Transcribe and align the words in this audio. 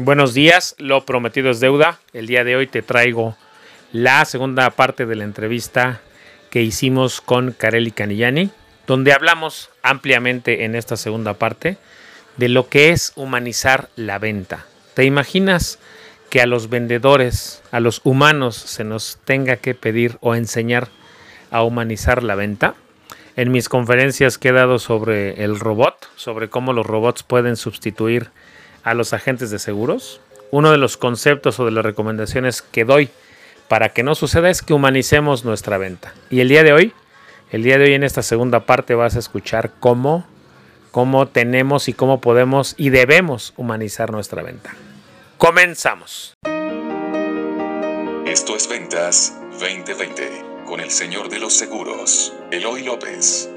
Buenos 0.00 0.32
días, 0.32 0.76
lo 0.78 1.04
prometido 1.04 1.50
es 1.50 1.58
deuda. 1.58 1.98
El 2.12 2.28
día 2.28 2.44
de 2.44 2.54
hoy 2.54 2.68
te 2.68 2.82
traigo 2.82 3.36
la 3.90 4.24
segunda 4.26 4.70
parte 4.70 5.06
de 5.06 5.16
la 5.16 5.24
entrevista 5.24 6.00
que 6.50 6.62
hicimos 6.62 7.20
con 7.20 7.50
Kareli 7.50 7.90
Canillani, 7.90 8.50
donde 8.86 9.12
hablamos 9.12 9.70
ampliamente 9.82 10.64
en 10.64 10.76
esta 10.76 10.96
segunda 10.96 11.34
parte 11.34 11.78
de 12.36 12.48
lo 12.48 12.68
que 12.68 12.90
es 12.90 13.12
humanizar 13.16 13.88
la 13.96 14.20
venta. 14.20 14.66
¿Te 14.94 15.04
imaginas 15.04 15.80
que 16.30 16.40
a 16.40 16.46
los 16.46 16.70
vendedores, 16.70 17.64
a 17.72 17.80
los 17.80 18.00
humanos, 18.04 18.54
se 18.54 18.84
nos 18.84 19.18
tenga 19.24 19.56
que 19.56 19.74
pedir 19.74 20.16
o 20.20 20.36
enseñar 20.36 20.86
a 21.50 21.64
humanizar 21.64 22.22
la 22.22 22.36
venta? 22.36 22.76
En 23.34 23.50
mis 23.50 23.68
conferencias 23.68 24.38
que 24.38 24.50
he 24.50 24.52
dado 24.52 24.78
sobre 24.78 25.42
el 25.42 25.58
robot, 25.58 26.08
sobre 26.14 26.48
cómo 26.48 26.72
los 26.72 26.86
robots 26.86 27.24
pueden 27.24 27.56
sustituir 27.56 28.30
a 28.90 28.94
los 28.94 29.12
agentes 29.12 29.50
de 29.50 29.58
seguros, 29.58 30.20
uno 30.50 30.70
de 30.70 30.78
los 30.78 30.96
conceptos 30.96 31.60
o 31.60 31.64
de 31.64 31.70
las 31.70 31.84
recomendaciones 31.84 32.62
que 32.62 32.84
doy 32.84 33.10
para 33.68 33.90
que 33.90 34.02
no 34.02 34.14
suceda 34.14 34.48
es 34.48 34.62
que 34.62 34.72
humanicemos 34.72 35.44
nuestra 35.44 35.76
venta. 35.76 36.14
Y 36.30 36.40
el 36.40 36.48
día 36.48 36.62
de 36.62 36.72
hoy, 36.72 36.92
el 37.50 37.62
día 37.62 37.76
de 37.76 37.84
hoy 37.84 37.94
en 37.94 38.02
esta 38.02 38.22
segunda 38.22 38.60
parte 38.60 38.94
vas 38.94 39.16
a 39.16 39.18
escuchar 39.18 39.72
cómo, 39.78 40.26
cómo 40.90 41.28
tenemos 41.28 41.88
y 41.88 41.92
cómo 41.92 42.20
podemos 42.20 42.74
y 42.78 42.88
debemos 42.88 43.52
humanizar 43.56 44.10
nuestra 44.10 44.42
venta. 44.42 44.74
Comenzamos. 45.36 46.36
Esto 48.26 48.56
es 48.56 48.68
Ventas 48.68 49.38
2020 49.60 50.64
con 50.66 50.80
el 50.80 50.90
señor 50.90 51.28
de 51.28 51.38
los 51.38 51.54
seguros, 51.54 52.34
Eloy 52.50 52.84
López. 52.84 53.50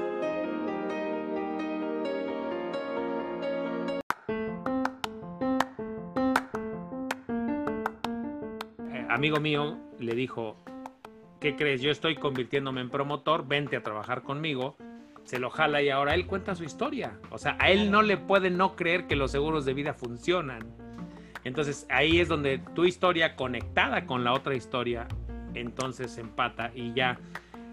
Amigo 9.22 9.38
mío 9.38 9.78
le 10.00 10.16
dijo, 10.16 10.56
¿qué 11.38 11.54
crees? 11.54 11.80
Yo 11.80 11.92
estoy 11.92 12.16
convirtiéndome 12.16 12.80
en 12.80 12.90
promotor, 12.90 13.46
vente 13.46 13.76
a 13.76 13.82
trabajar 13.84 14.24
conmigo. 14.24 14.76
Se 15.22 15.38
lo 15.38 15.48
jala 15.48 15.80
y 15.80 15.90
ahora 15.90 16.14
él 16.14 16.26
cuenta 16.26 16.56
su 16.56 16.64
historia. 16.64 17.20
O 17.30 17.38
sea, 17.38 17.56
a 17.60 17.70
él 17.70 17.92
no 17.92 18.02
le 18.02 18.16
puede 18.16 18.50
no 18.50 18.74
creer 18.74 19.06
que 19.06 19.14
los 19.14 19.30
seguros 19.30 19.64
de 19.64 19.74
vida 19.74 19.94
funcionan. 19.94 20.74
Entonces 21.44 21.86
ahí 21.88 22.18
es 22.18 22.26
donde 22.26 22.58
tu 22.74 22.84
historia 22.84 23.36
conectada 23.36 24.06
con 24.06 24.24
la 24.24 24.32
otra 24.32 24.56
historia, 24.56 25.06
entonces 25.54 26.18
empata 26.18 26.72
y 26.74 26.92
ya 26.92 27.20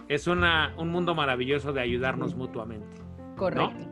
es 0.07 0.27
una, 0.27 0.75
un 0.77 0.89
mundo 0.89 1.15
maravilloso 1.15 1.73
de 1.73 1.81
ayudarnos 1.81 2.35
mutuamente. 2.35 2.95
Correcto. 3.35 3.87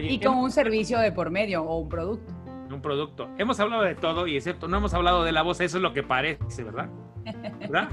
y 0.00 0.20
con 0.20 0.36
un 0.36 0.52
servicio 0.52 1.00
de 1.00 1.10
por 1.10 1.30
medio 1.30 1.64
o 1.64 1.78
un 1.80 1.88
producto 1.88 2.32
un 2.74 2.82
producto. 2.82 3.28
Hemos 3.38 3.60
hablado 3.60 3.82
de 3.82 3.94
todo 3.94 4.26
y 4.26 4.36
excepto 4.36 4.68
no 4.68 4.76
hemos 4.76 4.94
hablado 4.94 5.24
de 5.24 5.32
la 5.32 5.42
voz, 5.42 5.60
eso 5.60 5.78
es 5.78 5.82
lo 5.82 5.92
que 5.92 6.02
parece, 6.02 6.64
¿verdad? 6.64 6.88
¿Verdad? 7.60 7.88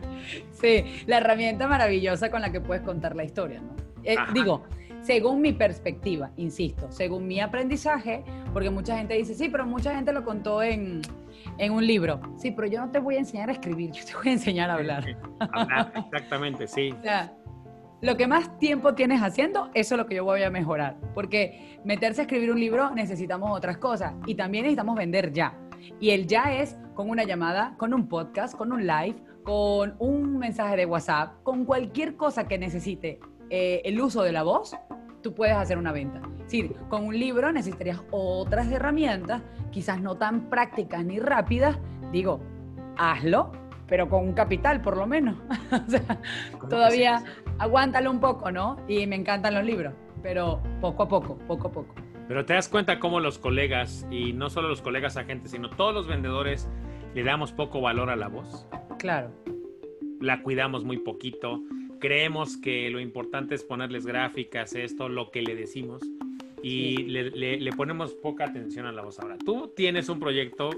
sí, 0.52 0.84
la 1.06 1.18
herramienta 1.18 1.66
maravillosa 1.66 2.30
con 2.30 2.40
la 2.40 2.52
que 2.52 2.60
puedes 2.60 2.82
contar 2.82 3.16
la 3.16 3.24
historia, 3.24 3.60
¿no? 3.60 3.76
Eh, 4.04 4.16
digo, 4.32 4.64
según 5.02 5.40
mi 5.40 5.52
perspectiva, 5.52 6.30
insisto, 6.36 6.90
según 6.90 7.26
mi 7.26 7.40
aprendizaje, 7.40 8.24
porque 8.52 8.70
mucha 8.70 8.96
gente 8.96 9.14
dice, 9.14 9.34
sí, 9.34 9.48
pero 9.48 9.66
mucha 9.66 9.94
gente 9.94 10.12
lo 10.12 10.24
contó 10.24 10.62
en, 10.62 11.02
en 11.58 11.72
un 11.72 11.86
libro. 11.86 12.20
Sí, 12.36 12.50
pero 12.50 12.68
yo 12.68 12.80
no 12.80 12.90
te 12.90 12.98
voy 12.98 13.16
a 13.16 13.18
enseñar 13.18 13.48
a 13.48 13.52
escribir, 13.52 13.92
yo 13.92 14.04
te 14.04 14.14
voy 14.14 14.28
a 14.28 14.32
enseñar 14.32 14.70
a 14.70 14.74
hablar. 14.74 15.04
hablar 15.40 15.92
exactamente, 15.96 16.66
sí. 16.66 16.94
O 16.98 17.02
sea, 17.02 17.32
lo 18.00 18.16
que 18.16 18.26
más 18.26 18.58
tiempo 18.58 18.94
tienes 18.94 19.22
haciendo, 19.22 19.70
eso 19.74 19.94
es 19.94 19.98
lo 19.98 20.06
que 20.06 20.16
yo 20.16 20.24
voy 20.24 20.42
a 20.42 20.50
mejorar. 20.50 20.96
Porque 21.14 21.80
meterse 21.84 22.20
a 22.20 22.24
escribir 22.24 22.52
un 22.52 22.60
libro 22.60 22.90
necesitamos 22.94 23.56
otras 23.56 23.78
cosas 23.78 24.14
y 24.26 24.34
también 24.34 24.64
necesitamos 24.64 24.96
vender 24.96 25.32
ya. 25.32 25.58
Y 26.00 26.10
el 26.10 26.26
ya 26.26 26.54
es 26.54 26.76
con 26.94 27.10
una 27.10 27.24
llamada, 27.24 27.74
con 27.76 27.94
un 27.94 28.08
podcast, 28.08 28.56
con 28.56 28.72
un 28.72 28.86
live, 28.86 29.16
con 29.42 29.96
un 29.98 30.38
mensaje 30.38 30.76
de 30.76 30.86
WhatsApp, 30.86 31.42
con 31.42 31.64
cualquier 31.64 32.16
cosa 32.16 32.46
que 32.46 32.58
necesite 32.58 33.18
eh, 33.50 33.80
el 33.84 34.00
uso 34.00 34.22
de 34.22 34.32
la 34.32 34.42
voz, 34.42 34.76
tú 35.22 35.34
puedes 35.34 35.56
hacer 35.56 35.78
una 35.78 35.92
venta. 35.92 36.20
Es 36.38 36.44
decir, 36.44 36.76
con 36.88 37.06
un 37.06 37.18
libro 37.18 37.50
necesitarías 37.52 38.02
otras 38.10 38.70
herramientas, 38.70 39.42
quizás 39.70 40.00
no 40.00 40.16
tan 40.16 40.48
prácticas 40.48 41.04
ni 41.04 41.18
rápidas. 41.18 41.78
Digo, 42.12 42.40
hazlo, 42.96 43.52
pero 43.86 44.08
con 44.08 44.24
un 44.24 44.34
capital 44.34 44.80
por 44.82 44.96
lo 44.96 45.06
menos. 45.06 45.36
o 45.86 45.90
sea, 45.90 46.20
todavía 46.68 47.24
aguántalo 47.58 48.10
un 48.10 48.20
poco, 48.20 48.50
¿no? 48.50 48.76
Y 48.88 49.06
me 49.06 49.16
encantan 49.16 49.54
los 49.54 49.64
libros, 49.64 49.94
pero 50.22 50.62
poco 50.80 51.04
a 51.04 51.08
poco, 51.08 51.38
poco 51.46 51.68
a 51.68 51.72
poco. 51.72 51.94
Pero 52.26 52.44
te 52.44 52.54
das 52.54 52.68
cuenta 52.68 52.98
cómo 53.00 53.20
los 53.20 53.38
colegas, 53.38 54.06
y 54.10 54.32
no 54.32 54.50
solo 54.50 54.68
los 54.68 54.82
colegas 54.82 55.16
agentes, 55.16 55.52
sino 55.52 55.70
todos 55.70 55.94
los 55.94 56.06
vendedores, 56.06 56.68
le 57.14 57.24
damos 57.24 57.52
poco 57.52 57.80
valor 57.80 58.10
a 58.10 58.16
la 58.16 58.28
voz. 58.28 58.66
Claro. 58.98 59.30
La 60.20 60.42
cuidamos 60.42 60.84
muy 60.84 60.98
poquito. 60.98 61.62
Creemos 62.00 62.56
que 62.56 62.90
lo 62.90 63.00
importante 63.00 63.54
es 63.54 63.64
ponerles 63.64 64.04
gráficas, 64.06 64.74
esto, 64.74 65.08
lo 65.08 65.30
que 65.30 65.42
le 65.42 65.54
decimos. 65.54 66.02
Y 66.62 67.04
le 67.04 67.72
ponemos 67.72 68.14
poca 68.14 68.44
atención 68.44 68.84
a 68.86 68.92
la 68.92 69.02
voz. 69.02 69.18
Ahora, 69.20 69.38
tú 69.38 69.72
tienes 69.74 70.08
un 70.08 70.20
proyecto 70.20 70.70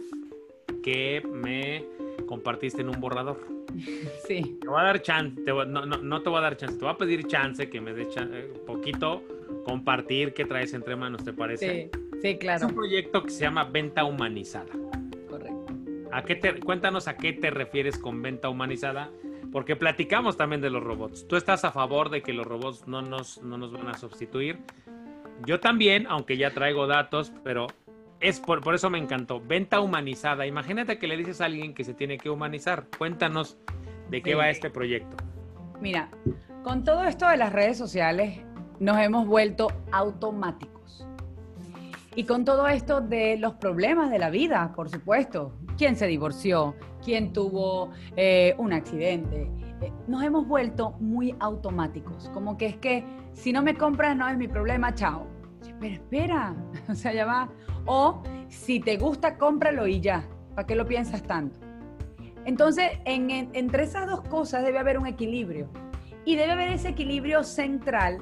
que 0.82 1.22
me 1.26 1.84
compartiste 2.26 2.82
en 2.82 2.88
un 2.88 3.00
borrador. 3.00 3.38
Sí. 4.26 4.58
Te 4.60 4.68
voy 4.68 4.80
a 4.80 4.84
dar 4.84 5.02
chance, 5.02 5.40
no, 5.44 5.64
no, 5.64 6.22
te 6.22 6.28
voy 6.28 6.38
a 6.38 6.42
dar 6.42 6.56
chance, 6.56 6.76
te 6.76 6.84
voy 6.84 6.94
a 6.94 6.96
pedir 6.96 7.26
chance 7.26 7.68
que 7.68 7.80
me 7.80 7.92
dé 7.92 8.08
eh, 8.16 8.52
poquito 8.66 9.22
compartir 9.64 10.34
qué 10.34 10.44
traes 10.44 10.74
entre 10.74 10.94
manos, 10.96 11.24
¿te 11.24 11.32
parece? 11.32 11.90
Sí, 11.92 12.18
sí, 12.22 12.38
claro. 12.38 12.58
Es 12.58 12.70
un 12.70 12.74
proyecto 12.76 13.22
que 13.24 13.30
se 13.30 13.40
llama 13.40 13.64
Venta 13.64 14.04
Humanizada. 14.04 14.70
Correcto. 15.28 15.74
¿A 16.12 16.22
qué 16.22 16.36
te, 16.36 16.60
cuéntanos 16.60 17.08
a 17.08 17.16
qué 17.16 17.32
te 17.32 17.50
refieres 17.50 17.98
con 17.98 18.22
venta 18.22 18.48
humanizada, 18.48 19.10
porque 19.52 19.76
platicamos 19.76 20.36
también 20.36 20.60
de 20.60 20.70
los 20.70 20.82
robots. 20.82 21.26
¿Tú 21.26 21.36
estás 21.36 21.64
a 21.64 21.72
favor 21.72 22.10
de 22.10 22.22
que 22.22 22.32
los 22.32 22.46
robots 22.46 22.86
no 22.86 23.02
nos, 23.02 23.42
no 23.42 23.58
nos 23.58 23.72
van 23.72 23.88
a 23.88 23.94
sustituir? 23.94 24.58
Yo 25.46 25.58
también, 25.60 26.06
aunque 26.08 26.36
ya 26.36 26.50
traigo 26.50 26.86
datos, 26.86 27.32
pero 27.42 27.66
es 28.20 28.40
por, 28.40 28.60
por, 28.62 28.74
eso 28.74 28.90
me 28.90 28.98
encantó. 28.98 29.40
Venta 29.40 29.80
humanizada. 29.80 30.46
Imagínate 30.46 30.98
que 30.98 31.06
le 31.06 31.16
dices 31.16 31.40
a 31.40 31.46
alguien 31.46 31.74
que 31.74 31.84
se 31.84 31.94
tiene 31.94 32.18
que 32.18 32.30
humanizar. 32.30 32.86
Cuéntanos 32.98 33.56
de 34.10 34.22
qué 34.22 34.34
va 34.34 34.50
este 34.50 34.70
proyecto. 34.70 35.16
Mira, 35.80 36.10
con 36.62 36.84
todo 36.84 37.04
esto 37.04 37.28
de 37.28 37.38
las 37.38 37.52
redes 37.52 37.78
sociales 37.78 38.40
nos 38.78 38.98
hemos 38.98 39.26
vuelto 39.26 39.68
automáticos. 39.92 41.06
Y 42.14 42.24
con 42.24 42.44
todo 42.44 42.66
esto 42.68 43.00
de 43.00 43.38
los 43.38 43.54
problemas 43.54 44.10
de 44.10 44.18
la 44.18 44.30
vida, 44.30 44.72
por 44.74 44.90
supuesto. 44.90 45.54
¿Quién 45.78 45.96
se 45.96 46.06
divorció? 46.06 46.74
¿Quién 47.02 47.32
tuvo 47.32 47.90
eh, 48.16 48.54
un 48.58 48.72
accidente? 48.72 49.50
Eh, 49.80 49.92
nos 50.06 50.22
hemos 50.22 50.46
vuelto 50.46 50.90
muy 50.98 51.34
automáticos. 51.40 52.28
Como 52.34 52.58
que 52.58 52.66
es 52.66 52.76
que 52.76 53.04
si 53.32 53.52
no 53.52 53.62
me 53.62 53.74
compras 53.76 54.16
no 54.16 54.28
es 54.28 54.36
mi 54.36 54.48
problema, 54.48 54.94
chao. 54.94 55.26
Pero 55.78 55.94
espera, 55.94 56.54
o 56.88 56.94
sea, 56.94 57.14
ya 57.14 57.24
va 57.24 57.48
o 57.86 58.22
si 58.48 58.80
te 58.80 58.96
gusta, 58.96 59.38
cómpralo 59.38 59.86
y 59.86 60.00
ya. 60.00 60.28
¿Para 60.54 60.66
qué 60.66 60.74
lo 60.74 60.86
piensas 60.86 61.22
tanto? 61.22 61.58
Entonces, 62.44 62.90
entre 63.04 63.82
esas 63.82 64.06
dos 64.08 64.22
cosas 64.22 64.64
debe 64.64 64.78
haber 64.78 64.98
un 64.98 65.06
equilibrio. 65.06 65.68
Y 66.24 66.36
debe 66.36 66.52
haber 66.52 66.70
ese 66.70 66.88
equilibrio 66.88 67.42
central 67.42 68.18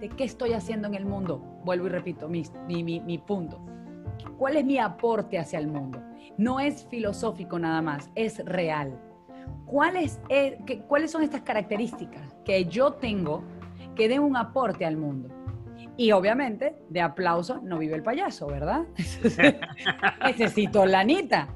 de 0.00 0.08
qué 0.08 0.24
estoy 0.24 0.52
haciendo 0.52 0.88
en 0.88 0.94
el 0.94 1.06
mundo. 1.06 1.38
Vuelvo 1.64 1.86
y 1.86 1.90
repito 1.90 2.28
mi, 2.28 2.44
mi, 2.66 3.18
punto. 3.18 3.60
¿Cuál 4.38 4.56
es 4.56 4.64
mi 4.64 4.78
aporte 4.78 5.38
hacia 5.38 5.58
el 5.58 5.68
mundo? 5.68 6.02
No 6.36 6.60
es 6.60 6.86
filosófico 6.86 7.58
nada 7.58 7.82
más, 7.82 8.10
es 8.14 8.44
real. 8.44 8.98
¿Cuáles, 9.66 10.20
¿Cuáles 10.88 11.10
son 11.10 11.22
estas 11.22 11.42
características 11.42 12.34
que 12.44 12.64
yo 12.64 12.94
tengo 12.94 13.42
que 13.94 14.08
den 14.08 14.20
un 14.20 14.36
aporte 14.36 14.84
al 14.84 14.96
mundo? 14.96 15.28
Y 16.00 16.12
obviamente, 16.12 16.74
de 16.88 17.02
aplauso 17.02 17.60
no 17.62 17.76
vive 17.76 17.94
el 17.94 18.02
payaso, 18.02 18.46
¿verdad? 18.46 18.84
Necesito 20.24 20.86
lanita. 20.86 21.48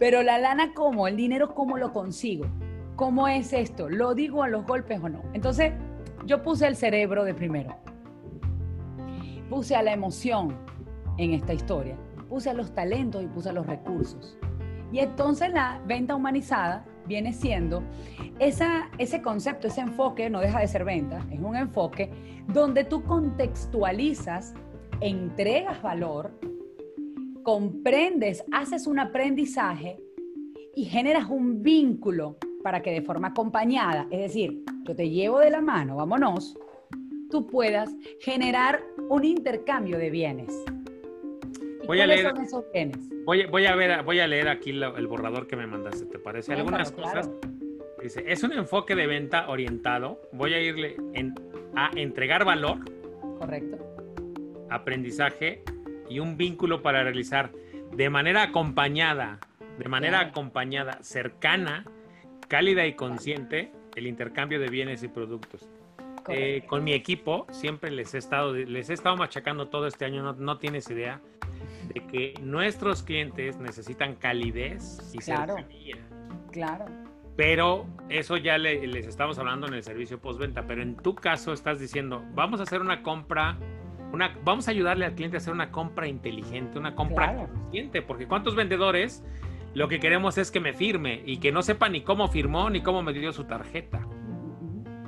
Pero 0.00 0.24
la 0.24 0.36
lana, 0.36 0.74
¿cómo? 0.74 1.06
El 1.06 1.16
dinero, 1.16 1.54
¿cómo 1.54 1.78
lo 1.78 1.92
consigo? 1.92 2.44
¿Cómo 2.96 3.28
es 3.28 3.52
esto? 3.52 3.88
¿Lo 3.88 4.14
digo 4.14 4.42
a 4.42 4.48
los 4.48 4.66
golpes 4.66 4.98
o 5.00 5.08
no? 5.08 5.22
Entonces, 5.32 5.74
yo 6.26 6.42
puse 6.42 6.66
el 6.66 6.74
cerebro 6.74 7.22
de 7.22 7.34
primero. 7.34 7.76
Puse 9.48 9.76
a 9.76 9.82
la 9.84 9.92
emoción 9.92 10.56
en 11.16 11.32
esta 11.32 11.54
historia. 11.54 11.96
Puse 12.28 12.50
a 12.50 12.54
los 12.54 12.74
talentos 12.74 13.22
y 13.22 13.28
puse 13.28 13.50
a 13.50 13.52
los 13.52 13.64
recursos. 13.64 14.36
Y 14.90 14.98
entonces 14.98 15.52
la 15.52 15.80
venta 15.86 16.16
humanizada 16.16 16.84
viene 17.06 17.32
siendo 17.32 17.82
esa, 18.38 18.90
ese 18.98 19.22
concepto, 19.22 19.68
ese 19.68 19.80
enfoque, 19.80 20.30
no 20.30 20.40
deja 20.40 20.60
de 20.60 20.68
ser 20.68 20.84
venta, 20.84 21.26
es 21.30 21.40
un 21.40 21.56
enfoque 21.56 22.10
donde 22.52 22.84
tú 22.84 23.02
contextualizas, 23.04 24.54
entregas 25.00 25.80
valor, 25.82 26.38
comprendes, 27.42 28.44
haces 28.52 28.86
un 28.86 28.98
aprendizaje 28.98 29.98
y 30.74 30.84
generas 30.84 31.28
un 31.28 31.62
vínculo 31.62 32.38
para 32.62 32.82
que 32.82 32.90
de 32.90 33.02
forma 33.02 33.28
acompañada, 33.28 34.06
es 34.10 34.20
decir, 34.20 34.64
yo 34.84 34.96
te 34.96 35.10
llevo 35.10 35.38
de 35.38 35.50
la 35.50 35.60
mano, 35.60 35.96
vámonos, 35.96 36.56
tú 37.30 37.46
puedas 37.46 37.94
generar 38.20 38.82
un 39.08 39.24
intercambio 39.24 39.98
de 39.98 40.10
bienes. 40.10 40.64
Voy 41.86 42.00
a 42.00 42.06
leer. 42.06 42.32
Voy, 43.24 43.46
voy, 43.46 43.66
a 43.66 43.74
ver, 43.74 44.02
voy 44.02 44.20
a 44.20 44.26
leer 44.26 44.48
aquí 44.48 44.70
el 44.70 45.06
borrador 45.06 45.46
que 45.46 45.56
me 45.56 45.66
mandaste. 45.66 46.06
¿Te 46.06 46.18
parece? 46.18 46.52
Algunas 46.52 46.92
cosas. 46.92 47.30
Dice, 48.02 48.24
es 48.26 48.42
un 48.42 48.52
enfoque 48.52 48.94
de 48.94 49.06
venta 49.06 49.48
orientado. 49.48 50.20
Voy 50.32 50.52
a 50.54 50.60
irle 50.60 50.96
a 51.74 51.90
entregar 51.94 52.44
valor. 52.44 52.78
Correcto. 53.38 53.78
Aprendizaje 54.70 55.62
y 56.08 56.18
un 56.18 56.36
vínculo 56.36 56.82
para 56.82 57.02
realizar 57.02 57.50
de 57.92 58.10
manera 58.10 58.42
acompañada, 58.42 59.38
de 59.78 59.88
manera 59.88 60.20
acompañada, 60.20 60.98
cercana, 61.02 61.84
cálida 62.48 62.86
y 62.86 62.94
consciente 62.94 63.72
el 63.94 64.06
intercambio 64.06 64.60
de 64.60 64.68
bienes 64.68 65.02
y 65.02 65.08
productos. 65.08 65.68
Eh, 66.28 66.64
con 66.66 66.84
mi 66.84 66.92
equipo 66.92 67.46
siempre 67.50 67.90
les 67.90 68.14
he 68.14 68.18
estado 68.18 68.54
les 68.54 68.88
he 68.88 68.94
estado 68.94 69.16
machacando 69.16 69.68
todo 69.68 69.86
este 69.86 70.04
año, 70.04 70.22
no, 70.22 70.32
no 70.32 70.58
tienes 70.58 70.88
idea 70.90 71.20
de 71.92 72.06
que 72.06 72.34
nuestros 72.40 73.02
clientes 73.02 73.58
necesitan 73.58 74.14
calidez 74.14 75.12
y 75.12 75.18
claro, 75.18 75.56
Claro. 76.50 76.86
Pero 77.36 77.86
eso 78.08 78.36
ya 78.36 78.58
les 78.58 79.06
estamos 79.06 79.38
hablando 79.38 79.66
en 79.66 79.74
el 79.74 79.82
servicio 79.82 80.20
postventa. 80.20 80.66
Pero 80.66 80.82
en 80.82 80.96
tu 80.96 81.16
caso 81.16 81.52
estás 81.52 81.80
diciendo, 81.80 82.22
vamos 82.32 82.60
a 82.60 82.62
hacer 82.62 82.80
una 82.80 83.02
compra, 83.02 83.58
una, 84.12 84.38
vamos 84.44 84.68
a 84.68 84.70
ayudarle 84.70 85.04
al 85.04 85.14
cliente 85.14 85.36
a 85.36 85.38
hacer 85.38 85.52
una 85.52 85.72
compra 85.72 86.06
inteligente, 86.06 86.78
una 86.78 86.94
compra 86.94 87.48
consciente. 87.48 88.02
Porque 88.02 88.28
¿cuántos 88.28 88.54
vendedores 88.54 89.24
lo 89.74 89.88
que 89.88 89.98
queremos 89.98 90.38
es 90.38 90.52
que 90.52 90.60
me 90.60 90.74
firme 90.74 91.22
y 91.26 91.38
que 91.38 91.50
no 91.50 91.62
sepa 91.62 91.88
ni 91.88 92.02
cómo 92.02 92.28
firmó 92.28 92.70
ni 92.70 92.82
cómo 92.82 93.02
me 93.02 93.12
dio 93.12 93.32
su 93.32 93.44
tarjeta? 93.44 94.06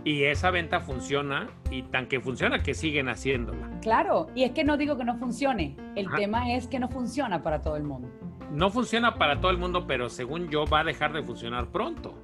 Y 0.07 0.23
esa 0.23 0.53
venta 0.53 0.79
funciona 0.79 1.49
y 1.69 1.83
tan 1.83 2.07
que 2.07 2.21
funciona 2.21 2.63
que 2.63 2.75
siguen 2.75 3.09
haciéndola. 3.09 3.69
Claro, 3.83 4.29
y 4.37 4.45
es 4.45 4.53
que 4.53 4.63
no 4.63 4.77
digo 4.77 4.97
que 4.97 5.03
no 5.03 5.17
funcione, 5.17 5.77
el 5.97 6.09
tema 6.13 6.55
es 6.55 6.69
que 6.69 6.79
no 6.79 6.89
funciona 6.89 7.43
para 7.43 7.61
todo 7.61 7.75
el 7.75 7.83
mundo. 7.83 8.09
No 8.53 8.71
funciona 8.71 9.17
para 9.17 9.41
todo 9.41 9.51
el 9.51 9.59
mundo, 9.59 9.89
pero 9.89 10.09
según 10.09 10.49
yo 10.49 10.65
va 10.65 10.81
a 10.81 10.85
dejar 10.85 11.13
de 11.13 11.25
funcionar 11.25 11.73
pronto. 11.73 12.15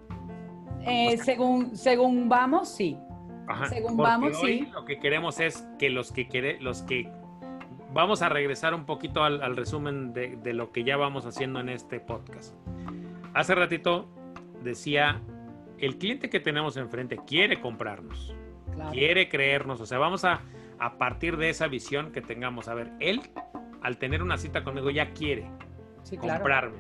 Eh, 0.87 1.17
según, 1.25 1.77
según 1.77 2.29
vamos, 2.29 2.73
sí. 2.73 2.97
según 3.69 3.97
vamos, 3.97 4.39
sí. 4.41 4.69
Lo 4.73 4.85
que 4.85 5.01
queremos 5.01 5.41
es 5.41 5.67
que 5.81 5.91
los 5.91 6.13
que 6.13 6.29
quiere, 6.29 6.61
los 6.61 6.83
que 6.83 7.11
vamos 7.93 8.23
a 8.23 8.29
regresar 8.29 8.75
un 8.75 8.87
poquito 8.87 9.25
al, 9.25 9.57
resumen 9.57 10.13
de, 10.13 10.37
de, 10.37 10.53
lo 10.53 10.71
que 10.71 10.85
ya 10.85 10.97
vamos 10.97 11.27
haciendo 11.27 11.59
en 11.59 11.69
este 11.69 11.99
podcast. 11.99 12.55
Hace 13.35 13.57
ratito 13.57 14.09
decía 14.63 15.21
el 15.83 15.99
cliente 15.99 16.31
que 16.31 16.41
tenemos 16.41 16.77
enfrente 16.77 17.19
quiere 17.27 17.61
comprarnos, 17.61 18.35
quiere 18.93 19.29
creernos, 19.29 19.81
o 19.81 19.87
sea, 19.87 19.99
vamos 19.99 20.25
a, 20.25 20.41
a 20.79 20.97
partir 20.97 21.37
de 21.37 21.51
esa 21.51 21.67
visión 21.67 22.13
que 22.13 22.23
tengamos, 22.23 22.69
a 22.69 22.75
ver, 22.75 22.93
él 23.01 23.21
al 23.83 23.99
tener 23.99 24.23
una 24.23 24.39
cita 24.39 24.63
conmigo 24.63 24.91
ya 24.91 25.13
quiere 25.13 25.51
comprarme. 26.21 26.79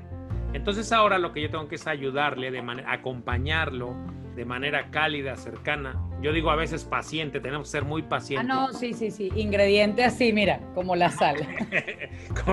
Entonces 0.52 0.92
ahora 0.92 1.18
lo 1.18 1.32
que 1.32 1.42
yo 1.42 1.50
tengo 1.50 1.66
que 1.66 1.74
es 1.74 1.86
ayudarle, 1.88 2.52
de 2.52 2.62
manera, 2.62 2.92
acompañarlo 2.92 3.96
de 4.36 4.44
manera 4.44 4.90
cálida, 4.90 5.36
cercana. 5.36 6.00
Yo 6.22 6.32
digo 6.32 6.50
a 6.52 6.56
veces 6.56 6.84
paciente, 6.84 7.40
tenemos 7.40 7.66
que 7.66 7.72
ser 7.72 7.84
muy 7.84 8.02
pacientes. 8.02 8.48
Ah, 8.48 8.54
no, 8.54 8.72
sí, 8.72 8.94
sí, 8.94 9.10
sí. 9.10 9.28
Ingrediente 9.34 10.04
así, 10.04 10.32
mira, 10.32 10.60
como 10.72 10.94
la 10.94 11.10
sal. 11.10 11.36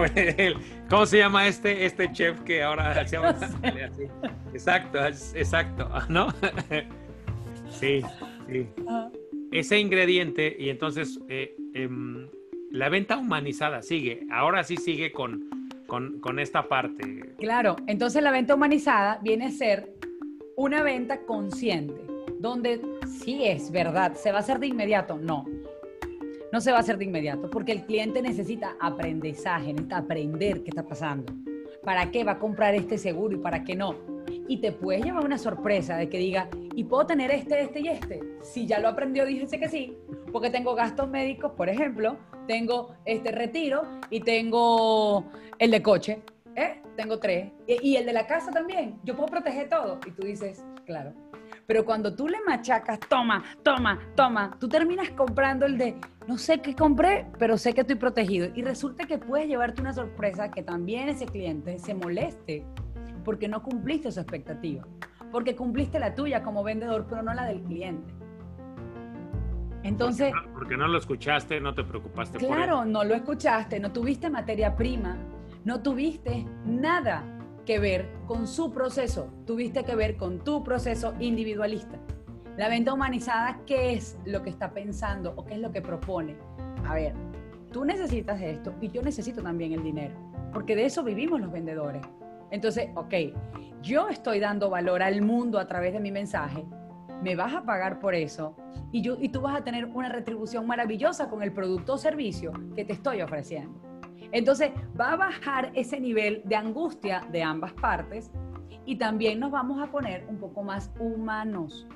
¿Cómo 0.90 1.06
se 1.06 1.20
llama 1.20 1.48
este, 1.48 1.86
este 1.86 2.12
chef 2.12 2.42
que 2.42 2.64
ahora 2.64 3.06
se 3.08 3.18
llama 3.18 3.30
así? 3.30 4.04
Exacto, 4.54 4.98
exacto, 5.06 5.88
¿no? 6.10 6.34
sí, 7.70 8.02
sí. 8.50 8.68
Ese 9.52 9.80
ingrediente, 9.80 10.56
y 10.58 10.70
entonces 10.70 11.20
eh, 11.30 11.56
em, 11.76 12.28
la 12.72 12.90
venta 12.90 13.18
humanizada 13.18 13.84
sigue, 13.84 14.26
ahora 14.32 14.64
sí 14.64 14.78
sigue 14.78 15.12
con, 15.12 15.48
con, 15.86 16.20
con 16.22 16.40
esta 16.40 16.68
parte. 16.68 17.36
Claro, 17.38 17.76
entonces 17.86 18.24
la 18.24 18.32
venta 18.32 18.56
humanizada 18.56 19.20
viene 19.22 19.46
a 19.46 19.52
ser 19.52 19.94
una 20.56 20.82
venta 20.82 21.22
consciente, 21.26 22.09
donde 22.40 22.82
sí 23.06 23.46
es 23.46 23.72
verdad, 23.72 24.16
¿se 24.16 24.32
va 24.32 24.38
a 24.38 24.42
hacer 24.42 24.60
de 24.60 24.68
inmediato? 24.68 25.18
No, 25.18 25.46
no 26.52 26.62
se 26.62 26.72
va 26.72 26.78
a 26.78 26.80
hacer 26.80 26.98
de 26.98 27.06
inmediato, 27.06 27.50
porque 27.50 27.74
el 27.74 27.86
cliente 27.86 28.22
necesita 28.22 28.76
aprendizaje, 28.80 29.74
necesita 29.74 29.98
aprender 29.98 30.64
qué 30.64 30.70
está 30.70 30.84
pasando. 30.84 31.34
¿Para 31.84 32.12
qué 32.12 32.24
va 32.24 32.34
a 32.34 32.40
comprar 32.40 32.76
este 32.76 32.98
seguro 32.98 33.36
y 33.36 33.40
para 33.40 33.64
qué 33.64 33.76
no? 33.76 33.96
Y 34.48 34.58
te 34.58 34.72
puedes 34.72 35.04
llevar 35.04 35.24
una 35.24 35.38
sorpresa 35.38 35.98
de 35.98 36.10
que 36.10 36.18
diga, 36.18 36.50
¿y 36.76 36.84
puedo 36.86 37.06
tener 37.06 37.32
este, 37.32 37.62
este 37.62 37.82
y 37.82 37.88
este? 37.88 38.20
Si 38.42 38.66
ya 38.66 38.80
lo 38.80 38.88
aprendió, 38.88 39.26
díjese 39.26 39.60
que 39.60 39.70
sí, 39.70 39.98
porque 40.32 40.50
tengo 40.50 40.76
gastos 40.76 41.10
médicos, 41.10 41.52
por 41.54 41.70
ejemplo, 41.70 42.18
tengo 42.48 42.96
este 43.06 43.32
retiro 43.32 43.84
y 44.10 44.22
tengo 44.22 45.26
el 45.60 45.72
de 45.72 45.84
coche. 45.84 46.22
¿eh? 46.56 46.82
Tengo 46.96 47.20
tres. 47.20 47.52
Y, 47.68 47.96
el 47.96 48.06
de 48.06 48.14
la 48.14 48.28
casa 48.28 48.52
también. 48.52 49.00
Yo 49.04 49.16
puedo 49.16 49.28
proteger 49.28 49.70
todo. 49.70 50.00
Y 50.06 50.12
tú 50.12 50.26
dices, 50.26 50.64
claro. 50.86 51.14
Pero 51.70 51.86
cuando 51.86 52.16
tú 52.16 52.28
le 52.28 52.40
machacas, 52.48 53.00
toma, 53.00 53.44
toma, 53.62 54.00
toma, 54.16 54.58
tú 54.60 54.68
terminas 54.68 55.12
comprando 55.12 55.68
el 55.68 55.78
de, 55.78 56.02
no 56.28 56.36
sé 56.40 56.64
qué 56.64 56.74
compré, 56.74 57.28
pero 57.38 57.60
sé 57.60 57.74
que 57.74 57.82
estoy 57.82 57.96
protegido. 57.96 58.50
Y 58.56 58.64
resulta 58.64 59.06
que 59.06 59.20
puedes 59.20 59.48
llevarte 59.48 59.80
una 59.80 59.94
sorpresa 59.94 60.50
que 60.50 60.64
también 60.64 61.10
ese 61.10 61.28
cliente 61.28 61.78
se 61.78 61.94
moleste 61.94 62.66
porque 63.24 63.48
no 63.48 63.62
cumpliste 63.62 64.12
su 64.12 64.20
expectativa. 64.20 64.84
Porque 65.32 65.56
cumpliste 65.56 66.00
la 66.00 66.16
tuya 66.16 66.42
como 66.42 66.64
vendedor, 66.64 67.06
pero 67.08 67.22
no 67.22 67.36
la 67.36 67.46
del 67.46 67.62
cliente. 67.62 68.16
Entonces... 69.84 70.34
Porque 70.56 70.76
no, 70.76 70.88
lo 70.88 70.98
escuchaste, 70.98 71.62
no 71.62 71.76
te 71.76 71.84
preocupaste. 71.84 72.40
Claro, 72.40 72.78
por 72.78 72.88
no 72.88 73.04
lo 73.04 73.14
escuchaste, 73.14 73.80
no 73.80 73.92
tuviste 73.92 74.28
materia 74.28 74.76
prima 74.76 75.16
no 75.66 75.82
tuviste 75.82 76.46
nada 76.66 77.24
que 77.70 77.78
ver 77.78 78.10
con 78.26 78.48
su 78.48 78.72
proceso, 78.72 79.30
tuviste 79.46 79.84
que 79.84 79.96
ver 79.96 80.18
con 80.18 80.44
tu 80.44 80.64
proceso 80.64 81.14
individualista. 81.20 82.00
La 82.58 82.68
venta 82.68 82.92
humanizada, 82.92 83.60
¿qué 83.68 83.94
es 83.94 84.18
lo 84.26 84.42
que 84.42 84.50
está 84.50 84.74
pensando 84.74 85.36
o 85.36 85.46
qué 85.46 85.54
es 85.54 85.60
lo 85.60 85.72
que 85.72 85.80
propone? 85.80 86.36
A 86.88 86.96
ver, 86.96 87.14
tú 87.72 87.86
necesitas 87.86 88.42
esto 88.42 88.74
y 88.82 88.90
yo 88.90 89.04
necesito 89.04 89.44
también 89.44 89.74
el 89.74 89.84
dinero, 89.84 90.16
porque 90.52 90.76
de 90.76 90.86
eso 90.86 91.04
vivimos 91.04 91.42
los 91.42 91.52
vendedores. 91.52 92.02
Entonces, 92.50 92.90
ok, 92.96 93.14
yo 93.84 94.10
estoy 94.10 94.40
dando 94.40 94.72
valor 94.72 95.04
al 95.04 95.22
mundo 95.22 95.60
a 95.60 95.68
través 95.68 95.94
de 95.94 96.00
mi 96.00 96.12
mensaje, 96.12 96.66
me 97.22 97.36
vas 97.36 97.54
a 97.54 97.66
pagar 97.66 98.00
por 98.00 98.16
eso 98.16 98.56
y, 98.92 99.04
yo, 99.04 99.16
y 99.22 99.30
tú 99.30 99.42
vas 99.42 99.56
a 99.56 99.64
tener 99.64 99.86
una 99.86 100.10
retribución 100.10 100.66
maravillosa 100.66 101.30
con 101.30 101.44
el 101.44 101.54
producto 101.54 101.94
o 101.94 101.98
servicio 102.00 102.52
que 102.76 102.84
te 102.84 102.94
estoy 102.94 103.22
ofreciendo. 103.22 103.89
Entonces 104.32 104.72
va 105.00 105.14
a 105.14 105.16
bajar 105.16 105.72
ese 105.74 106.00
nivel 106.00 106.42
de 106.46 106.56
angustia 106.56 107.26
de 107.32 107.42
ambas 107.42 107.74
partes 107.74 108.32
y 108.86 108.96
también 108.98 109.40
nos 109.40 109.52
vamos 109.52 109.82
a 109.82 109.92
poner 109.92 110.26
un 110.28 110.38
poco 110.38 110.64
más 110.64 110.92
humanos. 111.00 111.88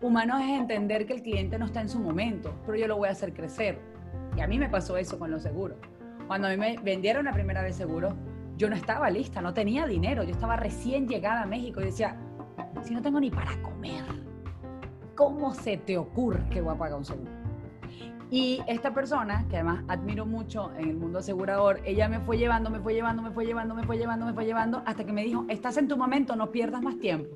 Humanos 0.00 0.42
es 0.42 0.60
entender 0.60 1.06
que 1.06 1.14
el 1.14 1.22
cliente 1.22 1.58
no 1.58 1.66
está 1.66 1.80
en 1.80 1.88
su 1.88 1.98
momento, 1.98 2.54
pero 2.66 2.76
yo 2.78 2.86
lo 2.86 2.96
voy 2.96 3.08
a 3.08 3.12
hacer 3.12 3.32
crecer. 3.32 3.78
Y 4.36 4.40
a 4.40 4.46
mí 4.46 4.58
me 4.58 4.68
pasó 4.68 4.96
eso 4.96 5.18
con 5.18 5.30
los 5.30 5.42
seguros. 5.42 5.78
Cuando 6.26 6.48
a 6.48 6.50
mí 6.50 6.56
me 6.56 6.78
vendieron 6.78 7.26
la 7.26 7.32
primera 7.32 7.62
vez 7.62 7.76
seguro, 7.76 8.14
yo 8.56 8.68
no 8.68 8.76
estaba 8.76 9.10
lista, 9.10 9.40
no 9.40 9.52
tenía 9.52 9.86
dinero, 9.86 10.22
yo 10.22 10.30
estaba 10.30 10.56
recién 10.56 11.08
llegada 11.08 11.42
a 11.42 11.46
México 11.46 11.80
y 11.80 11.86
decía, 11.86 12.16
si 12.82 12.94
no 12.94 13.02
tengo 13.02 13.20
ni 13.20 13.30
para 13.30 13.60
comer, 13.62 14.04
¿cómo 15.14 15.54
se 15.54 15.76
te 15.76 15.98
ocurre 15.98 16.48
que 16.50 16.60
voy 16.60 16.74
a 16.74 16.78
pagar 16.78 16.98
un 16.98 17.04
seguro? 17.04 17.30
Y 18.34 18.60
esta 18.66 18.92
persona, 18.92 19.46
que 19.48 19.54
además 19.54 19.84
admiro 19.86 20.26
mucho 20.26 20.72
en 20.76 20.88
el 20.88 20.96
mundo 20.96 21.20
asegurador, 21.20 21.80
ella 21.84 22.08
me 22.08 22.18
fue 22.18 22.36
llevando, 22.36 22.68
me 22.68 22.80
fue 22.80 22.92
llevando, 22.92 23.22
me 23.22 23.30
fue 23.30 23.46
llevando, 23.46 23.76
me 23.76 23.84
fue 23.84 23.96
llevando, 23.96 24.26
me 24.26 24.32
fue 24.32 24.44
llevando, 24.44 24.82
hasta 24.86 25.06
que 25.06 25.12
me 25.12 25.22
dijo, 25.22 25.46
estás 25.48 25.76
en 25.76 25.86
tu 25.86 25.96
momento, 25.96 26.34
no 26.34 26.50
pierdas 26.50 26.82
más 26.82 26.98
tiempo. 26.98 27.32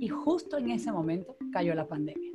Y 0.00 0.08
justo 0.08 0.56
en 0.56 0.70
ese 0.70 0.90
momento 0.90 1.36
cayó 1.52 1.74
la 1.74 1.86
pandemia. 1.86 2.30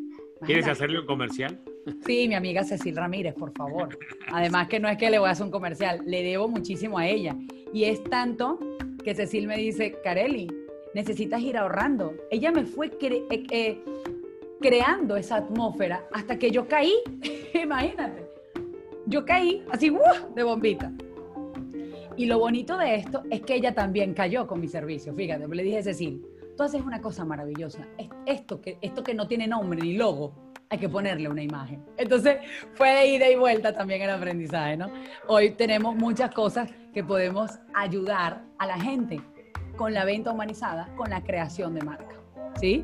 ¿Quieres 0.46 0.68
hacerle 0.68 1.00
un 1.00 1.08
comercial? 1.08 1.60
Sí, 2.06 2.28
mi 2.28 2.36
amiga 2.36 2.64
Cecil 2.64 2.96
Ramírez, 2.96 3.34
por 3.34 3.52
favor. 3.54 3.98
Además 4.32 4.68
que 4.68 4.80
no 4.80 4.88
es 4.88 5.00
que 5.00 5.10
le 5.10 5.18
voy 5.18 5.30
a 5.30 5.32
hacer 5.32 5.48
un 5.48 5.52
comercial, 5.52 6.04
le 6.06 6.22
debo 6.22 6.48
muchísimo 6.48 7.00
a 7.00 7.08
ella. 7.08 7.36
Y 7.74 7.86
es 7.86 8.04
tanto 8.04 8.60
que 9.04 9.16
Cecil 9.16 9.48
me 9.48 9.58
dice, 9.58 9.98
Careli, 10.04 10.48
necesitas 10.94 11.42
ir 11.42 11.58
ahorrando. 11.58 12.14
Ella 12.30 12.52
me 12.52 12.66
fue 12.66 12.92
eh, 13.02 13.26
eh, 13.50 13.84
creando 14.62 15.16
esa 15.18 15.38
atmósfera 15.38 16.08
hasta 16.12 16.38
que 16.38 16.52
yo 16.52 16.68
caí, 16.68 16.94
imagínate, 17.64 18.30
yo 19.06 19.26
caí 19.26 19.64
así 19.72 19.92
de 20.36 20.44
bombita. 20.44 20.92
Y 22.16 22.26
lo 22.26 22.40
bonito 22.40 22.78
de 22.78 22.96
esto 22.96 23.24
es 23.30 23.42
que 23.42 23.56
ella 23.56 23.76
también 23.76 24.14
cayó 24.14 24.48
con 24.48 24.60
mi 24.60 24.68
servicio, 24.68 25.14
fíjate, 25.14 25.48
le 25.48 25.64
dije, 25.64 25.84
Cecil, 25.84 26.26
tú 26.58 26.64
haces 26.64 26.82
una 26.82 27.00
cosa 27.00 27.24
maravillosa, 27.24 27.88
esto 28.26 28.60
que, 28.60 28.80
esto 28.82 29.04
que 29.04 29.14
no 29.14 29.28
tiene 29.28 29.48
nombre 29.48 29.80
ni 29.80 29.94
logo, 29.94 30.34
hay 30.70 30.80
que 30.80 30.90
ponerle 30.90 31.30
una 31.30 31.44
imagen. 31.44 31.86
Entonces 31.96 32.38
fue 32.74 32.90
de 32.90 33.08
ida 33.08 33.30
y 33.30 33.36
vuelta 33.36 33.74
también 33.74 34.02
el 34.02 34.10
aprendizaje, 34.10 34.76
¿no? 34.78 34.92
Hoy 35.28 35.52
tenemos 35.52 35.96
muchas 35.96 36.34
cosas 36.34 36.70
que 36.92 37.04
podemos 37.04 37.52
ayudar 37.74 38.44
a 38.58 38.66
la 38.66 38.80
gente 38.80 39.22
con 39.78 39.94
la 39.94 40.04
venta 40.04 40.32
humanizada, 40.32 40.90
con 40.96 41.12
la 41.12 41.24
creación 41.24 41.76
de 41.76 41.82
marca, 41.84 42.16
¿sí? 42.60 42.84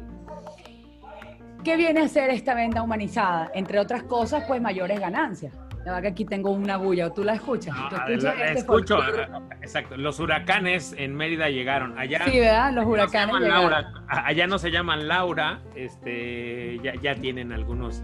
¿Qué 1.64 1.78
viene 1.78 2.02
a 2.02 2.08
ser 2.08 2.30
esta 2.30 2.54
venta 2.56 2.82
humanizada? 2.82 3.50
Entre 3.54 3.80
otras 3.80 4.04
cosas, 4.04 4.44
pues 4.48 4.62
mayores 4.62 5.00
ganancias. 5.00 5.54
La 5.86 6.02
que 6.02 6.08
aquí 6.10 6.24
tengo 6.26 6.50
una 6.52 6.78
bulla, 6.78 7.10
¿tú 7.14 7.24
la 7.26 7.34
escuchas? 7.34 7.76
No, 7.76 7.90
¿Tú 7.90 7.96
a- 7.96 8.00
escuchas 8.08 8.24
la- 8.38 8.46
este 8.46 8.60
escucho, 8.60 8.96
folclore? 8.98 9.24
a- 9.24 9.38
a- 9.38 9.56
exacto. 9.62 9.98
Los 9.98 10.20
huracanes 10.20 10.96
en 10.98 11.14
Mérida 11.16 11.50
llegaron. 11.50 11.98
Allá 12.00 12.24
Sí, 12.26 12.40
¿verdad? 12.40 12.72
Los 12.74 12.86
se 12.86 12.90
huracanes 12.90 13.36
llegaron. 13.36 13.50
Laura. 13.72 13.94
Allá 14.08 14.48
no 14.48 14.58
se 14.60 14.72
llaman 14.72 15.08
Laura, 15.10 15.62
este, 15.76 16.80
ya, 16.82 16.94
ya 17.02 17.16
tienen 17.16 17.52
algunos, 17.52 18.02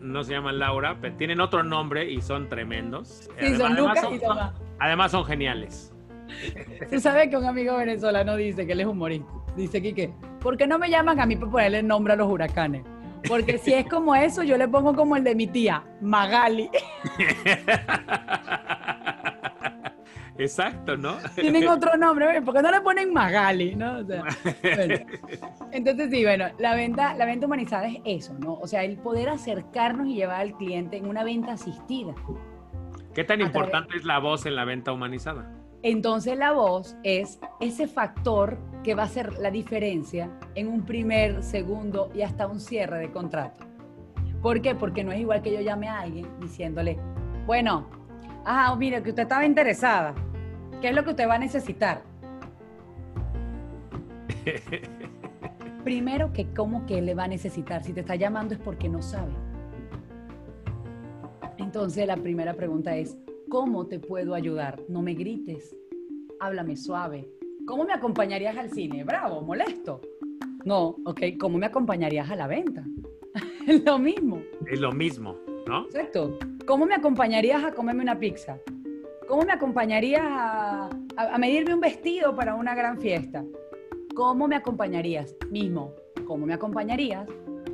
no 0.00 0.24
se 0.24 0.32
llaman 0.32 0.58
Laura, 0.58 0.96
pero 1.02 1.14
tienen 1.16 1.40
otro 1.40 1.62
nombre 1.62 2.10
y 2.10 2.20
son 2.22 2.48
tremendos. 2.48 3.28
Sí, 3.38 3.56
son 3.56 3.72
Además 3.72 3.78
Lucas 3.78 4.06
y 4.12 4.18
Tomás. 4.20 4.52
además 4.80 5.10
son 5.10 5.24
geniales. 5.26 5.92
Tú 6.90 6.98
sabes 7.00 7.28
que 7.28 7.36
un 7.36 7.44
amigo 7.44 7.76
venezolano 7.76 8.36
dice 8.36 8.66
que 8.66 8.72
él 8.72 8.80
es 8.80 8.86
humorista. 8.86 9.30
Dice 9.56 9.82
Quique, 9.82 10.12
¿por 10.40 10.56
qué 10.56 10.66
no 10.66 10.78
me 10.78 10.88
llaman 10.88 11.18
a 11.20 11.26
mí 11.26 11.36
para 11.36 11.50
ponerle 11.50 11.82
nombre 11.82 12.12
a 12.12 12.16
los 12.16 12.28
huracanes? 12.30 12.84
Porque 13.26 13.58
si 13.58 13.72
es 13.72 13.86
como 13.88 14.14
eso, 14.14 14.42
yo 14.42 14.56
le 14.56 14.68
pongo 14.68 14.94
como 14.94 15.16
el 15.16 15.24
de 15.24 15.34
mi 15.34 15.46
tía, 15.46 15.82
Magali. 16.00 16.70
Exacto, 20.38 20.96
¿no? 20.96 21.16
Tienen 21.34 21.66
otro 21.66 21.96
nombre, 21.96 22.28
oye, 22.28 22.42
¿por 22.42 22.54
qué 22.54 22.62
no 22.62 22.70
le 22.70 22.80
ponen 22.80 23.12
Magali? 23.12 23.74
¿no? 23.74 23.98
O 23.98 24.04
sea, 24.04 24.22
bueno. 24.62 24.94
Entonces, 25.72 26.10
sí, 26.10 26.22
bueno, 26.22 26.46
la 26.58 26.76
venta, 26.76 27.14
la 27.14 27.24
venta 27.26 27.46
humanizada 27.46 27.88
es 27.88 27.98
eso, 28.04 28.34
¿no? 28.38 28.54
O 28.54 28.68
sea, 28.68 28.84
el 28.84 28.98
poder 28.98 29.30
acercarnos 29.30 30.06
y 30.06 30.14
llevar 30.14 30.40
al 30.40 30.52
cliente 30.56 30.96
en 30.96 31.08
una 31.08 31.24
venta 31.24 31.52
asistida. 31.54 32.14
¿Qué 33.14 33.24
tan 33.24 33.38
través- 33.38 33.46
importante 33.46 33.96
es 33.96 34.04
la 34.04 34.20
voz 34.20 34.46
en 34.46 34.54
la 34.54 34.64
venta 34.64 34.92
humanizada? 34.92 35.50
Entonces 35.82 36.36
la 36.36 36.52
voz 36.52 36.96
es 37.04 37.38
ese 37.60 37.86
factor 37.86 38.58
que 38.82 38.94
va 38.94 39.04
a 39.04 39.06
hacer 39.06 39.38
la 39.38 39.50
diferencia 39.50 40.30
en 40.54 40.68
un 40.68 40.84
primer, 40.84 41.42
segundo 41.42 42.10
y 42.14 42.22
hasta 42.22 42.48
un 42.48 42.60
cierre 42.60 42.98
de 42.98 43.12
contrato. 43.12 43.64
¿Por 44.42 44.60
qué? 44.60 44.74
Porque 44.74 45.04
no 45.04 45.12
es 45.12 45.20
igual 45.20 45.42
que 45.42 45.52
yo 45.52 45.60
llame 45.60 45.88
a 45.88 46.00
alguien 46.00 46.28
diciéndole, 46.40 46.98
bueno, 47.46 47.86
ajá, 48.44 48.74
mire, 48.76 49.02
que 49.02 49.10
usted 49.10 49.22
estaba 49.22 49.44
interesada. 49.44 50.14
¿Qué 50.80 50.88
es 50.88 50.94
lo 50.94 51.04
que 51.04 51.10
usted 51.10 51.28
va 51.28 51.34
a 51.34 51.38
necesitar? 51.38 52.02
Primero 55.84 56.32
que 56.32 56.52
cómo 56.54 56.86
que 56.86 57.00
le 57.00 57.14
va 57.14 57.24
a 57.24 57.28
necesitar. 57.28 57.84
Si 57.84 57.92
te 57.92 58.00
está 58.00 58.16
llamando 58.16 58.54
es 58.54 58.60
porque 58.60 58.88
no 58.88 59.00
sabe. 59.02 59.32
Entonces 61.56 62.06
la 62.06 62.16
primera 62.16 62.54
pregunta 62.54 62.96
es, 62.96 63.16
¿cómo 63.48 63.86
te 63.86 63.98
puedo 63.98 64.34
ayudar? 64.34 64.82
No 64.88 65.02
me 65.02 65.14
grites, 65.14 65.74
háblame 66.40 66.76
suave. 66.76 67.28
¿Cómo 67.66 67.84
me 67.84 67.92
acompañarías 67.92 68.56
al 68.56 68.70
cine? 68.70 69.04
Bravo, 69.04 69.42
molesto. 69.42 70.00
No, 70.64 70.96
ok, 71.04 71.20
¿cómo 71.38 71.58
me 71.58 71.66
acompañarías 71.66 72.30
a 72.30 72.36
la 72.36 72.46
venta? 72.46 72.84
Es 73.66 73.84
lo 73.84 73.98
mismo, 73.98 74.40
Es 74.66 74.80
lo 74.80 74.92
mismo, 74.92 75.36
¿no? 75.66 75.84
exacto. 75.84 76.38
¿Cómo 76.66 76.86
me 76.86 76.94
acompañarías 76.94 77.62
a 77.64 77.72
comerme 77.72 78.02
una 78.02 78.18
pizza? 78.18 78.58
¿Cómo 79.28 79.42
me 79.44 79.52
acompañarías 79.52 80.22
a, 80.24 80.86
a- 81.16 81.34
a 81.34 81.38
medirme 81.38 81.74
un 81.74 81.80
vestido 81.80 82.34
para 82.34 82.54
una 82.54 82.74
gran 82.74 82.98
fiesta? 82.98 83.44
¿Cómo 84.14 84.48
me 84.48 84.56
acompañarías? 84.56 85.36
Mismo, 85.50 85.92
¿cómo 86.26 86.46
me 86.46 86.54
acompañarías 86.54 87.28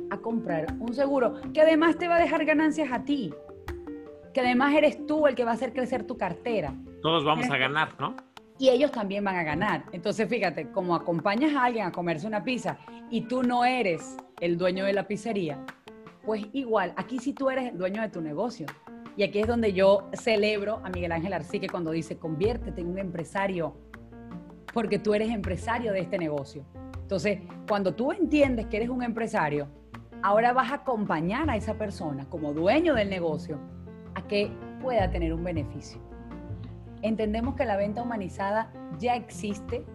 a 0.09 0.17
comprar 0.17 0.67
un 0.79 0.93
seguro 0.93 1.35
que 1.53 1.61
además 1.61 1.97
te 1.97 2.07
va 2.09 2.17
a 2.17 2.19
dejar 2.19 2.43
ganancias 2.45 2.89
a 2.91 3.03
ti? 3.05 3.33
Que 4.35 4.41
además 4.41 4.75
eres 4.75 5.07
tú 5.07 5.27
el 5.27 5.33
que 5.33 5.45
va 5.45 5.51
a 5.51 5.53
hacer 5.53 5.71
crecer 5.71 6.05
tu 6.05 6.17
cartera. 6.17 6.75
Todos 7.01 7.23
vamos 7.23 7.49
a 7.49 7.57
ganar, 7.57 7.95
¿no? 7.99 8.17
y 8.57 8.69
ellos 8.69 8.91
también 8.91 9.23
van 9.23 9.37
a 9.37 9.43
ganar. 9.43 9.85
Entonces, 9.93 10.27
fíjate, 10.29 10.71
como 10.71 10.93
acompañas 10.93 11.53
a 11.55 11.63
alguien 11.63 11.85
a 11.85 11.91
comerse 11.91 12.27
una 12.27 12.43
pizza 12.43 12.77
y 13.09 13.21
tú 13.21 13.43
no 13.43 13.65
eres 13.65 14.17
el 14.41 14.57
dueño 14.57 14.85
de 14.85 14.91
la 14.93 15.07
pizzería, 15.07 15.65
pues 16.25 16.45
igual, 16.53 16.93
aquí 16.97 17.19
sí 17.19 17.33
tú 17.33 17.49
eres 17.49 17.71
el 17.71 17.77
dueño 17.77 18.01
de 18.01 18.09
tu 18.09 18.21
negocio. 18.21 18.65
Y 19.17 19.23
aquí 19.23 19.39
es 19.39 19.47
donde 19.47 19.71
yo 19.71 20.09
celebro 20.13 20.81
a 20.83 20.89
Miguel 20.89 21.13
Ángel 21.13 21.31
Arcique 21.31 21.69
cuando 21.69 21.91
dice, 21.91 22.17
conviértete 22.17 22.81
en 22.81 22.87
un 22.87 22.97
empresario, 22.97 23.77
porque 24.73 24.99
tú 24.99 25.13
eres 25.13 25.29
empresario 25.29 25.93
de 25.93 25.99
este 25.99 26.17
negocio. 26.17 26.65
Entonces, 27.01 27.39
cuando 27.67 27.93
tú 27.93 28.11
entiendes 28.11 28.65
que 28.65 28.77
eres 28.77 28.89
un 28.89 29.01
empresario, 29.01 29.69
ahora 30.21 30.51
vas 30.51 30.71
a 30.71 30.75
acompañar 30.75 31.49
a 31.49 31.55
esa 31.55 31.75
persona 31.75 32.25
como 32.29 32.53
dueño 32.53 32.95
del 32.95 33.09
negocio 33.09 33.74
a 34.15 34.21
que 34.23 34.51
pueda 34.81 35.09
tener 35.11 35.33
un 35.33 35.43
beneficio. 35.43 36.01
Entendemos 37.01 37.55
que 37.55 37.65
la 37.65 37.77
venta 37.77 38.01
humanizada 38.01 38.71
ya 38.97 39.15
existe, 39.15 39.85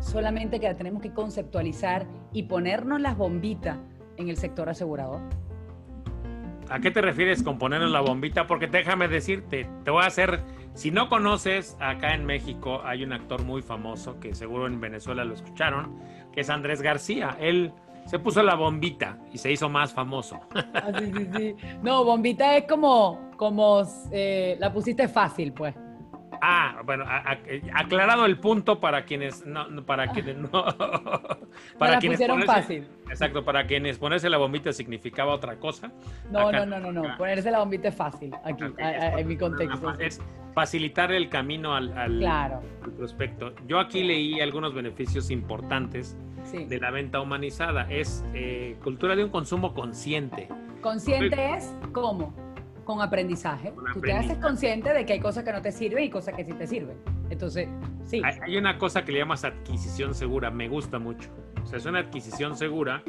solamente 0.00 0.60
que 0.60 0.68
la 0.68 0.76
tenemos 0.76 1.00
que 1.00 1.12
conceptualizar 1.12 2.06
y 2.32 2.44
ponernos 2.44 3.00
las 3.00 3.16
bombitas 3.16 3.78
en 4.16 4.28
el 4.28 4.36
sector 4.36 4.68
asegurador. 4.68 5.20
¿A 6.70 6.80
qué 6.80 6.90
te 6.90 7.00
refieres 7.00 7.42
con 7.42 7.58
ponernos 7.58 7.90
la 7.90 8.00
bombita? 8.00 8.46
Porque 8.46 8.66
déjame 8.66 9.08
decirte, 9.08 9.66
te 9.84 9.90
voy 9.90 10.02
a 10.02 10.06
hacer, 10.06 10.42
si 10.74 10.90
no 10.90 11.08
conoces, 11.08 11.76
acá 11.80 12.14
en 12.14 12.26
México 12.26 12.82
hay 12.84 13.04
un 13.04 13.12
actor 13.14 13.42
muy 13.42 13.62
famoso 13.62 14.20
que 14.20 14.34
seguro 14.34 14.66
en 14.66 14.78
Venezuela 14.78 15.24
lo 15.24 15.32
escucharon, 15.32 15.98
que 16.32 16.42
es 16.42 16.50
Andrés 16.50 16.82
García. 16.82 17.38
Él 17.40 17.72
se 18.04 18.18
puso 18.18 18.42
la 18.42 18.54
bombita 18.54 19.18
y 19.32 19.38
se 19.38 19.50
hizo 19.50 19.70
más 19.70 19.94
famoso. 19.94 20.40
Ah, 20.74 20.92
sí, 20.98 21.10
sí, 21.16 21.28
sí. 21.34 21.56
No, 21.82 22.04
bombita 22.04 22.56
es 22.58 22.64
como, 22.64 23.27
como 23.38 23.82
eh, 24.12 24.56
la 24.60 24.70
pusiste 24.72 25.08
fácil, 25.08 25.52
pues. 25.54 25.74
Ah, 26.40 26.82
bueno, 26.84 27.04
a- 27.04 27.32
a- 27.32 27.38
aclarado 27.80 28.24
el 28.26 28.38
punto 28.38 28.78
para 28.78 29.04
quienes 29.04 29.44
no, 29.46 29.84
para 29.84 30.08
quienes 30.08 30.36
no, 30.52 30.64
Me 31.80 31.88
la 31.88 31.98
quienes 31.98 32.18
pusieron 32.18 32.40
ponerse- 32.40 32.46
fácil. 32.46 32.88
Exacto, 33.08 33.44
para 33.44 33.66
quienes 33.66 33.98
ponerse 33.98 34.28
la 34.28 34.36
bombita 34.36 34.72
significaba 34.72 35.32
otra 35.34 35.56
cosa. 35.56 35.90
No, 36.30 36.48
Acá- 36.48 36.64
no, 36.66 36.78
no, 36.78 36.92
no, 36.92 37.02
no. 37.08 37.16
Ponerse 37.16 37.50
la 37.50 37.58
bombita 37.60 37.88
es 37.88 37.94
fácil 37.96 38.34
aquí, 38.44 38.64
a- 38.80 39.18
en 39.18 39.26
mi 39.26 39.36
contexto. 39.36 39.92
Es 39.98 40.20
facilitar 40.54 41.10
el 41.12 41.28
camino 41.28 41.74
al, 41.74 41.96
al- 41.96 42.18
Claro, 42.18 42.60
al 42.84 42.92
prospecto. 42.92 43.54
Yo 43.66 43.80
aquí 43.80 44.04
leí 44.04 44.40
algunos 44.40 44.74
beneficios 44.74 45.30
importantes 45.30 46.16
sí. 46.44 46.66
de 46.66 46.78
la 46.78 46.90
venta 46.92 47.20
humanizada. 47.20 47.86
Es 47.90 48.24
eh, 48.34 48.76
cultura 48.84 49.16
de 49.16 49.24
un 49.24 49.30
consumo 49.30 49.74
consciente. 49.74 50.48
Consciente 50.82 51.54
es 51.54 51.74
cómo? 51.92 52.32
Con 52.88 53.02
aprendizaje. 53.02 53.70
Con 53.74 53.84
Tú 53.92 54.00
te 54.00 54.14
haces 54.14 54.38
consciente 54.38 54.94
de 54.94 55.04
que 55.04 55.12
hay 55.12 55.20
cosas 55.20 55.44
que 55.44 55.52
no 55.52 55.60
te 55.60 55.72
sirven 55.72 56.04
y 56.04 56.08
cosas 56.08 56.34
que 56.34 56.42
sí 56.42 56.54
te 56.54 56.66
sirven. 56.66 56.96
Entonces, 57.28 57.68
sí. 58.06 58.22
Hay, 58.24 58.36
hay 58.40 58.56
una 58.56 58.78
cosa 58.78 59.04
que 59.04 59.12
le 59.12 59.18
llamas 59.18 59.44
adquisición 59.44 60.14
segura, 60.14 60.50
me 60.50 60.68
gusta 60.70 60.98
mucho. 60.98 61.28
O 61.62 61.66
sea, 61.66 61.76
es 61.76 61.84
una 61.84 61.98
adquisición 61.98 62.56
segura. 62.56 63.02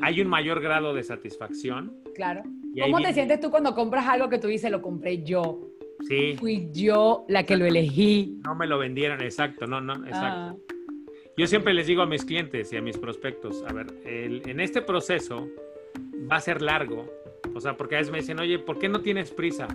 Hay 0.00 0.20
un 0.20 0.28
mayor 0.28 0.60
grado 0.60 0.94
de 0.94 1.02
satisfacción. 1.02 1.92
Claro. 2.14 2.42
¿Cómo 2.80 3.00
te 3.00 3.12
sientes 3.14 3.40
tú 3.40 3.50
cuando 3.50 3.74
compras 3.74 4.06
algo 4.06 4.28
que 4.28 4.38
tú 4.38 4.46
dices, 4.46 4.70
lo 4.70 4.80
compré 4.80 5.24
yo? 5.24 5.60
Sí, 6.06 6.36
Fui 6.38 6.68
yo 6.72 7.24
la 7.26 7.42
que 7.42 7.56
lo 7.56 7.64
elegí. 7.66 8.38
no 8.44 8.54
me 8.54 8.68
lo 8.68 8.78
vendieron, 8.78 9.20
exacto, 9.22 9.66
no, 9.66 9.80
no, 9.80 9.94
exacto. 10.06 10.22
Ah, 10.22 10.54
Yo 11.36 11.48
siempre 11.48 11.74
les 11.74 11.88
digo 11.88 12.02
a 12.02 12.06
mis 12.06 12.24
clientes 12.24 12.72
y 12.72 12.76
a 12.76 12.80
mis 12.80 12.96
prospectos, 12.96 13.64
a 13.68 13.72
ver, 13.72 13.86
el- 14.04 14.48
en 14.48 14.60
este 14.60 14.82
proceso 14.82 15.48
va 16.30 16.36
a 16.36 16.40
ser 16.40 16.62
largo, 16.62 17.10
o 17.54 17.60
sea, 17.60 17.76
porque 17.76 17.96
a 17.96 17.98
veces 17.98 18.12
me 18.12 18.18
dicen, 18.18 18.38
oye, 18.38 18.58
¿por 18.58 18.78
qué 18.78 18.88
no 18.88 19.00
tienes 19.00 19.30
prisa? 19.30 19.68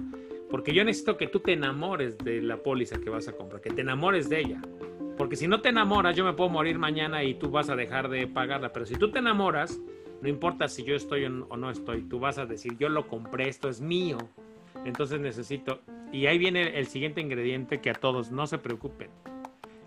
Porque 0.49 0.73
yo 0.73 0.83
necesito 0.83 1.17
que 1.17 1.27
tú 1.27 1.39
te 1.39 1.53
enamores 1.53 2.17
de 2.17 2.41
la 2.41 2.57
póliza 2.57 2.99
que 2.99 3.09
vas 3.09 3.27
a 3.27 3.33
comprar, 3.33 3.61
que 3.61 3.69
te 3.69 3.81
enamores 3.81 4.29
de 4.29 4.39
ella. 4.39 4.61
Porque 5.17 5.35
si 5.35 5.47
no 5.47 5.61
te 5.61 5.69
enamoras, 5.69 6.15
yo 6.15 6.25
me 6.25 6.33
puedo 6.33 6.49
morir 6.49 6.77
mañana 6.77 7.23
y 7.23 7.35
tú 7.35 7.49
vas 7.49 7.69
a 7.69 7.75
dejar 7.75 8.09
de 8.09 8.27
pagarla. 8.27 8.73
Pero 8.73 8.85
si 8.85 8.95
tú 8.95 9.11
te 9.11 9.19
enamoras, 9.19 9.79
no 10.21 10.27
importa 10.27 10.67
si 10.67 10.83
yo 10.83 10.95
estoy 10.95 11.25
o 11.25 11.29
no 11.29 11.69
estoy, 11.69 12.03
tú 12.03 12.19
vas 12.19 12.37
a 12.37 12.45
decir, 12.45 12.77
yo 12.77 12.89
lo 12.89 13.07
compré, 13.07 13.47
esto 13.47 13.69
es 13.69 13.81
mío. 13.81 14.17
Entonces 14.85 15.19
necesito... 15.19 15.81
Y 16.11 16.25
ahí 16.25 16.37
viene 16.37 16.77
el 16.77 16.87
siguiente 16.87 17.21
ingrediente 17.21 17.79
que 17.79 17.89
a 17.89 17.93
todos 17.93 18.31
no 18.31 18.45
se 18.47 18.57
preocupen. 18.57 19.09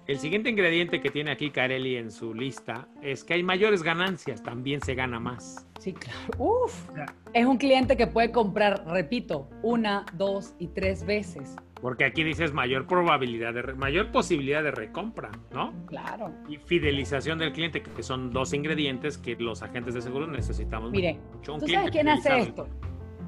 El 0.06 0.18
siguiente 0.18 0.50
ingrediente 0.50 1.00
que 1.00 1.10
tiene 1.10 1.30
aquí 1.30 1.50
Carelli 1.50 1.96
en 1.96 2.10
su 2.10 2.34
lista 2.34 2.88
es 3.00 3.24
que 3.24 3.34
hay 3.34 3.42
mayores 3.42 3.82
ganancias, 3.82 4.42
también 4.42 4.82
se 4.82 4.94
gana 4.94 5.18
más. 5.18 5.66
sí, 5.78 5.94
claro. 5.94 6.18
Uf. 6.38 6.88
Es 7.32 7.46
un 7.46 7.56
cliente 7.56 7.96
que 7.96 8.06
puede 8.06 8.30
comprar, 8.30 8.84
repito, 8.86 9.48
una, 9.62 10.04
dos 10.12 10.54
y 10.58 10.68
tres 10.68 11.06
veces. 11.06 11.56
Porque 11.80 12.04
aquí 12.04 12.22
dices 12.22 12.52
mayor 12.52 12.86
probabilidad 12.86 13.54
de 13.54 13.62
re- 13.62 13.74
mayor 13.74 14.10
posibilidad 14.12 14.62
de 14.62 14.70
recompra, 14.70 15.30
¿no? 15.52 15.72
Claro. 15.86 16.30
Y 16.48 16.56
fidelización 16.58 17.38
del 17.38 17.52
cliente, 17.52 17.82
que 17.82 18.02
son 18.02 18.30
dos 18.30 18.52
ingredientes 18.54 19.16
que 19.18 19.36
los 19.36 19.62
agentes 19.62 19.94
de 19.94 20.02
seguros 20.02 20.28
necesitamos. 20.28 20.90
Mire, 20.90 21.18
mucho. 21.34 21.54
Un 21.54 21.60
¿tú 21.60 21.68
sabes 21.68 21.90
quién 21.90 22.08
hace 22.08 22.38
esto? 22.40 22.64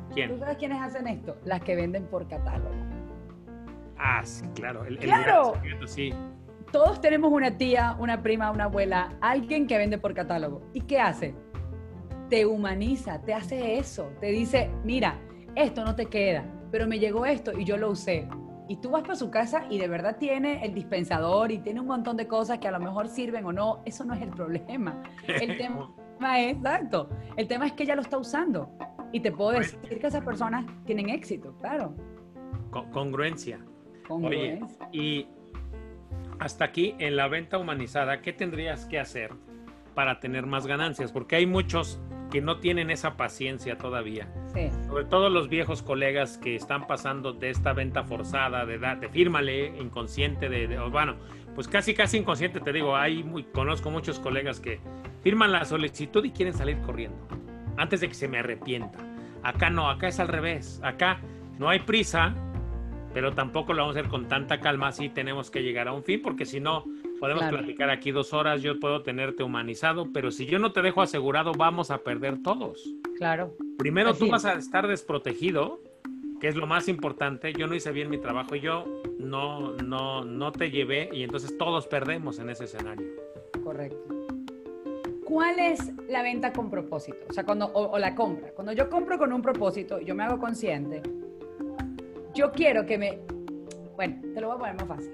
¿Tú 0.08 0.14
¿Quién? 0.14 0.38
sabes 0.38 0.56
quiénes 0.58 0.80
hacen 0.82 1.06
esto? 1.08 1.36
Las 1.44 1.60
que 1.62 1.74
venden 1.74 2.04
por 2.06 2.26
catálogo. 2.28 2.74
Ah, 3.98 4.20
sí, 4.24 4.44
claro. 4.54 4.84
El, 4.84 4.94
el 4.94 4.98
¡Claro! 5.00 5.52
gran 5.52 5.62
secreto, 5.62 5.86
sí. 5.86 6.12
Todos 6.76 7.00
tenemos 7.00 7.32
una 7.32 7.56
tía, 7.56 7.96
una 7.98 8.22
prima, 8.22 8.50
una 8.50 8.64
abuela, 8.64 9.16
alguien 9.22 9.66
que 9.66 9.78
vende 9.78 9.96
por 9.96 10.12
catálogo. 10.12 10.60
¿Y 10.74 10.82
qué 10.82 11.00
hace? 11.00 11.34
Te 12.28 12.44
humaniza, 12.44 13.22
te 13.22 13.32
hace 13.32 13.78
eso. 13.78 14.10
Te 14.20 14.26
dice, 14.26 14.70
mira, 14.84 15.18
esto 15.54 15.86
no 15.86 15.96
te 15.96 16.04
queda, 16.04 16.44
pero 16.70 16.86
me 16.86 16.98
llegó 16.98 17.24
esto 17.24 17.58
y 17.58 17.64
yo 17.64 17.78
lo 17.78 17.88
usé. 17.92 18.28
Y 18.68 18.76
tú 18.76 18.90
vas 18.90 19.04
para 19.04 19.14
su 19.14 19.30
casa 19.30 19.64
y 19.70 19.78
de 19.78 19.88
verdad 19.88 20.18
tiene 20.18 20.62
el 20.66 20.74
dispensador 20.74 21.50
y 21.50 21.60
tiene 21.60 21.80
un 21.80 21.86
montón 21.86 22.18
de 22.18 22.28
cosas 22.28 22.58
que 22.58 22.68
a 22.68 22.72
lo 22.72 22.78
mejor 22.78 23.08
sirven 23.08 23.46
o 23.46 23.54
no. 23.54 23.80
Eso 23.86 24.04
no 24.04 24.12
es 24.12 24.20
el 24.20 24.28
problema. 24.28 25.02
El 25.26 25.56
tema 25.56 26.38
es, 26.38 26.56
exacto, 26.56 27.08
el 27.38 27.48
tema 27.48 27.68
es 27.68 27.72
que 27.72 27.84
ella 27.84 27.96
lo 27.96 28.02
está 28.02 28.18
usando. 28.18 28.68
Y 29.12 29.20
te 29.20 29.32
puedo 29.32 29.52
decir 29.52 29.78
que 29.80 30.06
esas 30.06 30.22
personas 30.22 30.66
tienen 30.84 31.08
éxito, 31.08 31.56
claro. 31.58 31.94
congruencia. 32.92 33.64
Congruencia. 34.06 34.88
Oye, 34.90 34.92
y 34.92 35.35
hasta 36.38 36.64
aquí 36.64 36.94
en 36.98 37.16
la 37.16 37.28
venta 37.28 37.58
humanizada, 37.58 38.20
¿qué 38.20 38.32
tendrías 38.32 38.86
que 38.86 38.98
hacer 38.98 39.32
para 39.94 40.20
tener 40.20 40.46
más 40.46 40.66
ganancias? 40.66 41.12
Porque 41.12 41.36
hay 41.36 41.46
muchos 41.46 42.00
que 42.30 42.40
no 42.40 42.58
tienen 42.58 42.90
esa 42.90 43.16
paciencia 43.16 43.78
todavía. 43.78 44.28
Sí. 44.52 44.68
Sobre 44.88 45.04
todo 45.04 45.30
los 45.30 45.48
viejos 45.48 45.82
colegas 45.82 46.38
que 46.38 46.56
están 46.56 46.86
pasando 46.86 47.32
de 47.32 47.50
esta 47.50 47.72
venta 47.72 48.02
forzada, 48.02 48.66
de, 48.66 48.78
de 48.78 49.08
fírmale, 49.08 49.68
inconsciente, 49.78 50.48
de, 50.48 50.66
de, 50.66 50.78
bueno, 50.88 51.16
pues 51.54 51.68
casi 51.68 51.94
casi 51.94 52.18
inconsciente, 52.18 52.60
te 52.60 52.72
digo, 52.72 52.96
hay 52.96 53.22
muy, 53.22 53.44
conozco 53.44 53.90
muchos 53.90 54.18
colegas 54.18 54.60
que 54.60 54.80
firman 55.22 55.52
la 55.52 55.64
solicitud 55.64 56.24
y 56.24 56.30
quieren 56.30 56.52
salir 56.52 56.78
corriendo, 56.78 57.16
antes 57.76 58.00
de 58.00 58.08
que 58.08 58.14
se 58.14 58.28
me 58.28 58.38
arrepienta. 58.38 58.98
Acá 59.42 59.70
no, 59.70 59.88
acá 59.88 60.08
es 60.08 60.20
al 60.20 60.28
revés, 60.28 60.80
acá 60.82 61.20
no 61.58 61.68
hay 61.68 61.78
prisa, 61.80 62.34
pero 63.16 63.32
tampoco 63.32 63.72
lo 63.72 63.80
vamos 63.80 63.96
a 63.96 64.00
hacer 64.00 64.10
con 64.10 64.28
tanta 64.28 64.60
calma, 64.60 64.92
sí 64.92 65.08
tenemos 65.08 65.50
que 65.50 65.62
llegar 65.62 65.88
a 65.88 65.94
un 65.94 66.04
fin, 66.04 66.20
porque 66.20 66.44
si 66.44 66.60
no, 66.60 66.84
podemos 67.18 67.44
Claro. 67.44 67.56
platicar 67.56 67.88
aquí 67.88 68.10
dos 68.10 68.34
horas, 68.34 68.60
yo 68.60 68.78
puedo 68.78 69.02
tenerte 69.02 69.42
humanizado, 69.42 70.12
pero 70.12 70.30
si 70.30 70.44
yo 70.44 70.58
no 70.58 70.72
te 70.72 70.82
dejo 70.82 71.00
asegurado, 71.00 71.52
vamos 71.56 71.90
a 71.90 71.96
perder 72.04 72.42
todos. 72.42 72.86
Claro. 73.16 73.54
Primero 73.78 74.10
Así 74.10 74.18
tú 74.18 74.30
vas 74.30 74.44
a 74.44 74.52
estar 74.52 74.86
desprotegido, 74.86 75.80
que 76.42 76.48
es 76.48 76.56
lo 76.56 76.66
más 76.66 76.88
importante. 76.88 77.54
Yo 77.54 77.66
no 77.66 77.74
hice 77.74 77.90
bien 77.90 78.10
mi 78.10 78.18
trabajo 78.18 78.54
y 78.54 78.60
yo 78.60 78.84
no, 79.18 79.72
no, 79.76 80.22
no 80.22 80.52
te 80.52 80.70
llevé 80.70 81.08
y 81.10 81.22
entonces 81.22 81.56
todos 81.56 81.86
perdemos 81.86 82.38
en 82.38 82.50
ese 82.50 82.64
escenario. 82.64 83.06
Correcto. 83.64 83.96
¿Cuál 85.24 85.58
es 85.58 85.90
la 86.10 86.20
venta 86.22 86.52
con 86.52 86.68
propósito? 86.68 87.16
O 87.30 87.32
sea, 87.32 87.44
cuando, 87.44 87.64
o, 87.64 87.92
o 87.92 87.98
la 87.98 88.14
compra. 88.14 88.50
Cuando 88.50 88.74
yo 88.74 88.90
compro 88.90 89.16
con 89.16 89.32
un 89.32 89.40
propósito, 89.40 90.00
yo 90.02 90.14
me 90.14 90.22
hago 90.24 90.38
consciente. 90.38 91.00
Yo 92.36 92.52
quiero 92.52 92.84
que 92.84 92.98
me. 92.98 93.18
Bueno, 93.96 94.20
te 94.34 94.40
lo 94.42 94.48
voy 94.48 94.56
a 94.56 94.58
poner 94.58 94.74
más 94.76 94.88
fácil. 94.88 95.12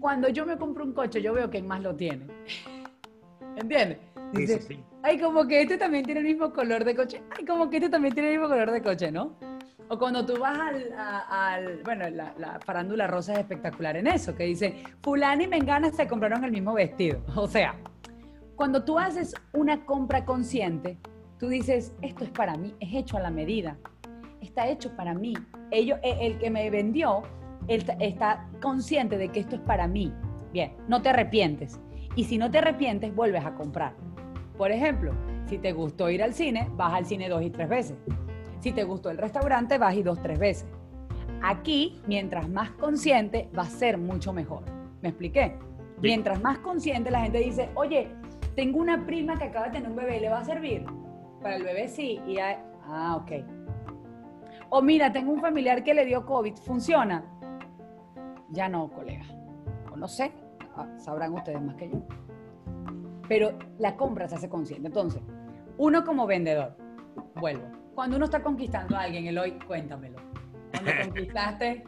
Cuando 0.00 0.28
yo 0.30 0.46
me 0.46 0.56
compro 0.56 0.84
un 0.84 0.92
coche, 0.94 1.20
yo 1.20 1.34
veo 1.34 1.50
que 1.50 1.62
más 1.62 1.82
lo 1.82 1.94
tiene. 1.94 2.26
¿Entiendes? 3.56 3.98
Sí, 4.32 4.38
Dice, 4.40 4.60
sí, 4.62 4.74
sí. 4.76 4.84
Ay, 5.02 5.18
como 5.20 5.46
que 5.46 5.60
este 5.60 5.76
también 5.76 6.04
tiene 6.04 6.20
el 6.20 6.26
mismo 6.26 6.50
color 6.52 6.84
de 6.84 6.96
coche. 6.96 7.22
Ay, 7.36 7.44
como 7.44 7.68
que 7.68 7.76
este 7.76 7.90
también 7.90 8.14
tiene 8.14 8.30
el 8.32 8.38
mismo 8.38 8.48
color 8.48 8.70
de 8.70 8.80
coche, 8.82 9.12
¿no? 9.12 9.36
O 9.88 9.98
cuando 9.98 10.24
tú 10.24 10.38
vas 10.38 10.58
al, 10.58 10.92
a- 10.96 11.52
al- 11.52 11.82
bueno, 11.84 12.08
la, 12.08 12.32
la 12.38 12.58
farándula 12.60 13.06
rosa 13.06 13.34
es 13.34 13.40
espectacular 13.40 13.94
en 13.98 14.06
eso, 14.06 14.34
que 14.34 14.44
dice, 14.44 14.82
fulano 15.02 15.42
y 15.42 15.46
mengana 15.48 15.90
se 15.92 16.08
compraron 16.08 16.42
el 16.44 16.50
mismo 16.52 16.72
vestido. 16.72 17.20
O 17.36 17.46
sea, 17.46 17.74
cuando 18.56 18.82
tú 18.84 18.98
haces 18.98 19.34
una 19.52 19.84
compra 19.84 20.24
consciente, 20.24 20.96
tú 21.38 21.48
dices, 21.48 21.94
esto 22.00 22.24
es 22.24 22.30
para 22.30 22.56
mí, 22.56 22.74
es 22.80 22.94
hecho 22.94 23.18
a 23.18 23.20
la 23.20 23.30
medida, 23.30 23.76
está 24.42 24.68
hecho 24.68 24.94
para 24.96 25.14
mí. 25.14 25.34
Ellos, 25.70 25.98
e- 26.02 26.26
el 26.26 26.38
que 26.38 26.50
me 26.50 26.68
vendió 26.70 27.22
él 27.68 27.84
está 28.00 28.48
consciente 28.60 29.16
de 29.16 29.28
que 29.28 29.40
esto 29.40 29.54
es 29.56 29.62
para 29.62 29.86
mí. 29.86 30.12
Bien, 30.52 30.72
no 30.88 31.00
te 31.00 31.10
arrepientes. 31.10 31.80
Y 32.16 32.24
si 32.24 32.36
no 32.36 32.50
te 32.50 32.58
arrepientes, 32.58 33.14
vuelves 33.14 33.44
a 33.46 33.54
comprar. 33.54 33.94
Por 34.58 34.70
ejemplo, 34.72 35.12
si 35.46 35.58
te 35.58 35.72
gustó 35.72 36.10
ir 36.10 36.22
al 36.22 36.34
cine, 36.34 36.68
vas 36.76 36.92
al 36.92 37.06
cine 37.06 37.28
dos 37.28 37.42
y 37.42 37.50
tres 37.50 37.68
veces. 37.68 37.96
Si 38.60 38.72
te 38.72 38.84
gustó 38.84 39.10
el 39.10 39.18
restaurante, 39.18 39.78
vas 39.78 39.94
y 39.94 40.02
dos, 40.02 40.20
tres 40.20 40.38
veces. 40.38 40.66
Aquí, 41.42 42.00
mientras 42.06 42.48
más 42.48 42.70
consciente, 42.72 43.48
va 43.56 43.62
a 43.62 43.66
ser 43.66 43.96
mucho 43.98 44.32
mejor. 44.32 44.64
¿Me 45.00 45.08
expliqué? 45.08 45.56
Sí. 45.56 45.98
Mientras 46.02 46.40
más 46.42 46.58
consciente, 46.58 47.10
la 47.10 47.22
gente 47.22 47.38
dice, 47.38 47.70
oye, 47.74 48.08
tengo 48.54 48.78
una 48.80 49.06
prima 49.06 49.38
que 49.38 49.44
acaba 49.44 49.66
de 49.66 49.72
tener 49.72 49.88
un 49.88 49.96
bebé, 49.96 50.20
¿le 50.20 50.28
va 50.28 50.38
a 50.40 50.44
servir? 50.44 50.84
Para 51.42 51.56
el 51.56 51.62
bebé 51.64 51.88
sí. 51.88 52.20
Y 52.26 52.34
ya- 52.34 52.62
ah, 52.86 53.16
ok. 53.22 53.32
O 54.74 54.80
mira, 54.80 55.12
tengo 55.12 55.30
un 55.32 55.40
familiar 55.42 55.84
que 55.84 55.92
le 55.92 56.06
dio 56.06 56.24
COVID, 56.24 56.54
¿funciona? 56.56 57.22
Ya 58.48 58.70
no, 58.70 58.88
colega. 58.90 59.24
O 59.92 59.96
no 59.98 60.08
sé, 60.08 60.32
ah, 60.76 60.86
sabrán 60.96 61.34
ustedes 61.34 61.60
más 61.60 61.76
que 61.76 61.90
yo. 61.90 62.02
Pero 63.28 63.58
la 63.78 63.96
compra 63.96 64.26
se 64.28 64.36
hace 64.36 64.48
consciente. 64.48 64.86
Entonces, 64.86 65.20
uno 65.76 66.02
como 66.06 66.26
vendedor, 66.26 66.74
vuelvo. 67.34 67.64
Cuando 67.94 68.16
uno 68.16 68.24
está 68.24 68.42
conquistando 68.42 68.96
a 68.96 69.02
alguien, 69.02 69.26
Eloy, 69.26 69.58
cuéntamelo. 69.66 70.16
Cuando 70.70 70.90
conquistaste 71.04 71.84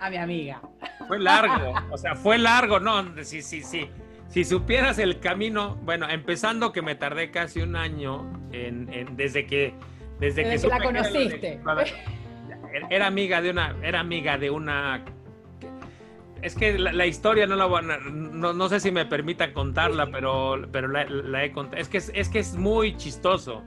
a 0.00 0.10
mi 0.10 0.16
amiga. 0.16 0.60
Fue 1.06 1.20
largo, 1.20 1.72
o 1.92 1.96
sea, 1.96 2.16
fue 2.16 2.36
largo, 2.36 2.80
no, 2.80 3.00
sí, 3.22 3.42
sí, 3.42 3.62
sí. 3.62 3.88
Si 4.26 4.42
supieras 4.44 4.98
el 4.98 5.20
camino, 5.20 5.76
bueno, 5.84 6.08
empezando 6.08 6.72
que 6.72 6.82
me 6.82 6.96
tardé 6.96 7.30
casi 7.30 7.60
un 7.60 7.76
año 7.76 8.28
en, 8.50 8.92
en- 8.92 9.16
desde 9.16 9.46
que 9.46 9.74
desde, 10.20 10.42
Desde 10.42 10.50
que 10.52 10.58
supe 10.58 10.78
la 10.78 10.84
conociste. 10.84 11.60
era 12.90 13.06
amiga 13.06 13.40
de 13.40 13.50
una, 13.50 13.76
era 13.82 14.00
amiga 14.00 14.38
de 14.38 14.50
una. 14.50 15.04
Es 16.42 16.54
que 16.54 16.78
la, 16.78 16.92
la 16.92 17.06
historia 17.06 17.46
no 17.46 17.56
la 17.56 17.64
voy 17.66 17.80
a- 17.80 17.98
no, 18.10 18.52
no 18.52 18.68
sé 18.68 18.78
si 18.80 18.92
me 18.92 19.04
permita 19.06 19.52
contarla, 19.52 20.06
pero, 20.10 20.56
pero 20.70 20.86
la, 20.88 21.04
la 21.04 21.44
he 21.44 21.52
contado. 21.52 21.80
Es 21.82 21.88
que 21.88 21.98
es, 21.98 22.12
es 22.14 22.28
que 22.28 22.38
es 22.38 22.54
muy 22.54 22.96
chistoso. 22.96 23.62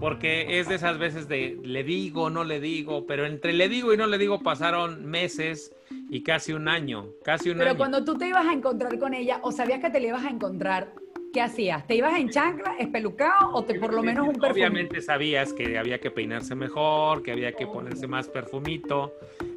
Porque 0.00 0.58
es 0.58 0.68
de 0.68 0.74
esas 0.74 0.98
veces 0.98 1.28
de 1.28 1.60
le 1.62 1.84
digo, 1.84 2.28
no 2.28 2.42
le 2.42 2.58
digo, 2.58 3.06
pero 3.06 3.24
entre 3.24 3.52
le 3.52 3.68
digo 3.68 3.94
y 3.94 3.96
no 3.96 4.08
le 4.08 4.18
digo 4.18 4.40
pasaron 4.42 5.06
meses 5.06 5.72
y 6.10 6.24
casi 6.24 6.52
un 6.52 6.66
año, 6.66 7.06
casi 7.24 7.50
un 7.50 7.58
Pero 7.58 7.70
año. 7.70 7.78
cuando 7.78 8.04
tú 8.04 8.18
te 8.18 8.26
ibas 8.26 8.44
a 8.44 8.52
encontrar 8.52 8.98
con 8.98 9.14
ella 9.14 9.38
o 9.42 9.52
sabías 9.52 9.78
que 9.78 9.90
te 9.90 10.00
la 10.00 10.08
ibas 10.08 10.24
a 10.24 10.30
encontrar, 10.30 10.88
¿qué 11.32 11.40
hacías? 11.40 11.86
¿Te 11.86 11.94
ibas 11.96 12.18
en 12.18 12.28
chancla, 12.30 12.76
espelucado 12.78 13.52
o 13.54 13.64
te 13.64 13.78
por 13.78 13.92
lo 13.92 14.02
menos 14.02 14.26
un 14.28 14.34
perfume? 14.34 14.50
Obviamente 14.52 15.00
sabías 15.00 15.52
que 15.52 15.78
había 15.78 15.98
que 16.00 16.10
peinarse 16.10 16.54
mejor, 16.54 17.22
que 17.22 17.32
había 17.32 17.52
que 17.52 17.66
ponerse 17.66 18.06
más 18.06 18.28
perfumito, 18.28 19.12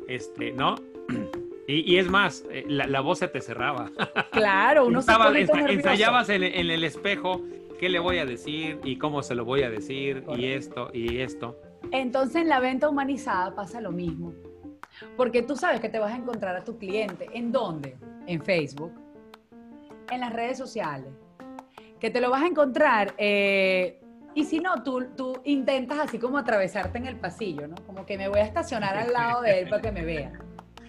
este, 0.07 0.51
¿no? 0.51 0.75
Y, 1.67 1.95
y 1.95 1.97
es 1.97 2.07
más, 2.07 2.45
eh, 2.51 2.63
la, 2.67 2.85
la 2.85 3.01
voz 3.01 3.17
se 3.17 3.27
te 3.27 3.41
cerraba. 3.41 3.89
Claro, 4.31 4.85
uno 4.85 5.01
se 5.01 5.09
Estaba- 5.11 5.25
todo 5.31 5.35
ensa- 5.35 5.67
ensayabas 5.71 6.29
en, 6.29 6.43
en 6.43 6.69
el 6.69 6.83
espejo 6.83 7.41
qué 7.79 7.89
le 7.89 7.97
voy 7.97 8.19
a 8.19 8.25
decir 8.27 8.79
y 8.83 8.99
cómo 8.99 9.23
se 9.23 9.33
lo 9.33 9.45
voy 9.45 9.63
a 9.63 9.71
decir 9.71 10.17
y 10.17 10.21
Correcto. 10.21 10.45
esto 10.47 10.89
y 10.93 11.17
esto. 11.21 11.59
Entonces 11.91 12.43
en 12.43 12.49
la 12.49 12.59
venta 12.59 12.87
humanizada 12.87 13.55
pasa 13.55 13.81
lo 13.81 13.91
mismo. 13.91 14.31
Porque 15.17 15.41
tú 15.41 15.55
sabes 15.55 15.81
que 15.81 15.89
te 15.89 15.97
vas 15.97 16.13
a 16.13 16.17
encontrar 16.17 16.55
a 16.55 16.63
tu 16.63 16.77
cliente. 16.77 17.27
¿En 17.33 17.51
dónde? 17.51 17.97
En 18.27 18.43
Facebook, 18.43 18.91
en 20.11 20.19
las 20.19 20.31
redes 20.33 20.59
sociales. 20.59 21.09
Que 22.05 22.11
te 22.11 22.21
lo 22.21 22.29
vas 22.29 22.43
a 22.43 22.45
encontrar. 22.45 23.15
eh, 23.17 23.99
y 24.35 24.43
si 24.43 24.59
no, 24.59 24.83
tú, 24.83 25.07
tú 25.17 25.41
intentas 25.43 25.97
así 25.97 26.19
como 26.19 26.37
atravesarte 26.37 26.99
en 26.99 27.07
el 27.07 27.15
pasillo, 27.15 27.67
¿no? 27.67 27.73
Como 27.87 28.05
que 28.05 28.15
me 28.15 28.27
voy 28.27 28.41
a 28.41 28.43
estacionar 28.43 28.95
al 28.95 29.11
lado 29.11 29.41
de 29.41 29.61
él 29.61 29.69
para 29.69 29.81
que 29.81 29.91
me 29.91 30.05
vea. 30.05 30.33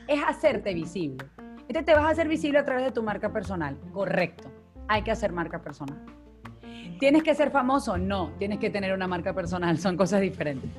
Es 0.09 0.23
hacerte 0.23 0.75
visible. 0.75 1.25
Este 1.69 1.83
te 1.83 1.95
vas 1.95 2.05
a 2.05 2.09
hacer 2.11 2.29
visible 2.29 2.59
a 2.59 2.67
través 2.67 2.85
de 2.85 2.93
tu 2.93 3.03
marca 3.03 3.33
personal. 3.33 3.79
Correcto. 3.95 4.51
Hay 4.89 5.05
que 5.05 5.11
hacer 5.11 5.33
marca 5.33 5.63
personal. 5.63 6.05
¿Tienes 7.01 7.23
que 7.23 7.35
ser 7.35 7.51
famoso? 7.51 7.97
No, 7.97 8.33
tienes 8.39 8.59
que 8.59 8.69
tener 8.69 8.93
una 8.93 9.09
marca 9.09 9.33
personal, 9.33 9.79
son 9.79 9.97
cosas 9.97 10.21
diferentes. 10.21 10.71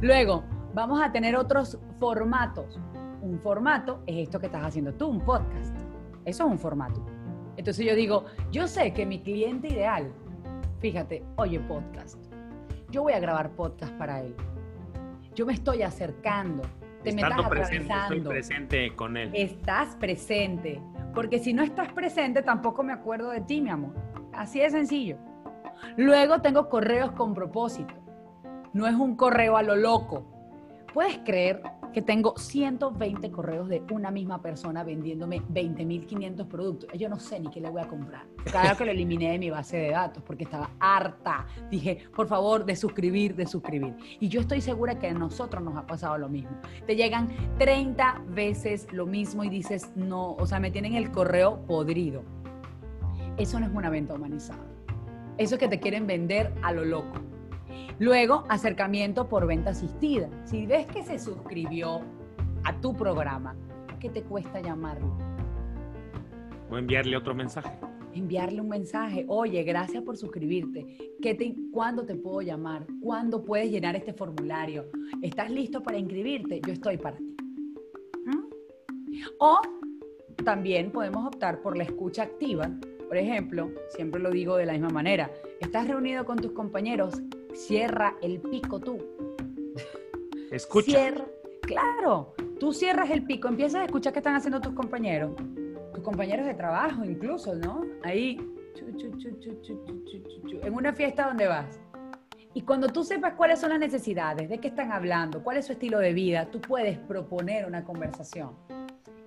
Luego, 0.00 0.42
vamos 0.72 1.02
a 1.02 1.12
tener 1.12 1.36
otros 1.36 1.78
formatos. 1.98 2.80
Un 3.20 3.38
formato 3.40 4.02
es 4.06 4.20
esto 4.20 4.40
que 4.40 4.46
estás 4.46 4.64
haciendo 4.64 4.94
tú, 4.94 5.08
un 5.08 5.20
podcast. 5.20 5.76
Eso 6.24 6.46
es 6.46 6.50
un 6.50 6.58
formato. 6.58 7.04
Entonces 7.60 7.84
yo 7.84 7.94
digo, 7.94 8.24
yo 8.50 8.66
sé 8.66 8.94
que 8.94 9.04
mi 9.04 9.20
cliente 9.20 9.68
ideal, 9.68 10.10
fíjate, 10.78 11.22
oye 11.36 11.60
podcast. 11.60 12.18
Yo 12.90 13.02
voy 13.02 13.12
a 13.12 13.20
grabar 13.20 13.50
podcast 13.50 13.92
para 13.98 14.22
él. 14.22 14.34
Yo 15.34 15.44
me 15.44 15.52
estoy 15.52 15.82
acercando. 15.82 16.62
Te 17.04 17.12
me 17.12 17.20
estás 17.20 17.50
presente, 17.50 17.92
estoy 17.92 18.20
presente 18.22 18.96
con 18.96 19.18
él. 19.18 19.30
Estás 19.34 19.94
presente. 19.96 20.80
Porque 21.14 21.38
si 21.38 21.52
no 21.52 21.62
estás 21.62 21.92
presente, 21.92 22.40
tampoco 22.40 22.82
me 22.82 22.94
acuerdo 22.94 23.28
de 23.28 23.42
ti, 23.42 23.60
mi 23.60 23.68
amor. 23.68 23.92
Así 24.32 24.60
de 24.60 24.70
sencillo. 24.70 25.18
Luego 25.98 26.40
tengo 26.40 26.70
correos 26.70 27.12
con 27.12 27.34
propósito. 27.34 27.92
No 28.72 28.86
es 28.86 28.94
un 28.94 29.16
correo 29.16 29.58
a 29.58 29.62
lo 29.62 29.76
loco. 29.76 30.24
¿Puedes 30.94 31.18
creer 31.26 31.62
que 31.92 32.02
tengo 32.02 32.34
120 32.36 33.30
correos 33.30 33.68
de 33.68 33.82
una 33.90 34.10
misma 34.10 34.40
persona 34.40 34.84
vendiéndome 34.84 35.42
20.500 35.42 36.46
productos? 36.46 36.90
Yo 36.98 37.08
no 37.08 37.18
sé 37.18 37.40
ni 37.40 37.50
qué 37.50 37.60
le 37.60 37.70
voy 37.70 37.82
a 37.82 37.88
comprar. 37.88 38.26
Claro 38.44 38.76
que 38.76 38.84
lo 38.84 38.90
eliminé 38.90 39.32
de 39.32 39.38
mi 39.38 39.50
base 39.50 39.76
de 39.76 39.90
datos 39.90 40.22
porque 40.22 40.44
estaba 40.44 40.70
harta. 40.78 41.46
Dije, 41.70 41.98
por 42.14 42.28
favor, 42.28 42.64
de 42.64 42.76
suscribir, 42.76 43.34
de 43.34 43.46
suscribir. 43.46 43.96
Y 44.20 44.28
yo 44.28 44.40
estoy 44.40 44.60
segura 44.60 44.98
que 44.98 45.08
a 45.08 45.14
nosotros 45.14 45.62
nos 45.62 45.76
ha 45.76 45.86
pasado 45.86 46.18
lo 46.18 46.28
mismo. 46.28 46.56
Te 46.86 46.96
llegan 46.96 47.28
30 47.58 48.22
veces 48.28 48.86
lo 48.92 49.06
mismo 49.06 49.44
y 49.44 49.48
dices, 49.48 49.90
no, 49.96 50.32
o 50.34 50.46
sea, 50.46 50.60
me 50.60 50.70
tienen 50.70 50.94
el 50.94 51.10
correo 51.10 51.64
podrido. 51.66 52.22
Eso 53.36 53.58
no 53.58 53.66
es 53.66 53.72
una 53.72 53.90
venta 53.90 54.14
humanizada. 54.14 54.64
Eso 55.38 55.54
es 55.54 55.58
que 55.58 55.68
te 55.68 55.80
quieren 55.80 56.06
vender 56.06 56.52
a 56.62 56.72
lo 56.72 56.84
loco. 56.84 57.29
Luego, 57.98 58.44
acercamiento 58.48 59.28
por 59.28 59.46
venta 59.46 59.70
asistida. 59.70 60.28
Si 60.44 60.66
ves 60.66 60.86
que 60.86 61.02
se 61.02 61.18
suscribió 61.18 62.00
a 62.64 62.80
tu 62.80 62.94
programa, 62.94 63.56
¿qué 63.98 64.08
te 64.08 64.22
cuesta 64.22 64.60
llamarlo? 64.60 65.16
O 66.70 66.78
enviarle 66.78 67.16
otro 67.16 67.34
mensaje. 67.34 67.70
Enviarle 68.14 68.60
un 68.60 68.68
mensaje. 68.68 69.24
Oye, 69.28 69.62
gracias 69.62 70.02
por 70.02 70.16
suscribirte. 70.16 70.86
¿Qué 71.22 71.34
te, 71.34 71.54
¿Cuándo 71.72 72.04
te 72.04 72.16
puedo 72.16 72.42
llamar? 72.42 72.86
¿Cuándo 73.00 73.44
puedes 73.44 73.70
llenar 73.70 73.96
este 73.96 74.12
formulario? 74.12 74.86
¿Estás 75.22 75.50
listo 75.50 75.82
para 75.82 75.98
inscribirte? 75.98 76.60
Yo 76.66 76.72
estoy 76.72 76.96
para 76.96 77.16
ti. 77.16 77.36
O 79.38 79.60
también 80.44 80.90
podemos 80.90 81.26
optar 81.26 81.60
por 81.60 81.76
la 81.76 81.84
escucha 81.84 82.22
activa. 82.22 82.70
Por 83.08 83.16
ejemplo, 83.16 83.70
siempre 83.88 84.20
lo 84.20 84.30
digo 84.30 84.56
de 84.56 84.66
la 84.66 84.72
misma 84.72 84.90
manera, 84.90 85.30
estás 85.60 85.88
reunido 85.88 86.24
con 86.24 86.38
tus 86.38 86.52
compañeros, 86.52 87.20
Cierra 87.54 88.16
el 88.22 88.40
pico 88.40 88.80
tú. 88.80 88.98
Escucha. 90.50 90.90
Cierra, 90.90 91.26
claro, 91.62 92.34
tú 92.58 92.72
cierras 92.72 93.10
el 93.10 93.24
pico, 93.24 93.48
empiezas 93.48 93.82
a 93.82 93.84
escuchar 93.84 94.12
qué 94.12 94.18
están 94.18 94.34
haciendo 94.34 94.60
tus 94.60 94.72
compañeros, 94.72 95.32
tus 95.94 96.02
compañeros 96.02 96.46
de 96.46 96.54
trabajo 96.54 97.04
incluso, 97.04 97.54
¿no? 97.54 97.82
Ahí, 98.02 98.36
chu, 98.74 98.96
chu, 98.96 99.18
chu, 99.18 100.60
en 100.62 100.74
una 100.74 100.92
fiesta 100.92 101.26
donde 101.26 101.46
vas. 101.46 101.80
Y 102.52 102.62
cuando 102.62 102.88
tú 102.88 103.04
sepas 103.04 103.34
cuáles 103.34 103.60
son 103.60 103.70
las 103.70 103.78
necesidades, 103.78 104.48
de 104.48 104.58
qué 104.58 104.68
están 104.68 104.90
hablando, 104.90 105.42
cuál 105.42 105.58
es 105.58 105.66
su 105.66 105.72
estilo 105.72 105.98
de 105.98 106.12
vida, 106.12 106.50
tú 106.50 106.60
puedes 106.60 106.98
proponer 106.98 107.64
una 107.64 107.84
conversación. 107.84 108.50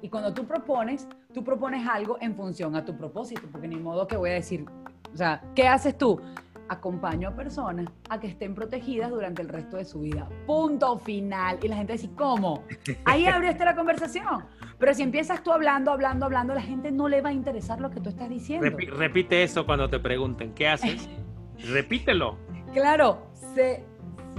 Y 0.01 0.09
cuando 0.09 0.33
tú 0.33 0.45
propones, 0.45 1.07
tú 1.33 1.45
propones 1.45 1.87
algo 1.87 2.17
en 2.19 2.35
función 2.35 2.75
a 2.75 2.83
tu 2.83 2.97
propósito, 2.97 3.43
porque 3.49 3.69
ni 3.69 3.77
modo 3.77 4.05
que 4.05 4.17
voy 4.17 4.31
a 4.31 4.33
decir, 4.33 4.65
o 5.13 5.15
sea, 5.15 5.41
¿qué 5.55 5.65
haces 5.67 5.97
tú? 5.97 6.19
Acompaño 6.69 7.29
a 7.29 7.35
personas 7.35 7.87
a 8.09 8.19
que 8.19 8.27
estén 8.27 8.55
protegidas 8.55 9.09
durante 9.11 9.41
el 9.41 9.49
resto 9.49 9.77
de 9.77 9.85
su 9.85 9.99
vida. 9.99 10.27
Punto 10.47 10.97
final. 10.97 11.59
Y 11.61 11.67
la 11.67 11.75
gente 11.75 11.93
dice, 11.93 12.09
¿cómo? 12.15 12.63
Ahí 13.05 13.25
abriste 13.27 13.65
la 13.65 13.75
conversación. 13.75 14.45
Pero 14.79 14.93
si 14.93 15.03
empiezas 15.03 15.43
tú 15.43 15.51
hablando, 15.51 15.91
hablando, 15.91 16.25
hablando, 16.25 16.53
la 16.55 16.61
gente 16.61 16.91
no 16.91 17.07
le 17.07 17.21
va 17.21 17.29
a 17.29 17.33
interesar 17.33 17.79
lo 17.81 17.89
que 17.91 17.99
tú 17.99 18.09
estás 18.09 18.29
diciendo. 18.29 18.65
Repi- 18.65 18.89
repite 18.89 19.43
eso 19.43 19.65
cuando 19.65 19.89
te 19.89 19.99
pregunten, 19.99 20.53
¿qué 20.53 20.67
haces? 20.67 21.09
Repítelo. 21.69 22.37
Claro, 22.73 23.27
se 23.53 23.83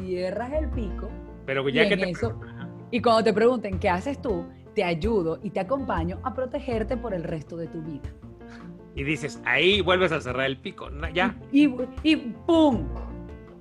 cierras 0.00 0.52
el 0.52 0.68
pico 0.70 1.08
Pero 1.46 1.68
ya 1.68 1.84
Y 1.84 1.88
que 1.88 1.96
te 1.96 2.10
eso- 2.10 2.38
y 2.90 3.00
cuando 3.00 3.24
te 3.24 3.32
pregunten 3.32 3.78
qué 3.78 3.88
haces 3.88 4.20
tú, 4.20 4.44
te 4.74 4.82
ayudo 4.84 5.38
y 5.42 5.50
te 5.50 5.60
acompaño 5.60 6.20
a 6.24 6.32
protegerte 6.34 6.96
por 6.96 7.12
el 7.14 7.22
resto 7.24 7.56
de 7.56 7.66
tu 7.68 7.80
vida. 7.82 8.08
Y 8.94 9.02
dices, 9.02 9.40
ahí 9.44 9.80
vuelves 9.80 10.12
a 10.12 10.20
cerrar 10.20 10.46
el 10.46 10.57
pico. 10.57 10.88
Ya. 11.12 11.37
Y, 11.52 11.70
y 12.02 12.16
¡pum! 12.46 12.87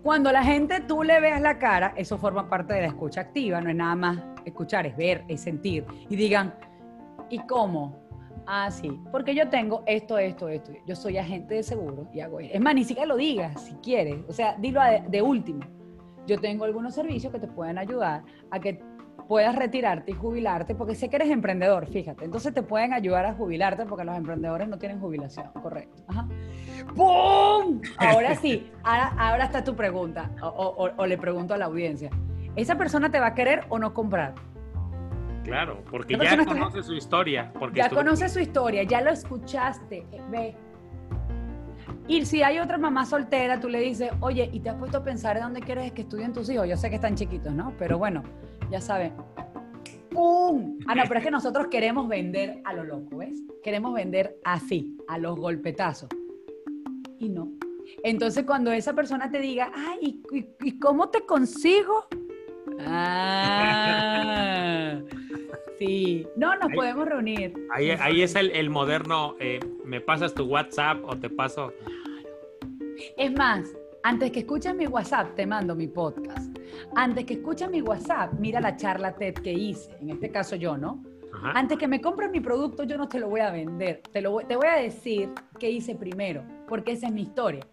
Cuando 0.04 0.32
la 0.32 0.43
gente 0.43 0.82
tú 0.82 1.02
le 1.02 1.19
veas 1.22 1.41
la 1.41 1.58
cara, 1.58 1.93
eso 1.96 2.17
forma 2.17 2.50
parte 2.50 2.74
de 2.74 2.82
la 2.82 2.88
escucha 2.88 3.22
activa, 3.22 3.62
no 3.62 3.69
es 3.69 3.76
nada 3.76 3.96
más 3.96 4.19
escuchar, 4.46 4.86
es 4.86 4.98
ver, 4.98 5.24
es 5.30 5.41
sentir. 5.41 5.86
Y 6.10 6.15
digan, 6.15 6.54
¿y 7.30 7.39
cómo? 7.48 8.04
Ah, 8.46 8.69
sí, 8.69 9.00
porque 9.12 9.34
yo 9.34 9.48
tengo 9.50 9.84
esto, 9.88 10.17
esto, 10.17 10.50
esto. 10.50 10.74
Yo 10.86 10.96
soy 10.96 11.17
agente 11.17 11.56
de 11.56 11.63
seguro 11.63 12.10
y 12.13 12.19
hago 12.19 12.41
esto. 12.41 12.54
Es 12.54 12.62
más, 12.62 12.76
ni 12.76 12.84
siquiera 12.84 13.08
lo 13.08 13.15
digas 13.15 13.62
si 13.62 13.74
quieres. 13.76 14.17
O 14.28 14.34
sea, 14.34 14.58
dilo 14.60 14.82
de, 14.84 15.04
de 15.08 15.22
último. 15.22 15.62
Yo 16.28 16.38
tengo 16.39 16.65
algunos 16.65 16.93
servicios 16.93 17.32
que 17.32 17.39
te 17.39 17.48
pueden 17.48 17.78
ayudar 17.78 18.24
a 18.52 18.60
que 18.60 18.82
puedas 19.28 19.56
retirarte 19.56 20.12
y 20.12 20.14
jubilarte, 20.16 20.76
porque 20.76 20.96
sé 20.96 21.10
que 21.10 21.16
eres 21.18 21.30
emprendedor, 21.30 21.88
fíjate. 21.88 22.26
Entonces 22.26 22.54
te 22.54 22.64
pueden 22.64 22.94
ayudar 22.94 23.26
a 23.26 23.34
jubilarte 23.34 23.86
porque 23.86 24.04
los 24.06 24.16
emprendedores 24.18 24.68
no 24.68 24.78
tienen 24.78 25.00
jubilación, 25.00 25.48
correcto. 25.62 26.02
Ajá. 26.08 26.28
¡Pum! 26.96 27.82
Ahora 27.98 28.36
sí, 28.36 28.72
ahora, 28.84 29.14
ahora 29.18 29.46
está 29.46 29.64
tu 29.64 29.76
pregunta, 29.76 30.30
o, 30.42 30.48
o- 30.48 30.92
o 30.96 31.06
le 31.06 31.18
pregunto 31.18 31.54
a 31.54 31.58
la 31.58 31.66
audiencia. 31.66 32.10
¿Esa 32.56 32.76
persona 32.78 33.10
te 33.10 33.20
va 33.20 33.28
a 33.28 33.34
querer 33.34 33.66
o 33.70 33.80
no 33.80 33.94
comprar? 33.94 34.36
Claro, 35.44 35.84
porque 35.90 36.16
ya 36.18 36.24
está- 36.36 36.46
conoce 36.46 36.84
su 36.84 36.94
historia. 36.94 37.52
Porque 37.58 37.78
Ya 37.78 37.84
estuvo- 37.86 38.00
conoces 38.00 38.32
su 38.32 38.40
historia, 38.40 38.84
ya 38.84 39.02
lo 39.02 39.10
escuchaste, 39.12 40.06
eh, 40.12 40.22
ve. 40.30 40.56
Y 42.08 42.26
si 42.26 42.44
hay 42.44 42.60
otra 42.60 42.78
mamá 42.78 43.06
soltera, 43.06 43.60
tú 43.60 43.70
le 43.70 43.80
dices, 43.80 44.12
oye, 44.20 44.50
¿y 44.52 44.60
te 44.60 44.70
has 44.70 44.76
puesto 44.76 44.98
a 45.00 45.04
pensar 45.04 45.38
en 45.38 45.44
dónde 45.44 45.62
quieres 45.62 45.92
que 45.94 46.02
estudien 46.02 46.34
tus 46.34 46.50
hijos? 46.50 46.68
Yo 46.68 46.76
sé 46.78 46.90
que 46.90 46.96
están 46.96 47.16
chiquitos, 47.16 47.54
¿no? 47.54 47.74
Pero 47.80 47.98
bueno, 47.98 48.24
ya 48.71 48.82
saben. 48.82 49.13
¡Pum! 50.12 50.78
Ah, 50.88 50.95
no, 50.95 51.04
pero 51.08 51.19
es 51.19 51.26
que 51.26 51.32
nosotros 51.32 51.67
queremos 51.67 52.08
vender 52.08 52.62
a 52.65 52.73
lo 52.73 52.84
loco, 52.84 53.17
¿ves? 53.17 53.41
Queremos 53.63 53.93
vender 53.93 54.38
así, 54.43 54.97
a 55.08 55.17
los 55.17 55.38
golpetazos. 55.38 56.10
Y 57.19 57.30
no. 57.30 57.52
Entonces, 58.04 58.43
cuando 58.45 58.71
esa 58.71 58.93
persona 58.93 59.30
te 59.32 59.39
diga, 59.39 59.71
ay, 59.76 60.21
¿y, 60.32 60.38
y- 60.38 60.47
y 60.62 60.80
cómo 60.80 61.10
te 61.10 61.26
consigo? 61.26 62.06
Ah, 62.86 64.99
sí. 65.80 66.28
No, 66.36 66.56
nos 66.56 66.69
Ahí- 66.69 66.76
podemos 66.76 67.08
reunir. 67.08 67.54
Ahí, 67.71 67.91
ahí 67.91 68.21
es 68.21 68.36
el, 68.36 68.52
el 68.52 68.69
moderno, 68.69 69.36
eh, 69.39 69.60
me 69.86 70.02
pasas 70.02 70.34
tu 70.34 70.45
WhatsApp 70.45 70.99
o 71.06 71.17
te 71.17 71.30
paso... 71.30 71.73
Es 73.17 73.34
más, 73.34 73.69
antes 74.04 74.32
que 74.32 74.39
escuches 74.41 74.76
mi 74.76 74.88
WhatsApp, 74.88 75.36
te 75.36 75.45
mando 75.45 75.76
mi 75.76 75.88
podcast. 75.88 76.53
Antes 76.96 77.26
que 77.26 77.36
escuches 77.36 77.70
mi 77.70 77.82
WhatsApp, 77.82 78.34
mira 78.40 78.60
la 78.60 78.76
charla 78.76 79.14
TED 79.14 79.36
que 79.36 79.54
hice. 79.54 79.96
En 80.00 80.10
este 80.10 80.32
caso 80.32 80.56
yo, 80.56 80.78
¿no? 80.78 81.04
Ajá. 81.34 81.52
Antes 81.56 81.78
que 81.78 81.88
me 81.88 82.00
compres 82.00 82.30
mi 82.30 82.40
producto, 82.40 82.84
yo 82.84 82.98
no 82.98 83.08
te 83.08 83.20
lo 83.20 83.30
voy 83.30 83.40
a 83.40 83.52
vender. 83.52 84.02
Te, 84.12 84.22
lo 84.22 84.32
voy, 84.32 84.46
te 84.46 84.56
voy 84.56 84.68
a 84.68 84.76
decir 84.76 85.30
qué 85.60 85.70
hice 85.70 85.96
primero, 85.96 86.44
porque 86.68 86.92
esa 86.92 87.08
es 87.08 87.14
mi 87.14 87.24
historia. 87.24 87.66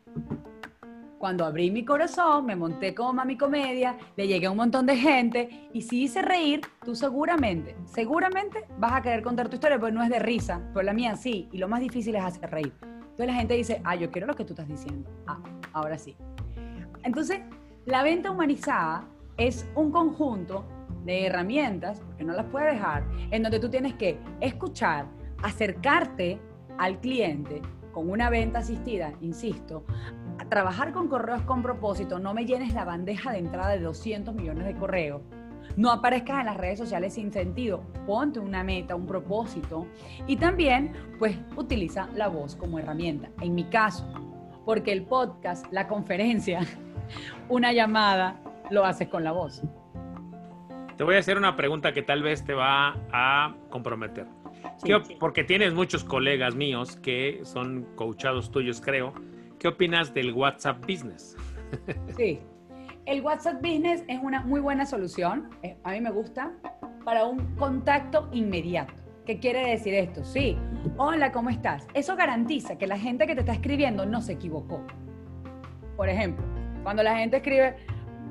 Cuando 1.21 1.45
abrí 1.45 1.71
mi 1.71 1.85
corazón, 1.85 2.47
me 2.47 2.57
monté 2.57 2.95
como 2.95 3.13
mami 3.13 3.37
comedia, 3.37 3.99
le 4.17 4.27
llegué 4.27 4.47
a 4.47 4.51
un 4.51 4.57
montón 4.57 4.87
de 4.87 4.97
gente 4.97 5.69
y 5.75 5.83
si 5.83 6.05
hice 6.05 6.23
reír, 6.23 6.63
tú 6.83 6.95
seguramente, 6.95 7.77
seguramente 7.85 8.65
vas 8.79 8.95
a 8.95 9.03
querer 9.03 9.23
contar 9.23 9.51
tu 9.51 9.57
historia, 9.57 9.79
porque 9.79 9.93
no 9.93 10.03
es 10.03 10.09
de 10.09 10.19
risa, 10.19 10.63
pero 10.73 10.83
la 10.83 10.95
mía 10.95 11.17
sí, 11.17 11.47
y 11.53 11.59
lo 11.59 11.69
más 11.69 11.81
difícil 11.81 12.17
es 12.17 12.25
hacer 12.25 12.51
reír. 12.51 12.73
Entonces 12.83 13.27
la 13.27 13.35
gente 13.35 13.53
dice, 13.53 13.83
ah, 13.85 13.97
yo 13.97 14.11
quiero 14.11 14.29
lo 14.29 14.35
que 14.35 14.47
tú 14.47 14.55
estás 14.55 14.67
diciendo. 14.67 15.11
Ah, 15.27 15.39
ahora 15.75 15.99
sí. 15.99 16.17
Entonces, 17.03 17.41
la 17.87 18.03
venta 18.03 18.31
humanizada 18.31 19.05
es 19.37 19.69
un 19.75 19.91
conjunto 19.91 20.65
de 21.05 21.27
herramientas, 21.27 22.01
porque 22.01 22.25
no 22.25 22.35
las 22.35 22.47
puedes 22.47 22.75
dejar, 22.75 23.05
en 23.31 23.43
donde 23.43 23.59
tú 23.59 23.71
tienes 23.71 23.95
que 23.95 24.19
escuchar, 24.41 25.07
acercarte 25.43 26.39
al 26.79 27.01
cliente 27.01 27.63
con 27.93 28.11
una 28.11 28.29
venta 28.29 28.59
asistida, 28.59 29.15
insisto, 29.21 29.85
a 30.39 30.45
trabajar 30.45 30.93
con 30.93 31.09
correos 31.09 31.43
con 31.43 31.63
propósito, 31.63 32.19
no 32.19 32.35
me 32.35 32.45
llenes 32.45 32.75
la 32.75 32.85
bandeja 32.85 33.33
de 33.33 33.39
entrada 33.39 33.71
de 33.71 33.81
200 33.81 34.35
millones 34.35 34.67
de 34.67 34.77
correos, 34.77 35.23
no 35.77 35.91
aparezcas 35.91 36.41
en 36.41 36.47
las 36.47 36.57
redes 36.57 36.79
sociales 36.79 37.15
sin 37.15 37.33
sentido, 37.33 37.83
ponte 38.07 38.41
una 38.41 38.63
meta, 38.63 38.95
un 38.95 39.07
propósito 39.07 39.87
y 40.27 40.37
también 40.37 40.93
pues 41.19 41.37
utiliza 41.57 42.09
la 42.15 42.29
voz 42.29 42.57
como 42.57 42.79
herramienta. 42.79 43.31
En 43.41 43.55
mi 43.55 43.65
caso, 43.65 44.07
porque 44.65 44.93
el 44.93 45.05
podcast, 45.05 45.67
la 45.73 45.89
conferencia, 45.89 46.61
una 47.49 47.73
llamada, 47.73 48.41
lo 48.71 48.85
haces 48.85 49.09
con 49.09 49.25
la 49.25 49.33
voz. 49.33 49.63
Te 50.97 51.05
voy 51.05 51.17
a 51.17 51.19
hacer 51.19 51.39
una 51.39 51.57
pregunta 51.57 51.93
que 51.93 52.03
tal 52.03 52.23
vez 52.23 52.45
te 52.45 52.53
va 52.53 52.95
a 53.13 53.55
comprometer. 53.71 54.27
Sí, 54.77 54.89
¿Qué 54.89 55.01
sí. 55.05 55.17
Porque 55.19 55.45
tienes 55.45 55.73
muchos 55.73 56.05
colegas 56.05 56.55
míos 56.55 56.97
que 56.97 57.41
son 57.45 57.87
coachados 57.97 58.51
tuyos, 58.51 58.81
creo. 58.81 59.15
¿Qué 59.59 59.69
opinas 59.69 60.13
del 60.13 60.33
WhatsApp 60.33 60.81
Business? 60.87 61.37
Sí. 62.17 62.41
El 63.07 63.23
WhatsApp 63.23 63.63
Business 63.63 64.05
es 64.09 64.21
una 64.23 64.43
muy 64.43 64.61
buena 64.61 64.85
solución, 64.85 65.49
eh, 65.63 65.77
a 65.85 65.93
mí 65.93 66.01
me 66.01 66.11
gusta, 66.11 66.53
para 67.05 67.25
un 67.25 67.57
contacto 67.57 68.29
inmediato. 68.33 68.93
¿Qué 69.25 69.39
quiere 69.39 69.69
decir 69.69 69.95
esto? 69.95 70.25
Sí, 70.25 70.57
hola, 70.97 71.33
¿cómo 71.33 71.51
estás? 71.51 71.87
Eso 71.95 72.17
garantiza 72.17 72.77
que 72.79 72.87
la 72.87 72.99
gente 72.99 73.27
que 73.27 73.35
te 73.35 73.41
está 73.41 73.53
escribiendo 73.53 74.07
no 74.07 74.21
se 74.21 74.33
equivocó. 74.33 74.85
Por 75.97 76.09
ejemplo, 76.09 76.45
cuando 76.83 77.03
la 77.03 77.17
gente 77.17 77.39
escribe, 77.39 77.77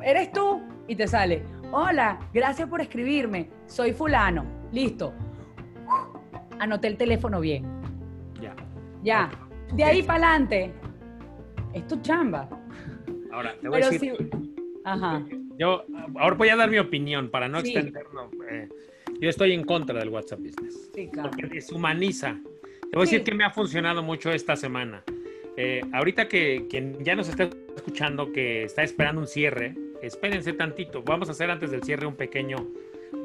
¿eres 0.04 0.32
tú? 0.32 0.62
Y 0.88 0.96
te 0.96 1.08
sale, 1.08 1.44
hola, 1.72 2.20
gracias 2.34 2.68
por 2.68 2.82
escribirme, 2.82 3.50
soy 3.68 3.94
fulano, 3.94 4.46
listo. 4.72 5.14
Anoté 6.60 6.88
el 6.88 6.98
teléfono 6.98 7.40
bien. 7.40 7.66
Ya. 8.42 8.56
Ya, 9.04 9.32
de 9.74 9.84
ahí 9.84 10.04
para 10.04 10.30
adelante, 10.32 10.74
es 11.74 11.88
tu 11.88 12.02
chamba. 12.02 12.50
Ahora, 13.32 13.54
te 13.62 13.70
voy 13.70 13.80
Pero 13.80 13.88
a 13.88 13.90
decir. 13.92 14.16
sí. 14.18 14.30
Ajá. 14.84 15.24
Yo 15.58 15.84
ahora 16.18 16.36
voy 16.36 16.50
a 16.50 16.56
dar 16.56 16.70
mi 16.70 16.80
opinión 16.80 17.30
para 17.30 17.48
no 17.48 17.62
Sí. 17.62 17.72
extenderlo. 17.76 18.30
eh, 18.50 18.68
yo 19.22 19.30
estoy 19.30 19.52
en 19.54 19.64
contra 19.64 20.00
del 20.00 20.10
WhatsApp 20.10 20.40
Business. 20.40 20.90
Sí, 20.96 21.10
claro. 21.12 21.30
Porque 21.30 21.48
deshumaniza. 21.48 22.38
Te 22.90 22.96
voy 22.98 23.04
a 23.04 23.06
Sí. 23.06 23.16
decir 23.18 23.24
que 23.24 23.36
me 23.36 23.44
ha 23.44 23.52
funcionado 23.52 24.02
mucho 24.02 24.32
esta 24.32 24.56
semana. 24.56 25.04
Eh, 25.58 25.82
ahorita 25.94 26.28
que 26.28 26.66
quien 26.70 27.04
ya 27.04 27.16
nos 27.16 27.28
está 27.30 27.50
escuchando, 27.80 28.32
que 28.32 28.64
está 28.64 28.84
esperando 28.84 29.22
un 29.22 29.28
cierre, 29.28 29.76
espérense 30.02 30.54
tantito. 30.54 31.02
Vamos 31.04 31.30
a 31.30 31.32
hacer 31.32 31.50
antes 31.50 31.72
del 31.72 31.84
cierre 31.84 32.06
un 32.06 32.16
pequeño 32.16 32.68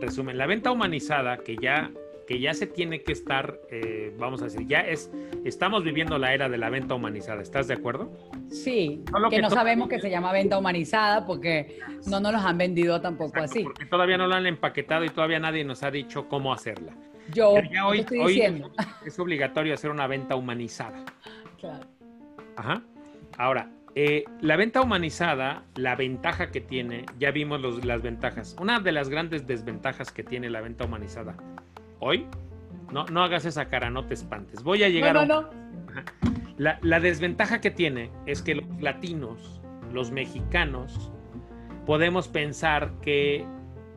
resumen. 0.01 0.39
La 0.39 0.47
venta 0.47 0.71
humanizada, 0.71 1.39
que 1.39 1.57
ya, 1.57 1.91
que 2.27 2.41
ya 2.41 2.55
se 2.55 2.67
tiene 2.67 3.03
que 3.03 3.13
estar, 3.13 3.59
eh, 3.71 4.15
vamos 4.19 4.41
a 4.43 4.45
decir, 4.47 4.67
ya 4.67 4.81
es, 4.81 5.11
estamos 5.45 5.85
viviendo 5.85 6.19
la 6.19 6.33
era 6.33 6.49
de 6.49 6.59
la 6.59 6.71
venta 6.71 6.95
humanizada. 6.95 7.43
¿Estás 7.43 7.69
de 7.69 7.75
acuerdo? 7.75 8.11
Sí, 8.49 9.03
Solo 9.11 9.29
que 9.29 9.37
que 9.37 9.43
no 9.43 9.51
sabemos 9.51 9.89
que 9.89 10.01
se 10.01 10.09
llama 10.09 10.33
venta 10.33 10.57
humanizada 10.57 11.27
porque 11.27 11.79
no 12.07 12.21
nos 12.21 12.33
los 12.33 12.43
han 12.43 12.57
vendido 12.57 13.01
tampoco 13.01 13.39
Exacto, 13.39 13.51
así. 13.51 13.65
Porque 13.65 13.87
todavía 13.87 14.17
no 14.17 14.27
lo 14.27 14.35
han 14.35 14.47
empaquetado 14.47 15.05
y 15.05 15.11
todavía 15.11 15.41
nadie 15.41 15.65
nos 15.65 15.83
ha 15.83 15.91
dicho 15.91 16.29
cómo 16.29 16.53
hacerla. 16.53 16.95
Yo 17.33 17.55
ya 17.73 17.87
hoy, 17.87 18.01
estoy 18.01 18.19
hoy 18.19 18.35
diciendo. 18.35 18.71
es 19.05 19.19
obligatorio 19.19 19.75
hacer 19.75 19.91
una 19.91 20.07
venta 20.07 20.37
humanizada. 20.37 21.05
Claro. 21.61 21.87
Ajá. 22.57 22.83
Ahora, 23.39 23.71
eh, 23.97 24.25
la 24.41 24.57
venta 24.57 24.81
humanizada, 24.81 25.63
la 25.77 25.95
ventaja 25.95 26.51
que 26.51 26.61
tiene, 26.61 27.07
ya 27.19 27.31
vimos 27.31 27.61
los- 27.61 27.85
las 27.85 28.03
ventajas. 28.03 28.57
Una 28.61 28.81
de 28.81 28.91
las 28.93 29.09
grandes 29.09 29.47
desventajas 29.47 30.11
que 30.11 30.23
tiene 30.25 30.51
la 30.51 30.61
venta 30.61 30.85
humanizada 30.85 31.37
hoy 32.01 32.27
No, 32.93 33.07
no 33.07 33.23
hagas 33.25 33.45
esa 33.45 33.67
cara, 33.69 33.91
no 33.91 34.05
te 34.07 34.15
espantes. 34.15 34.63
Voy 34.63 34.83
a 34.85 34.89
llegar 34.89 35.15
No, 35.15 35.25
no, 35.27 35.39
a... 35.39 35.51
La, 36.59 36.79
la 36.83 37.01
desventaja 37.01 37.61
que 37.61 37.71
tiene 37.71 38.11
es 38.27 38.43
que 38.43 38.55
los 38.57 38.81
latinos, 38.81 39.61
los 39.93 40.11
mexicanos, 40.13 41.11
podemos 41.87 42.29
pensar 42.29 42.93
que 43.01 43.45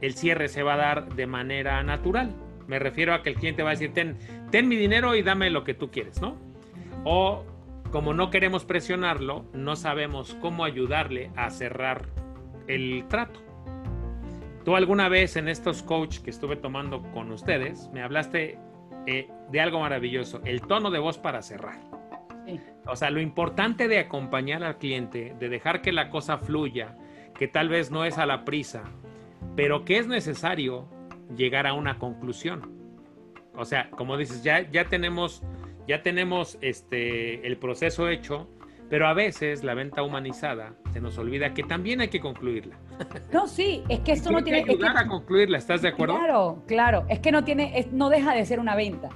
el 0.02 0.14
cierre 0.16 0.48
se 0.48 0.64
va 0.64 0.74
a 0.76 0.78
dar 0.78 1.16
de 1.16 1.28
manera 1.28 1.84
natural. 1.84 2.34
Me 2.68 2.80
refiero 2.80 3.14
a 3.14 3.22
que 3.24 3.30
el 3.30 3.36
cliente 3.36 3.62
va 3.64 3.70
a 3.70 3.74
decir, 3.74 3.94
ten, 3.94 4.18
ten 4.52 4.68
mi 4.68 4.76
dinero 4.76 5.16
y 5.16 5.22
dame 5.22 5.50
lo 5.50 5.64
que 5.64 5.74
tú 5.74 5.92
quieres, 5.92 6.20
¿no? 6.22 6.36
O 7.04 7.44
como 7.91 8.13
no 8.13 8.30
queremos 8.30 8.65
presionarlo, 8.65 9.45
no 9.54 9.76
sabemos 9.76 10.36
cómo 10.41 10.63
ayudarle 10.63 11.32
a 11.36 11.50
cerrar 11.50 12.10
el 12.67 13.06
trato. 13.08 13.39
Tú 14.65 14.76
alguna 14.76 15.08
vez 15.08 15.38
en 15.38 15.47
estos 15.47 15.84
coach 15.84 16.19
que 16.19 16.30
estuve 16.30 16.58
tomando 16.58 17.02
con 17.13 17.32
ustedes, 17.32 17.89
me 17.93 18.02
hablaste 18.02 18.60
eh, 19.06 19.30
de 19.50 19.62
algo 19.62 19.80
maravilloso, 19.80 20.41
el 20.43 20.62
tono 20.62 20.91
de 20.91 21.00
voz 21.00 21.17
para 21.17 21.41
cerrar. 21.41 21.80
Sí. 22.45 22.60
O 22.86 22.95
sea, 22.95 23.10
lo 23.10 23.21
importante 23.21 23.88
de 23.88 24.00
acompañar 24.00 24.63
al 24.63 24.78
cliente, 24.78 25.36
de 25.39 25.50
dejar 25.50 25.82
que 25.82 25.91
la 25.91 26.10
cosa 26.10 26.38
fluya, 26.38 26.95
que 27.38 27.47
tal 27.47 27.69
vez 27.69 27.91
no 27.91 28.04
es 28.04 28.17
a 28.17 28.26
la 28.26 28.43
prisa, 28.43 28.84
pero 29.56 29.86
que 29.86 29.97
es 29.97 30.08
necesario 30.08 30.88
llegar 31.36 31.67
a 31.67 31.73
una 31.73 31.97
conclusión. 32.00 32.78
O 33.56 33.65
sea, 33.65 33.89
como 33.91 34.17
dices, 34.17 34.43
ya, 34.43 34.69
ya 34.69 34.86
tenemos, 34.86 35.43
ya 35.88 36.04
tenemos 36.04 36.58
este, 36.62 37.45
el 37.47 37.58
proceso 37.58 38.10
hecho, 38.10 38.47
pero 38.89 39.08
a 39.08 39.13
veces 39.13 39.63
la 39.63 39.73
venta 39.73 40.02
humanizada 40.04 40.73
se 40.93 41.02
nos 41.02 41.17
olvida 41.17 41.54
que 41.54 41.63
también 41.63 42.00
hay 42.02 42.08
que 42.10 42.19
concluirla. 42.19 42.78
No, 43.34 43.47
sí, 43.47 43.84
es 43.89 44.00
que 44.00 44.13
esto 44.13 44.32
no 44.32 44.38
que 44.39 44.43
tiene. 44.45 44.60
es 44.60 44.65
que- 44.65 44.71
ayudar 44.71 44.97
a 44.97 45.08
concluirla, 45.08 45.58
¿estás 45.58 45.82
de 45.82 45.89
acuerdo? 45.89 46.17
Claro, 46.17 46.63
claro. 46.67 47.06
Es 47.10 47.19
que 47.19 47.32
no 47.32 47.43
tiene, 47.43 47.78
es- 47.80 47.91
no 47.91 48.10
deja 48.10 48.34
de 48.34 48.45
ser 48.45 48.60
una 48.60 48.76
venta. 48.76 49.10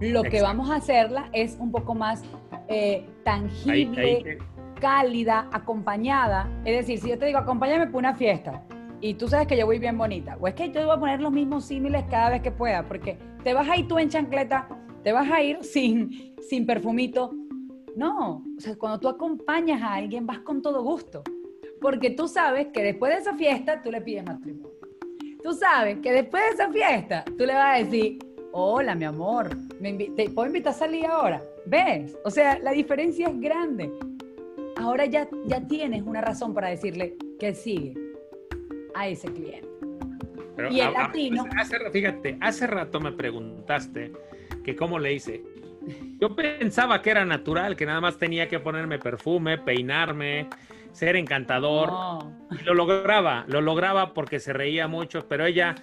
Lo 0.00 0.22
que 0.22 0.40
vamos 0.42 0.70
a 0.70 0.76
hacerla 0.76 1.28
es 1.32 1.56
un 1.58 1.70
poco 1.72 1.94
más 1.94 2.22
eh, 2.68 3.04
Ahí- 3.04 3.06
tangible, 3.24 4.00
ahí 4.02 4.22
te- 4.22 4.38
cálida, 4.80 5.48
acompañada. 5.52 6.48
Es 6.64 6.76
decir, 6.78 6.98
si 7.00 7.08
yo 7.10 7.18
te 7.18 7.26
digo, 7.26 7.38
acompáñame 7.38 7.86
por 7.86 7.96
una 7.98 8.14
fiesta 8.14 8.62
y 9.00 9.14
tú 9.14 9.28
sabes 9.28 9.46
que 9.46 9.56
yo 9.56 9.66
voy 9.66 9.78
bien 9.78 9.96
bonita, 9.98 10.36
o 10.40 10.46
es 10.48 10.54
que 10.54 10.70
yo 10.70 10.84
voy 10.86 10.96
a 10.96 11.00
poner 11.00 11.20
los 11.20 11.32
mismos 11.32 11.64
símiles 11.64 12.04
cada 12.10 12.30
vez 12.30 12.42
que 12.42 12.50
pueda, 12.52 12.84
porque 12.84 13.18
te 13.44 13.54
vas 13.54 13.68
a 13.68 13.76
ir 13.76 13.86
tú 13.88 13.98
en 13.98 14.08
chancleta, 14.08 14.68
te 15.02 15.12
vas 15.12 15.30
a 15.30 15.42
ir 15.42 15.62
sin, 15.62 16.34
sin 16.40 16.66
perfumito. 16.66 17.30
No, 17.96 18.44
o 18.56 18.60
sea, 18.60 18.76
cuando 18.76 19.00
tú 19.00 19.08
acompañas 19.08 19.82
a 19.82 19.94
alguien 19.94 20.26
vas 20.26 20.40
con 20.40 20.62
todo 20.62 20.82
gusto, 20.82 21.22
porque 21.80 22.10
tú 22.10 22.28
sabes 22.28 22.68
que 22.68 22.82
después 22.82 23.12
de 23.12 23.20
esa 23.20 23.34
fiesta 23.34 23.82
tú 23.82 23.90
le 23.90 24.00
pides 24.00 24.24
matrimonio. 24.24 24.70
Tú 25.42 25.52
sabes 25.52 25.98
que 26.00 26.12
después 26.12 26.42
de 26.44 26.54
esa 26.54 26.72
fiesta 26.72 27.24
tú 27.24 27.44
le 27.46 27.54
vas 27.54 27.76
a 27.76 27.84
decir, 27.84 28.18
hola 28.52 28.94
mi 28.94 29.04
amor, 29.04 29.56
me 29.80 29.92
¿te 29.94 30.28
puedo 30.30 30.46
invitar 30.48 30.72
a 30.72 30.76
salir 30.76 31.06
ahora? 31.06 31.42
¿Ves? 31.66 32.16
O 32.24 32.30
sea, 32.30 32.58
la 32.58 32.72
diferencia 32.72 33.28
es 33.28 33.40
grande. 33.40 33.90
Ahora 34.76 35.06
ya, 35.06 35.28
ya 35.46 35.66
tienes 35.66 36.02
una 36.02 36.20
razón 36.20 36.54
para 36.54 36.68
decirle 36.68 37.16
que 37.38 37.54
sigue 37.54 37.94
a 38.94 39.08
ese 39.08 39.28
cliente. 39.32 39.68
Pero 40.56 40.70
Y 40.72 40.80
el 40.80 40.86
a- 40.88 40.90
a- 40.90 41.02
latino. 41.08 41.44
hace- 41.56 41.90
fíjate, 41.90 42.36
hace 42.40 42.66
rato 42.66 43.00
me 43.00 43.12
preguntaste 43.12 44.12
que 44.64 44.76
cómo 44.76 44.98
le 44.98 45.12
hice. 45.14 45.42
Yo 46.20 46.34
pensaba 46.34 47.00
que 47.02 47.10
era 47.10 47.24
natural, 47.24 47.76
que 47.76 47.86
nada 47.86 48.00
más 48.00 48.18
tenía 48.18 48.48
que 48.48 48.58
ponerme 48.58 48.98
perfume, 48.98 49.58
peinarme, 49.58 50.48
ser 50.92 51.16
encantador. 51.16 51.88
No. 51.88 52.36
Y 52.50 52.64
lo 52.64 52.74
lograba, 52.74 53.44
lo 53.48 53.60
lograba 53.60 54.14
porque 54.14 54.40
se 54.40 54.52
reía 54.52 54.88
mucho, 54.88 55.26
pero 55.28 55.46
ella, 55.46 55.74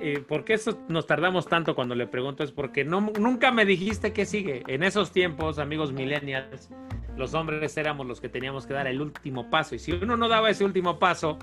eh, 0.00 0.20
¿por 0.26 0.44
qué 0.44 0.54
eso 0.54 0.80
nos 0.88 1.06
tardamos 1.06 1.46
tanto 1.46 1.74
cuando 1.74 1.94
le 1.94 2.06
pregunto? 2.06 2.44
Es 2.44 2.52
porque 2.52 2.84
no, 2.84 3.00
nunca 3.18 3.50
me 3.50 3.64
dijiste 3.64 4.12
qué 4.12 4.24
sigue. 4.24 4.62
En 4.68 4.82
esos 4.82 5.12
tiempos, 5.12 5.58
amigos 5.58 5.92
millennials, 5.92 6.70
los 7.16 7.34
hombres 7.34 7.76
éramos 7.76 8.06
los 8.06 8.20
que 8.20 8.28
teníamos 8.28 8.66
que 8.66 8.74
dar 8.74 8.86
el 8.86 9.00
último 9.00 9.50
paso. 9.50 9.74
Y 9.74 9.78
si 9.78 9.92
uno 9.92 10.16
no 10.16 10.28
daba 10.28 10.50
ese 10.50 10.64
último 10.64 10.98
paso, 10.98 11.38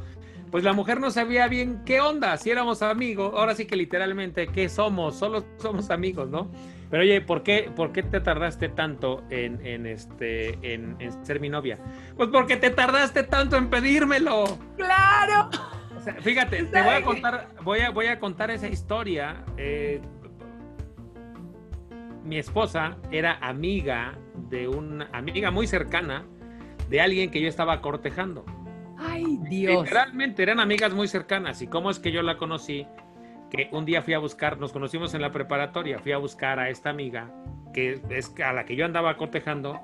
pues 0.52 0.64
la 0.64 0.74
mujer 0.74 1.00
no 1.00 1.12
sabía 1.12 1.48
bien 1.48 1.84
qué 1.86 2.02
onda, 2.02 2.36
si 2.38 2.50
éramos 2.50 2.82
amigos, 2.82 3.34
ahora 3.36 3.56
sí 3.56 3.66
que 3.66 3.76
literalmente, 3.76 4.48
¿qué 4.48 4.70
somos? 4.70 5.16
Solo 5.18 5.46
somos 5.58 5.90
amigos, 5.92 6.30
¿no? 6.30 6.52
Pero 6.90 7.04
oye, 7.04 7.22
¿por 7.22 7.44
qué, 7.44 7.72
por 7.76 7.92
qué 7.92 8.02
te 8.02 8.20
tardaste 8.20 8.70
tanto 8.70 9.24
en, 9.30 9.64
en 9.66 9.86
este, 9.86 10.58
en, 10.74 10.96
en 11.00 11.26
ser 11.26 11.40
mi 11.40 11.50
novia? 11.50 11.78
Pues 12.18 12.30
porque 12.30 12.58
te 12.58 12.72
tardaste 12.72 13.24
tanto 13.24 13.58
en 13.58 13.70
pedírmelo. 13.70 14.58
¡Claro! 14.76 15.50
O 15.96 16.02
sea, 16.02 16.16
fíjate, 16.16 16.64
te 16.72 16.82
voy 16.82 16.94
a 16.96 17.02
contar, 17.04 17.48
voy 17.64 17.80
a, 17.82 17.92
voy 17.92 18.08
a 18.08 18.20
contar 18.20 18.50
esa 18.50 18.68
historia. 18.68 19.44
eh, 19.58 20.02
mi 22.24 22.38
esposa 22.38 22.98
era 23.12 23.38
amiga 23.42 24.14
de 24.50 24.68
una 24.68 25.10
amiga 25.14 25.50
muy 25.52 25.66
cercana 25.66 26.26
de 26.88 27.02
alguien 27.02 27.32
que 27.32 27.42
yo 27.42 27.48
estaba 27.48 27.82
cortejando. 27.82 28.46
¡Ay, 29.00 29.38
Dios! 29.50 29.84
Literalmente 29.84 30.44
eran 30.44 30.60
amigas 30.60 30.94
muy 30.94 31.08
cercanas. 31.08 31.62
¿Y 31.62 31.68
cómo 31.68 31.90
es 31.90 32.00
que 32.00 32.12
yo 32.12 32.22
la 32.22 32.38
conocí? 32.38 32.86
Que 33.50 33.70
un 33.72 33.86
día 33.86 34.02
fui 34.02 34.14
a 34.14 34.20
buscar, 34.20 34.60
nos 34.60 34.74
conocimos 34.74 35.14
en 35.14 35.22
la 35.22 35.32
preparatoria, 35.32 36.00
fui 36.00 36.12
a 36.12 36.18
buscar 36.18 36.60
a 36.60 36.70
esta 36.70 36.90
amiga, 36.90 37.32
que 37.74 38.02
es 38.10 38.34
a 38.44 38.54
la 38.54 38.66
que 38.66 38.76
yo 38.76 38.86
andaba 38.86 39.16
cortejando, 39.18 39.80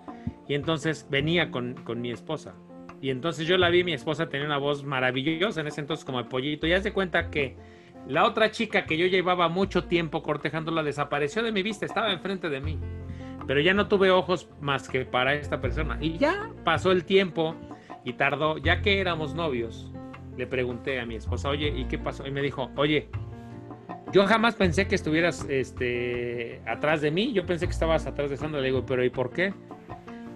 y 0.47 0.53
entonces 0.53 1.07
venía 1.09 1.49
con, 1.49 1.73
con 1.83 2.01
mi 2.01 2.11
esposa. 2.11 2.53
Y 3.01 3.09
entonces 3.09 3.47
yo 3.47 3.57
la 3.57 3.69
vi, 3.69 3.83
mi 3.83 3.93
esposa 3.93 4.27
tenía 4.29 4.45
una 4.45 4.57
voz 4.57 4.83
maravillosa 4.83 5.61
en 5.61 5.67
ese 5.67 5.81
entonces 5.81 6.05
como 6.05 6.19
el 6.19 6.25
pollito. 6.25 6.67
Y 6.67 6.73
haz 6.73 6.83
de 6.83 6.93
cuenta 6.93 7.29
que 7.29 7.57
la 8.07 8.25
otra 8.25 8.51
chica 8.51 8.85
que 8.85 8.97
yo 8.97 9.07
llevaba 9.07 9.47
mucho 9.49 9.85
tiempo 9.85 10.21
cortejándola 10.21 10.83
desapareció 10.83 11.41
de 11.41 11.51
mi 11.51 11.63
vista, 11.63 11.85
estaba 11.85 12.11
enfrente 12.11 12.49
de 12.49 12.59
mí. 12.59 12.79
Pero 13.47 13.61
ya 13.61 13.73
no 13.73 13.87
tuve 13.87 14.11
ojos 14.11 14.49
más 14.59 14.89
que 14.89 15.05
para 15.05 15.33
esta 15.35 15.61
persona. 15.61 15.97
Y 16.01 16.17
ya 16.17 16.49
pasó 16.63 16.91
el 16.91 17.05
tiempo 17.05 17.55
y 18.05 18.13
tardó, 18.13 18.57
ya 18.57 18.81
que 18.81 19.01
éramos 19.01 19.33
novios, 19.35 19.91
le 20.37 20.47
pregunté 20.47 20.99
a 20.99 21.05
mi 21.05 21.15
esposa, 21.15 21.49
oye, 21.49 21.73
¿y 21.75 21.85
qué 21.85 21.97
pasó? 21.97 22.25
Y 22.25 22.31
me 22.31 22.41
dijo, 22.41 22.71
oye, 22.77 23.09
yo 24.13 24.25
jamás 24.27 24.55
pensé 24.55 24.87
que 24.87 24.95
estuvieras 24.95 25.45
este, 25.49 26.61
atrás 26.67 27.01
de 27.01 27.11
mí, 27.11 27.33
yo 27.33 27.45
pensé 27.45 27.65
que 27.65 27.73
estabas 27.73 28.05
atrás 28.05 28.29
de 28.29 28.37
Sandra, 28.37 28.61
le 28.61 28.67
digo, 28.67 28.85
pero 28.85 29.03
¿y 29.03 29.09
por 29.09 29.31
qué? 29.31 29.53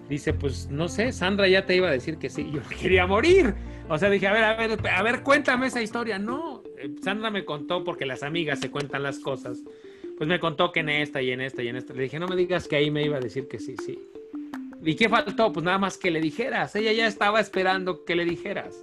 Dice, 0.08 0.34
pues 0.34 0.68
no 0.68 0.88
sé, 0.88 1.12
Sandra 1.12 1.46
ya 1.46 1.64
te 1.64 1.76
iba 1.76 1.88
a 1.88 1.92
decir 1.92 2.18
que 2.18 2.28
sí, 2.28 2.50
yo 2.52 2.60
quería 2.80 3.06
morir. 3.06 3.54
O 3.88 3.96
sea, 3.96 4.10
dije, 4.10 4.26
a 4.26 4.32
ver, 4.32 4.44
a 4.44 4.54
ver, 4.56 4.78
a 4.88 5.02
ver, 5.02 5.22
cuéntame 5.22 5.68
esa 5.68 5.80
historia. 5.80 6.18
No, 6.18 6.62
eh, 6.78 6.90
Sandra 7.02 7.30
me 7.30 7.44
contó 7.44 7.84
porque 7.84 8.06
las 8.06 8.22
amigas 8.22 8.60
se 8.60 8.70
cuentan 8.70 9.02
las 9.02 9.18
cosas. 9.20 9.62
Pues 10.16 10.28
me 10.28 10.38
contó 10.38 10.72
que 10.72 10.80
en 10.80 10.90
esta 10.90 11.22
y 11.22 11.30
en 11.30 11.40
esta 11.40 11.62
y 11.62 11.68
en 11.68 11.76
esta. 11.76 11.94
Le 11.94 12.02
dije, 12.02 12.18
no 12.18 12.28
me 12.28 12.36
digas 12.36 12.68
que 12.68 12.76
ahí 12.76 12.90
me 12.90 13.04
iba 13.04 13.16
a 13.16 13.20
decir 13.20 13.48
que 13.48 13.58
sí, 13.58 13.76
sí. 13.84 13.98
¿Y 14.82 14.94
qué 14.94 15.08
faltó? 15.08 15.52
Pues 15.52 15.64
nada 15.64 15.78
más 15.78 15.98
que 15.98 16.10
le 16.10 16.20
dijeras. 16.20 16.74
Ella 16.76 16.92
ya 16.92 17.06
estaba 17.06 17.40
esperando 17.40 18.04
que 18.04 18.14
le 18.14 18.24
dijeras. 18.24 18.80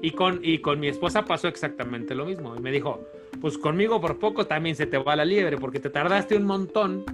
Y 0.00 0.10
con, 0.12 0.40
y 0.42 0.58
con 0.58 0.78
mi 0.80 0.88
esposa 0.88 1.24
pasó 1.24 1.48
exactamente 1.48 2.14
lo 2.14 2.26
mismo. 2.26 2.54
Y 2.56 2.60
me 2.60 2.70
dijo, 2.70 3.00
pues 3.40 3.58
conmigo 3.58 4.00
por 4.00 4.18
poco 4.18 4.46
también 4.46 4.76
se 4.76 4.86
te 4.86 4.98
va 4.98 5.16
la 5.16 5.24
liebre 5.24 5.56
porque 5.56 5.80
te 5.80 5.90
tardaste 5.90 6.36
un 6.36 6.44
montón. 6.44 7.04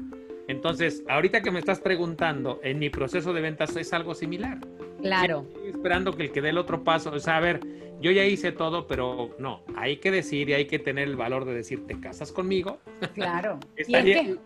Entonces, 0.49 1.05
ahorita 1.09 1.43
que 1.43 1.53
me 1.53 1.61
estás 1.61 1.79
preguntando, 1.79 2.61
en 2.65 2.81
mi 2.81 2.91
proceso 2.91 3.33
de 3.33 3.41
ventas 3.41 3.77
es 3.77 3.93
algo 3.93 4.15
similar. 4.15 4.59
Claro. 5.01 5.47
Estoy 5.55 5.69
esperando 5.71 6.13
que 6.17 6.25
el 6.25 6.33
que 6.33 6.41
dé 6.43 6.49
el 6.49 6.59
otro 6.59 6.83
paso, 6.83 7.13
o 7.13 7.21
sea, 7.21 7.37
a 7.37 7.41
ver, 7.41 7.61
yo 8.01 8.11
ya 8.11 8.25
hice 8.25 8.51
todo, 8.51 8.89
pero 8.89 9.37
no, 9.39 9.63
hay 9.77 9.99
que 9.99 10.11
decir 10.11 10.49
y 10.49 10.55
hay 10.55 10.67
que 10.67 10.81
tener 10.81 11.07
el 11.07 11.15
valor 11.15 11.45
de 11.45 11.55
decir, 11.55 11.87
¿te 11.87 12.01
casas 12.01 12.33
conmigo? 12.33 12.81
Claro. 13.15 13.61
y 13.79 13.83
es 13.83 13.89
Estaría- 13.89 14.25
que, 14.25 14.37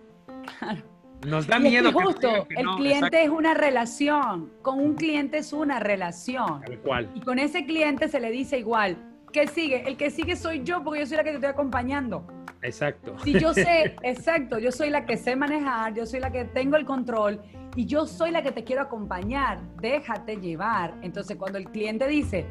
claro. 0.59 0.83
Nos 1.25 1.47
da 1.47 1.59
Y 1.59 1.59
es 1.59 1.65
que 1.65 1.71
miedo. 1.71 1.93
que 1.99 2.05
justo, 2.05 2.47
el 2.51 2.67
cliente 2.77 3.07
exacto, 3.07 3.17
es 3.19 3.29
una 3.31 3.55
relación. 3.55 4.53
Con 4.63 4.81
un 4.81 4.95
cliente 4.95 5.39
es 5.39 5.53
una 5.53 5.81
relación. 5.81 6.61
Tal 6.63 6.79
cual. 6.81 7.11
Y 7.15 7.21
con 7.21 7.39
ese 7.39 7.65
cliente 7.65 8.09
se 8.09 8.21
le 8.21 8.31
dice 8.31 8.59
igual. 8.59 8.97
¿Qué 9.33 9.49
sigue? 9.49 9.83
El 9.89 9.97
que 9.97 10.11
sigue 10.11 10.37
soy 10.37 10.63
yo 10.63 10.85
porque 10.85 11.01
yo 11.01 11.07
soy 11.07 11.17
la 11.17 11.25
que 11.25 11.31
te 11.31 11.37
estoy 11.37 11.51
acompañando. 11.51 12.27
Exacto. 12.63 13.17
Si 13.25 13.39
yo 13.39 13.53
sé, 13.55 13.97
exacto, 14.03 14.59
yo 14.59 14.71
soy 14.71 14.91
la 14.91 15.07
que 15.07 15.17
sé 15.17 15.37
manejar, 15.37 15.95
yo 15.95 16.07
soy 16.07 16.21
la 16.21 16.31
que 16.31 16.45
tengo 16.45 16.77
el 16.77 16.85
control 16.85 17.41
y 17.75 17.87
yo 17.87 18.07
soy 18.07 18.31
la 18.31 18.43
que 18.43 18.53
te 18.53 18.65
quiero 18.65 18.83
acompañar, 18.83 19.61
déjate 19.81 20.37
llevar. 20.37 20.95
Entonces 21.03 21.37
cuando 21.37 21.59
el 21.59 21.65
cliente 21.65 22.07
dice, 22.07 22.47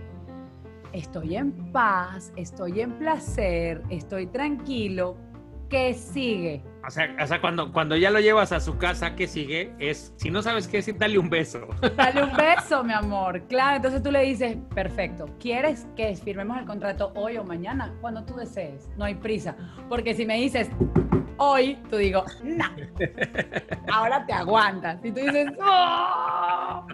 estoy 0.92 1.36
en 1.38 1.72
paz, 1.72 2.32
estoy 2.36 2.82
en 2.82 2.92
placer, 2.94 3.82
estoy 3.90 4.28
tranquilo, 4.28 5.18
¿qué 5.74 5.94
sigue? 5.96 6.62
O 6.86 6.92
sea, 6.92 7.16
o 7.20 7.26
sea 7.26 7.42
cuando, 7.42 7.72
cuando 7.74 7.96
ya 7.96 8.12
lo 8.12 8.20
llevas 8.20 8.52
a 8.52 8.60
su 8.60 8.78
casa, 8.78 9.16
¿qué 9.16 9.26
sigue? 9.26 9.74
Es, 9.80 10.14
si 10.18 10.30
no 10.30 10.44
sabes 10.44 10.68
qué 10.68 10.78
decir, 10.78 11.00
dale 11.00 11.18
un 11.18 11.32
beso. 11.32 11.68
Dale 11.98 12.26
un 12.26 12.34
beso, 12.34 12.84
mi 12.84 12.94
amor. 12.94 13.42
Claro, 13.48 13.78
entonces 13.78 14.04
tú 14.04 14.12
le 14.12 14.22
dices, 14.22 14.56
perfecto, 14.76 15.26
¿quieres 15.40 15.88
que 15.96 16.16
firmemos 16.16 16.60
el 16.60 16.66
contrato 16.66 17.12
hoy 17.16 17.38
o 17.38 17.44
mañana? 17.44 17.92
Cuando 18.02 18.24
tú 18.24 18.36
desees, 18.36 18.88
no 18.98 19.06
hay 19.06 19.16
prisa. 19.16 19.56
Porque 19.90 20.14
si 20.14 20.28
me 20.28 20.36
dices 20.36 20.70
hoy, 21.38 21.76
tú 21.90 21.98
digo, 21.98 22.24
no. 22.44 22.66
Ahora 23.92 24.28
te 24.28 24.34
aguantas. 24.34 25.04
Y 25.04 25.12
tú 25.12 25.22
dices, 25.22 25.48
¡oh! 25.60 26.86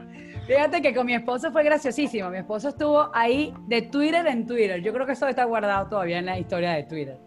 Fíjate 0.47 0.81
que 0.81 0.95
con 0.95 1.05
mi 1.05 1.15
esposo 1.15 1.51
fue 1.51 1.65
graciosísimo. 1.65 2.29
Mi 2.29 2.37
esposo 2.37 2.69
estuvo 2.69 3.11
ahí 3.13 3.53
de 3.67 3.81
Twitter 3.81 4.25
en 4.25 4.47
Twitter. 4.47 4.81
Yo 4.81 4.93
creo 4.93 5.05
que 5.05 5.11
eso 5.11 5.27
está 5.27 5.43
guardado 5.43 5.89
todavía 5.89 6.19
en 6.19 6.27
la 6.27 6.39
historia 6.39 6.71
de 6.71 6.83
Twitter. 6.83 7.19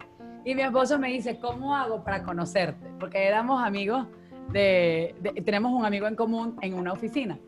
Y 0.45 0.55
mi 0.55 0.63
esposo 0.63 0.99
me 0.99 1.09
dice, 1.09 1.39
¿cómo 1.39 1.75
hago 1.77 2.03
para 2.03 2.23
conocerte? 2.23 2.91
Porque 2.99 3.27
éramos 3.27 3.63
amigos 3.63 4.07
de, 4.51 5.15
tenemos 5.45 5.73
un 5.73 5.85
amigo 5.85 6.07
en 6.07 6.17
común 6.17 6.57
en 6.61 6.75
una 6.75 6.93
oficina. 6.93 7.39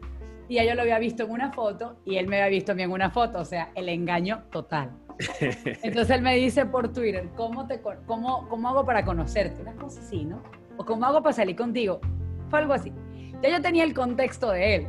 Y 0.49 0.65
yo 0.65 0.75
lo 0.75 0.83
había 0.83 0.99
visto 0.99 1.25
en 1.25 1.31
una 1.31 1.53
foto 1.53 1.97
y 2.05 2.17
él 2.17 2.29
me 2.29 2.37
había 2.37 2.51
visto 2.51 2.73
a 2.73 2.75
mí 2.75 2.83
en 2.83 2.93
una 2.93 3.11
foto, 3.11 3.41
o 3.41 3.45
sea, 3.45 3.71
el 3.75 3.89
engaño 3.89 4.45
total. 4.51 4.91
Entonces 5.41 6.11
él 6.11 6.23
me 6.23 6.37
dice 6.37 6.67
por 6.67 6.93
Twitter, 6.93 7.29
¿cómo, 7.37 7.67
te, 7.67 7.81
cómo, 8.07 8.47
cómo 8.49 8.69
hago 8.69 8.85
para 8.85 9.05
conocerte? 9.05 9.63
Una 9.63 9.75
cosa 9.75 10.01
así, 10.01 10.25
¿no? 10.25 10.43
O 10.77 10.85
¿cómo 10.85 11.07
hago 11.07 11.23
para 11.23 11.33
salir 11.33 11.57
contigo? 11.57 12.01
Fue 12.51 12.59
algo 12.59 12.75
así. 12.75 12.93
Ya 13.43 13.51
yo 13.51 13.63
tenía 13.63 13.85
el 13.85 13.95
contexto 13.95 14.51
de 14.51 14.77
él. 14.77 14.87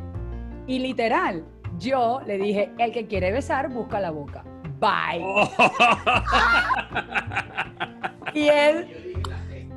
Y 0.66 0.78
literal, 0.78 1.44
yo 1.78 2.20
le 2.26 2.38
dije, 2.38 2.70
el 2.78 2.92
que 2.92 3.06
quiere 3.06 3.32
besar, 3.32 3.68
busca 3.68 4.00
la 4.00 4.10
boca. 4.10 4.44
Bye. 4.86 5.24
y 8.34 8.48
él, 8.48 8.86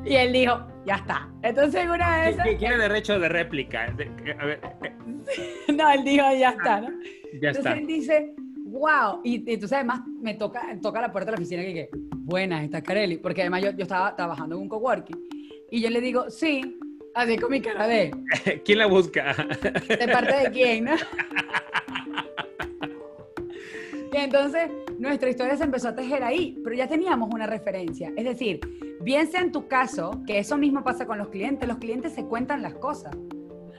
y 0.05 0.15
él 0.15 0.33
dijo, 0.33 0.67
ya 0.85 0.95
está. 0.97 1.27
Entonces 1.41 1.87
una 1.89 2.25
vez... 2.25 2.37
¿Quién 2.43 2.57
quiere 2.57 2.77
derecho 2.77 3.19
de 3.19 3.27
réplica? 3.27 3.85
A 3.85 4.45
ver. 4.45 4.59
Eh. 4.83 4.93
no, 5.73 5.89
él 5.89 6.03
dijo, 6.03 6.25
ya 6.37 6.51
está, 6.51 6.81
¿no? 6.81 6.89
Ya 7.41 7.49
Entonces 7.49 7.77
él 7.77 7.87
dice, 7.87 8.35
wow. 8.65 9.21
Y, 9.23 9.37
entonces 9.51 9.73
además 9.73 10.01
me 10.21 10.35
toca, 10.35 10.61
toca 10.79 11.01
la 11.01 11.11
puerta 11.11 11.31
de 11.31 11.37
la 11.37 11.41
oficina 11.41 11.63
y 11.63 11.67
dije, 11.67 11.89
buena, 12.11 12.63
está 12.63 12.83
Carelli. 12.83 13.17
Porque 13.17 13.41
además 13.41 13.63
yo, 13.63 13.71
yo 13.71 13.83
estaba 13.83 14.15
trabajando 14.15 14.57
en 14.57 14.61
un 14.61 14.69
coworking. 14.69 15.17
Y 15.71 15.81
yo 15.81 15.89
le 15.89 16.01
digo, 16.01 16.29
sí, 16.29 16.77
así 17.15 17.35
con 17.37 17.49
mi 17.49 17.61
cara 17.61 17.87
de... 17.87 18.11
¿Quién 18.63 18.77
la 18.77 18.85
busca? 18.85 19.33
¿De 19.87 20.07
parte 20.07 20.35
de 20.35 20.51
quién, 20.51 20.85
no? 20.85 20.95
Y 24.11 24.17
entonces 24.17 24.71
nuestra 24.97 25.29
historia 25.29 25.55
se 25.55 25.63
empezó 25.63 25.89
a 25.89 25.95
tejer 25.95 26.23
ahí, 26.23 26.59
pero 26.63 26.75
ya 26.75 26.87
teníamos 26.87 27.29
una 27.33 27.45
referencia. 27.45 28.11
Es 28.15 28.25
decir, 28.25 28.59
bien 29.01 29.27
sea 29.27 29.41
en 29.41 29.51
tu 29.51 29.67
caso, 29.67 30.23
que 30.25 30.39
eso 30.39 30.57
mismo 30.57 30.83
pasa 30.83 31.05
con 31.05 31.17
los 31.17 31.29
clientes, 31.29 31.67
los 31.67 31.77
clientes 31.77 32.13
se 32.13 32.25
cuentan 32.25 32.61
las 32.61 32.73
cosas. 32.75 33.15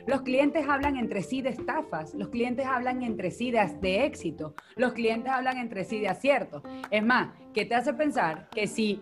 Los 0.06 0.22
clientes 0.22 0.66
hablan 0.68 0.96
entre 0.96 1.22
sí 1.22 1.42
de 1.42 1.50
estafas, 1.50 2.14
los 2.14 2.28
clientes 2.28 2.66
hablan 2.66 3.02
entre 3.02 3.30
sí 3.30 3.50
de, 3.50 3.60
de 3.80 4.06
éxito, 4.06 4.54
los 4.76 4.92
clientes 4.92 5.30
hablan 5.30 5.58
entre 5.58 5.84
sí 5.84 6.00
de 6.00 6.08
aciertos. 6.08 6.62
Es 6.90 7.04
más, 7.04 7.28
¿qué 7.52 7.64
te 7.64 7.74
hace 7.74 7.92
pensar 7.92 8.48
que 8.50 8.66
si 8.66 9.00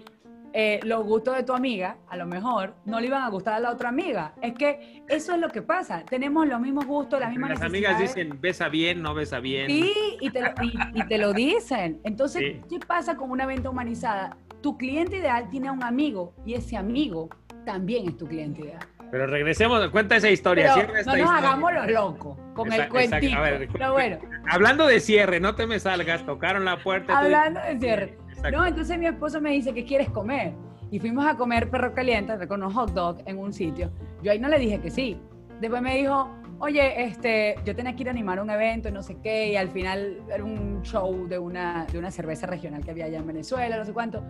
eh, 0.53 0.81
los 0.85 1.05
gustos 1.05 1.37
de 1.37 1.43
tu 1.43 1.53
amiga, 1.53 1.99
a 2.09 2.17
lo 2.17 2.27
mejor, 2.27 2.75
no 2.85 3.01
le 3.01 3.07
iban 3.07 3.23
a 3.23 3.29
gustar 3.29 3.55
a 3.55 3.61
la 3.61 3.71
otra 3.71 3.89
amiga. 3.89 4.35
Es 4.43 4.55
que 4.55 5.03
eso 5.09 5.35
es 5.35 5.41
lo 5.41 5.49
que 5.49 5.63
pasa. 5.63 6.05
Tenemos 6.05 6.47
los 6.47 6.61
mismos 6.61 6.87
gustos, 6.87 7.21
las 7.21 7.31
mismas 7.31 7.51
Las 7.51 7.63
amigas 7.63 7.99
dicen, 7.99 8.41
besa 8.41 8.69
bien, 8.69 9.03
no 9.03 9.15
besa 9.15 9.41
bien. 9.41 9.69
Sí, 9.69 9.93
y 10.21 10.31
te 10.31 10.41
lo, 10.41 10.49
y, 10.95 11.07
te 11.07 11.19
lo 11.19 11.33
dicen. 11.33 12.01
Entonces, 12.05 12.57
¿qué 12.69 12.79
pasa 12.81 13.17
con 13.17 13.31
una 13.31 13.47
venta 13.47 13.71
humanizada? 13.71 14.37
Tu 14.63 14.77
cliente 14.77 15.19
ideal 15.19 15.49
tiene 15.51 15.69
a 15.69 15.73
un 15.73 15.85
amigo 15.85 16.35
y 16.45 16.55
ese 16.55 16.77
amigo 16.77 17.29
también 17.65 18.09
es 18.09 18.17
tu 18.17 18.27
cliente 18.27 18.63
ideal. 18.63 18.81
Pero 19.11 19.27
regresemos, 19.27 19.89
cuenta 19.91 20.17
esa 20.17 20.31
historia. 20.31 20.75
no 21.07 21.17
nos 21.17 21.31
hagamos 21.31 21.73
los 21.73 21.91
locos 21.91 22.39
con 22.55 22.73
el 22.73 22.89
cuentito. 22.89 23.93
bueno. 23.93 24.19
Hablando 24.51 24.87
de 24.87 25.01
cierre, 25.01 25.41
no 25.41 25.55
te 25.55 25.67
me 25.67 25.79
salgas, 25.79 26.25
tocaron 26.27 26.65
la 26.65 26.79
puerta. 26.79 27.19
Hablando 27.19 27.61
de 27.61 27.79
cierre. 27.79 28.18
No, 28.53 28.64
entonces 28.64 28.98
mi 28.98 29.07
esposo 29.07 29.40
me 29.40 29.51
dice, 29.51 29.74
¿qué 29.74 29.85
quieres 29.85 30.09
comer? 30.11 30.55
Y 30.90 30.98
fuimos 30.98 31.27
a 31.27 31.37
comer 31.37 31.70
perro 31.70 31.92
caliente 31.92 32.46
con 32.46 32.62
unos 32.62 32.74
hot 32.74 32.92
dogs 32.92 33.22
en 33.27 33.38
un 33.38 33.53
sitio. 33.53 33.90
Yo 34.22 34.33
ahí 34.33 34.38
no 34.38 34.48
le 34.48 34.59
dije 34.59 34.81
que 34.81 34.90
sí. 34.90 35.20
Después 35.61 35.83
me 35.83 35.96
dijo, 35.96 36.31
oye, 36.61 37.05
este, 37.05 37.57
yo 37.64 37.74
tenía 37.74 37.94
que 37.94 38.03
ir 38.03 38.09
a 38.09 38.11
animar 38.12 38.40
un 38.40 38.51
evento 38.51 38.90
no 38.90 39.03
sé 39.03 39.16
qué, 39.22 39.53
y 39.53 39.57
al 39.57 39.68
final 39.68 40.22
era 40.33 40.44
un 40.44 40.83
show 40.83 41.27
de 41.29 41.38
una, 41.38 41.87
de 41.90 41.98
una 41.98 42.11
cerveza 42.11 42.46
regional 42.46 42.85
que 42.85 42.90
había 42.90 43.07
allá 43.07 43.18
en 43.18 43.27
Venezuela, 43.27 43.77
no 43.77 43.85
sé 43.85 43.92
cuánto. 43.92 44.24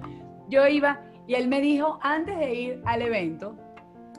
Yo 0.49 0.67
iba 0.67 1.01
y 1.27 1.35
él 1.35 1.49
me 1.49 1.61
dijo, 1.61 1.99
antes 2.03 2.39
de 2.39 2.55
ir 2.55 2.83
al 2.87 3.03
evento, 3.03 3.57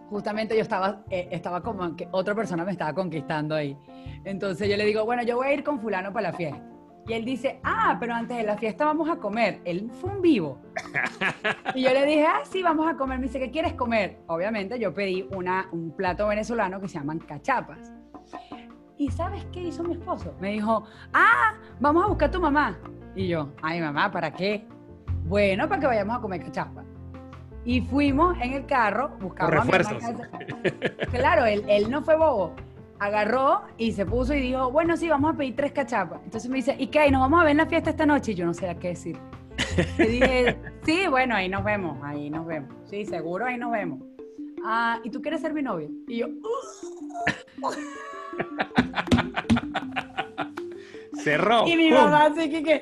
justamente 0.09 0.55
yo 0.55 0.61
estaba, 0.61 1.03
eh, 1.09 1.27
estaba 1.31 1.61
como 1.61 1.95
que 1.95 2.07
otra 2.11 2.35
persona 2.35 2.63
me 2.63 2.71
estaba 2.71 2.93
conquistando 2.93 3.55
ahí. 3.55 3.77
Entonces 4.23 4.69
yo 4.69 4.77
le 4.77 4.85
digo, 4.85 5.05
bueno, 5.05 5.23
yo 5.23 5.37
voy 5.37 5.47
a 5.47 5.53
ir 5.53 5.63
con 5.63 5.79
fulano 5.79 6.13
para 6.13 6.31
la 6.31 6.37
fiesta. 6.37 6.63
Y 7.07 7.13
él 7.13 7.25
dice, 7.25 7.59
ah, 7.63 7.97
pero 7.99 8.13
antes 8.13 8.37
de 8.37 8.43
la 8.43 8.57
fiesta 8.57 8.85
vamos 8.85 9.09
a 9.09 9.17
comer. 9.17 9.61
Él 9.65 9.89
fue 9.99 10.11
un 10.11 10.21
vivo. 10.21 10.59
y 11.75 11.83
yo 11.83 11.89
le 11.91 12.05
dije, 12.05 12.25
ah, 12.25 12.41
sí, 12.43 12.61
vamos 12.61 12.87
a 12.87 12.95
comer. 12.95 13.17
Me 13.19 13.25
dice, 13.25 13.39
¿qué 13.39 13.49
quieres 13.49 13.73
comer? 13.73 14.19
Obviamente 14.27 14.79
yo 14.79 14.93
pedí 14.93 15.27
una, 15.35 15.67
un 15.71 15.91
plato 15.91 16.27
venezolano 16.27 16.79
que 16.79 16.87
se 16.87 16.99
llaman 16.99 17.19
cachapas. 17.19 17.91
¿Y 18.97 19.09
sabes 19.11 19.45
qué 19.51 19.61
hizo 19.61 19.83
mi 19.83 19.93
esposo? 19.93 20.35
Me 20.39 20.51
dijo, 20.51 20.83
ah, 21.13 21.53
vamos 21.79 22.03
a 22.03 22.07
buscar 22.07 22.29
a 22.29 22.31
tu 22.31 22.41
mamá. 22.41 22.77
Y 23.15 23.27
yo, 23.27 23.49
ay, 23.61 23.81
mamá, 23.81 24.11
¿para 24.11 24.31
qué? 24.31 24.67
Bueno, 25.25 25.67
para 25.67 25.81
que 25.81 25.87
vayamos 25.87 26.17
a 26.17 26.21
comer 26.21 26.43
cachapas. 26.43 26.85
Y 27.65 27.81
fuimos 27.81 28.37
en 28.41 28.53
el 28.53 28.65
carro, 28.65 29.09
buscamos 29.19 29.53
a 29.53 29.63
mi 29.63 29.71
mamá. 29.71 30.29
Claro, 31.11 31.45
él, 31.45 31.63
él 31.67 31.89
no 31.89 32.03
fue 32.03 32.15
bobo 32.15 32.55
agarró 32.99 33.61
y 33.77 33.93
se 33.93 34.05
puso 34.05 34.33
y 34.33 34.41
dijo, 34.41 34.71
bueno, 34.71 34.97
sí, 34.97 35.07
vamos 35.07 35.33
a 35.33 35.37
pedir 35.37 35.55
tres 35.55 35.71
cachapas. 35.71 36.21
Entonces 36.23 36.49
me 36.49 36.57
dice, 36.57 36.75
¿y 36.77 36.87
qué? 36.87 37.09
¿Nos 37.09 37.21
vamos 37.21 37.41
a 37.41 37.43
ver 37.43 37.51
en 37.51 37.57
la 37.57 37.65
fiesta 37.65 37.89
esta 37.89 38.05
noche? 38.05 38.33
Y 38.33 38.35
yo 38.35 38.45
no 38.45 38.53
sé 38.53 38.69
a 38.69 38.77
qué 38.77 38.89
decir. 38.89 39.17
Le 39.97 40.07
dije, 40.07 40.57
sí, 40.83 41.07
bueno, 41.09 41.35
ahí 41.35 41.49
nos 41.49 41.63
vemos, 41.63 41.97
ahí 42.03 42.29
nos 42.29 42.45
vemos. 42.45 42.69
Sí, 42.85 43.05
seguro, 43.05 43.45
ahí 43.45 43.57
nos 43.57 43.71
vemos. 43.71 43.99
Ah, 44.63 44.99
¿y 45.03 45.09
tú 45.09 45.21
quieres 45.21 45.41
ser 45.41 45.53
mi 45.53 45.61
novia? 45.61 45.89
Y 46.07 46.17
yo, 46.17 46.27
Cerró. 51.23 51.63
Y 51.67 51.75
mi 51.75 51.91
mamá 51.91 52.25
así 52.25 52.49
que, 52.49 52.81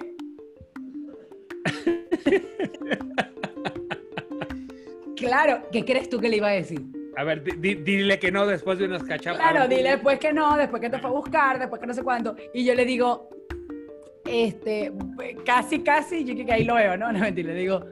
claro, 5.15 5.62
¿qué 5.71 5.86
crees 5.86 6.10
tú 6.10 6.19
que 6.19 6.30
le 6.30 6.38
iba 6.38 6.47
a 6.47 6.51
decir? 6.51 6.96
A 7.17 7.23
ver, 7.23 7.43
dile 7.43 8.19
que 8.19 8.32
no 8.32 8.45
después 8.45 8.77
de 8.77 8.86
unas 8.86 9.01
cachapas. 9.01 9.39
Claro, 9.39 9.67
dile 9.67 9.89
después 9.89 10.19
que 10.19 10.32
no, 10.32 10.56
después 10.56 10.80
que 10.80 10.88
te 10.91 10.99
fue 10.99 11.10
a 11.10 11.13
buscar, 11.13 11.58
después 11.58 11.82
que 11.82 11.88
no 11.88 11.93
sé 11.95 12.03
cuánto. 12.03 12.36
Y 12.53 12.63
yo 12.63 12.75
le 12.75 12.86
digo, 12.86 13.32
este, 14.23 14.93
casi, 15.43 15.80
casi, 15.80 16.23
yo 16.23 16.36
que 16.45 16.53
ahí 16.53 16.63
lo 16.63 16.75
veo, 16.75 16.95
¿no? 16.95 17.12
No 17.13 17.17
mentira, 17.17 17.53
le 17.53 17.60
digo, 17.60 17.84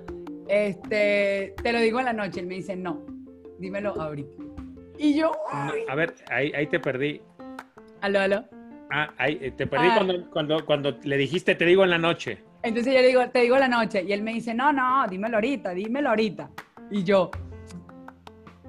este, 0.47 1.55
te 1.63 1.73
lo 1.73 1.79
digo 1.79 1.97
en 1.99 2.05
la 2.05 2.13
noche. 2.13 2.39
Él 2.39 2.45
me 2.45 2.53
dice, 2.53 2.75
no, 2.75 3.03
dímelo 3.57 3.99
ahorita. 3.99 4.43
Y 4.99 5.15
yo, 5.15 5.31
a 5.51 5.95
ver, 5.95 6.13
ahí, 6.29 6.53
ahí 6.53 6.67
te 6.67 6.79
perdí. 6.79 7.19
Aló, 8.01 8.19
aló. 8.19 8.45
Ah, 8.91 9.11
ahí, 9.17 9.39
eh, 9.41 9.49
te 9.49 9.65
perdí 9.65 9.87
ah. 9.87 9.95
cuando, 9.95 10.29
cuando, 10.29 10.65
cuando 10.67 10.99
le 11.01 11.17
dijiste, 11.17 11.55
te 11.55 11.65
digo 11.65 11.83
en 11.83 11.89
la 11.89 11.97
noche. 11.97 12.43
Entonces 12.61 12.93
yo 12.93 13.01
le 13.01 13.07
digo, 13.07 13.27
te 13.31 13.39
digo 13.39 13.55
en 13.55 13.61
la 13.61 13.67
noche. 13.69 14.03
Y 14.07 14.13
él 14.13 14.21
me 14.21 14.33
dice, 14.33 14.53
no, 14.53 14.71
no, 14.71 15.07
dímelo 15.07 15.37
ahorita, 15.37 15.71
dímelo 15.71 16.09
ahorita. 16.09 16.51
Y 16.91 17.03
yo, 17.03 17.31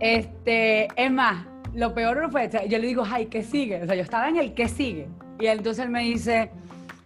este, 0.01 0.89
es 0.97 1.11
más, 1.11 1.47
lo 1.75 1.95
peor 1.95 2.21
no 2.23 2.31
fue, 2.31 2.49
yo 2.69 2.79
le 2.79 2.87
digo, 2.87 3.05
ay, 3.07 3.27
¿qué 3.27 3.43
sigue? 3.43 3.83
O 3.83 3.87
sea, 3.87 3.95
yo 3.95 4.03
estaba 4.03 4.29
en 4.29 4.37
el 4.37 4.55
¿qué 4.55 4.69
sigue? 4.69 5.09
Y 5.39 5.47
entonces 5.47 5.85
él 5.85 5.91
me 5.91 6.03
dice, 6.03 6.51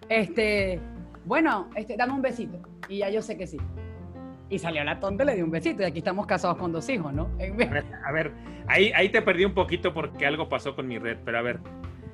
este, 0.08 0.80
bueno, 1.24 1.68
este, 1.74 1.96
dame 1.96 2.12
un 2.12 2.22
besito. 2.22 2.58
Y 2.88 2.98
ya 2.98 3.10
yo 3.10 3.22
sé 3.22 3.36
que 3.36 3.46
sí. 3.46 3.58
Y 4.48 4.58
salió 4.58 4.82
la 4.82 4.98
tonta 4.98 5.22
y 5.22 5.26
le 5.26 5.36
di 5.36 5.42
un 5.42 5.50
besito. 5.50 5.82
Y 5.82 5.86
aquí 5.86 5.98
estamos 5.98 6.26
casados 6.26 6.56
con 6.56 6.72
dos 6.72 6.88
hijos, 6.88 7.12
¿no? 7.12 7.28
A 8.04 8.12
ver, 8.12 8.32
ahí, 8.66 8.92
ahí 8.94 9.08
te 9.08 9.22
perdí 9.22 9.44
un 9.44 9.54
poquito 9.54 9.94
porque 9.94 10.26
algo 10.26 10.48
pasó 10.48 10.74
con 10.74 10.88
mi 10.88 10.98
red, 10.98 11.18
pero 11.24 11.38
a 11.38 11.42
ver. 11.42 11.60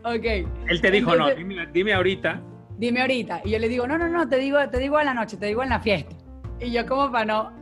Ok. 0.05 0.49
Él 0.69 0.81
te 0.81 0.91
dijo, 0.91 1.17
no, 1.17 1.35
dime, 1.35 1.67
dime, 1.73 1.95
ahorita. 1.95 2.43
Dime 2.79 3.01
ahorita. 3.01 3.41
Y 3.45 3.51
yo 3.53 3.59
le 3.59 3.69
digo, 3.69 3.87
no, 3.87 3.97
no, 3.97 4.09
no, 4.09 4.29
te 4.29 4.37
digo, 4.37 4.59
te 4.69 4.79
digo 4.79 5.01
en 5.01 5.07
la 5.07 5.15
noche, 5.15 5.39
te 5.39 5.47
digo 5.47 5.63
en 5.63 5.71
la 5.71 5.81
fiesta. 5.81 6.15
Y 6.61 6.71
yo 6.71 6.87
como 6.87 7.11
para 7.11 7.25
no 7.25 7.53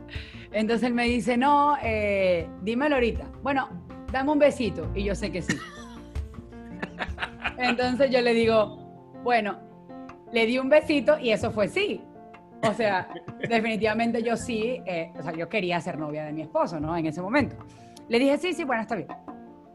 entonces 0.55 0.87
él 0.87 0.93
me 0.93 1.03
dice, 1.03 1.35
no, 1.35 1.75
eh, 1.83 2.47
dímelo 2.61 2.95
ahorita. 2.95 3.25
Bueno, 3.43 3.67
dame 4.09 4.31
un 4.31 4.39
besito. 4.39 4.89
Y 4.95 5.03
yo 5.03 5.13
sé 5.13 5.29
que 5.29 5.41
sí. 5.41 5.57
Entonces 7.57 8.09
yo 8.09 8.21
le 8.21 8.33
digo, 8.33 8.77
bueno, 9.21 9.59
le 10.31 10.45
di 10.45 10.57
un 10.57 10.69
besito 10.69 11.19
y 11.19 11.31
eso 11.31 11.51
fue 11.51 11.67
sí. 11.67 12.01
O 12.63 12.73
sea, 12.73 13.09
definitivamente 13.49 14.23
yo 14.23 14.37
sí, 14.37 14.81
eh, 14.85 15.11
o 15.19 15.23
sea, 15.23 15.33
yo 15.33 15.49
quería 15.49 15.81
ser 15.81 15.99
novia 15.99 16.23
de 16.23 16.31
mi 16.31 16.43
esposo, 16.43 16.79
¿no? 16.79 16.95
En 16.95 17.05
ese 17.05 17.21
momento. 17.21 17.57
Le 18.07 18.17
dije, 18.17 18.37
sí, 18.37 18.53
sí, 18.53 18.63
bueno, 18.63 18.83
está 18.83 18.95
bien. 18.95 19.09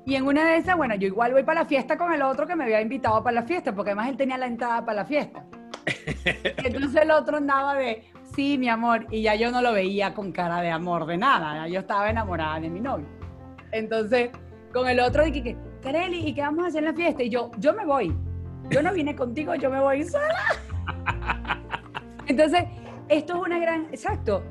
Y 0.07 0.14
en 0.14 0.26
una 0.26 0.47
de 0.47 0.57
esas, 0.57 0.78
bueno, 0.78 0.95
yo 0.95 1.09
igual 1.09 1.35
voy 1.35 1.43
para 1.43 1.61
la 1.61 1.66
fiesta 1.66 1.99
con 1.99 2.11
el 2.11 2.22
otro 2.22 2.47
que 2.47 2.57
me 2.57 2.64
había 2.64 2.81
invitado 2.81 3.22
para 3.22 3.35
la 3.35 3.43
fiesta, 3.43 3.74
porque 3.74 3.91
además 3.91 4.09
él 4.09 4.16
tenía 4.16 4.39
la 4.39 4.47
entrada 4.47 4.83
para 4.83 5.03
la 5.03 5.05
fiesta. 5.05 5.45
Entonces 6.64 7.03
el 7.03 7.11
otro 7.11 7.37
andaba 7.37 7.74
de, 7.74 8.03
sí, 8.41 8.57
mi 8.57 8.70
amor, 8.70 9.07
y 9.11 9.20
ya 9.20 9.34
yo 9.34 9.51
no 9.51 9.61
lo 9.61 9.74
veía 9.74 10.14
con 10.14 10.32
cara 10.32 10.62
de 10.62 10.70
amor 10.70 11.05
de 11.05 11.18
nada, 11.18 11.68
yo 11.68 11.80
estaba 11.80 12.09
enamorada 12.09 12.59
de 12.59 12.70
mi 12.70 12.80
novio. 12.80 13.07
Entonces, 13.70 14.30
con 14.72 14.88
el 14.88 14.99
otro 14.99 15.26
dije 15.26 15.43
que, 15.43 15.57
Kareli, 15.82 16.26
¿y 16.26 16.32
qué 16.32 16.41
vamos 16.41 16.64
a 16.64 16.68
hacer 16.68 16.78
en 16.78 16.86
la 16.86 16.95
fiesta? 16.95 17.22
Y 17.22 17.28
yo, 17.28 17.51
yo 17.59 17.74
me 17.74 17.84
voy, 17.84 18.16
yo 18.70 18.82
no 18.82 18.95
vine 18.95 19.14
contigo, 19.14 19.55
yo 19.57 19.68
me 19.68 19.78
voy 19.78 20.05
sola. 20.05 20.41
Entonces, 22.28 22.64
esto 23.11 23.34
es 23.34 23.41
una 23.41 23.59
gran, 23.59 23.88
exacto, 23.91 24.43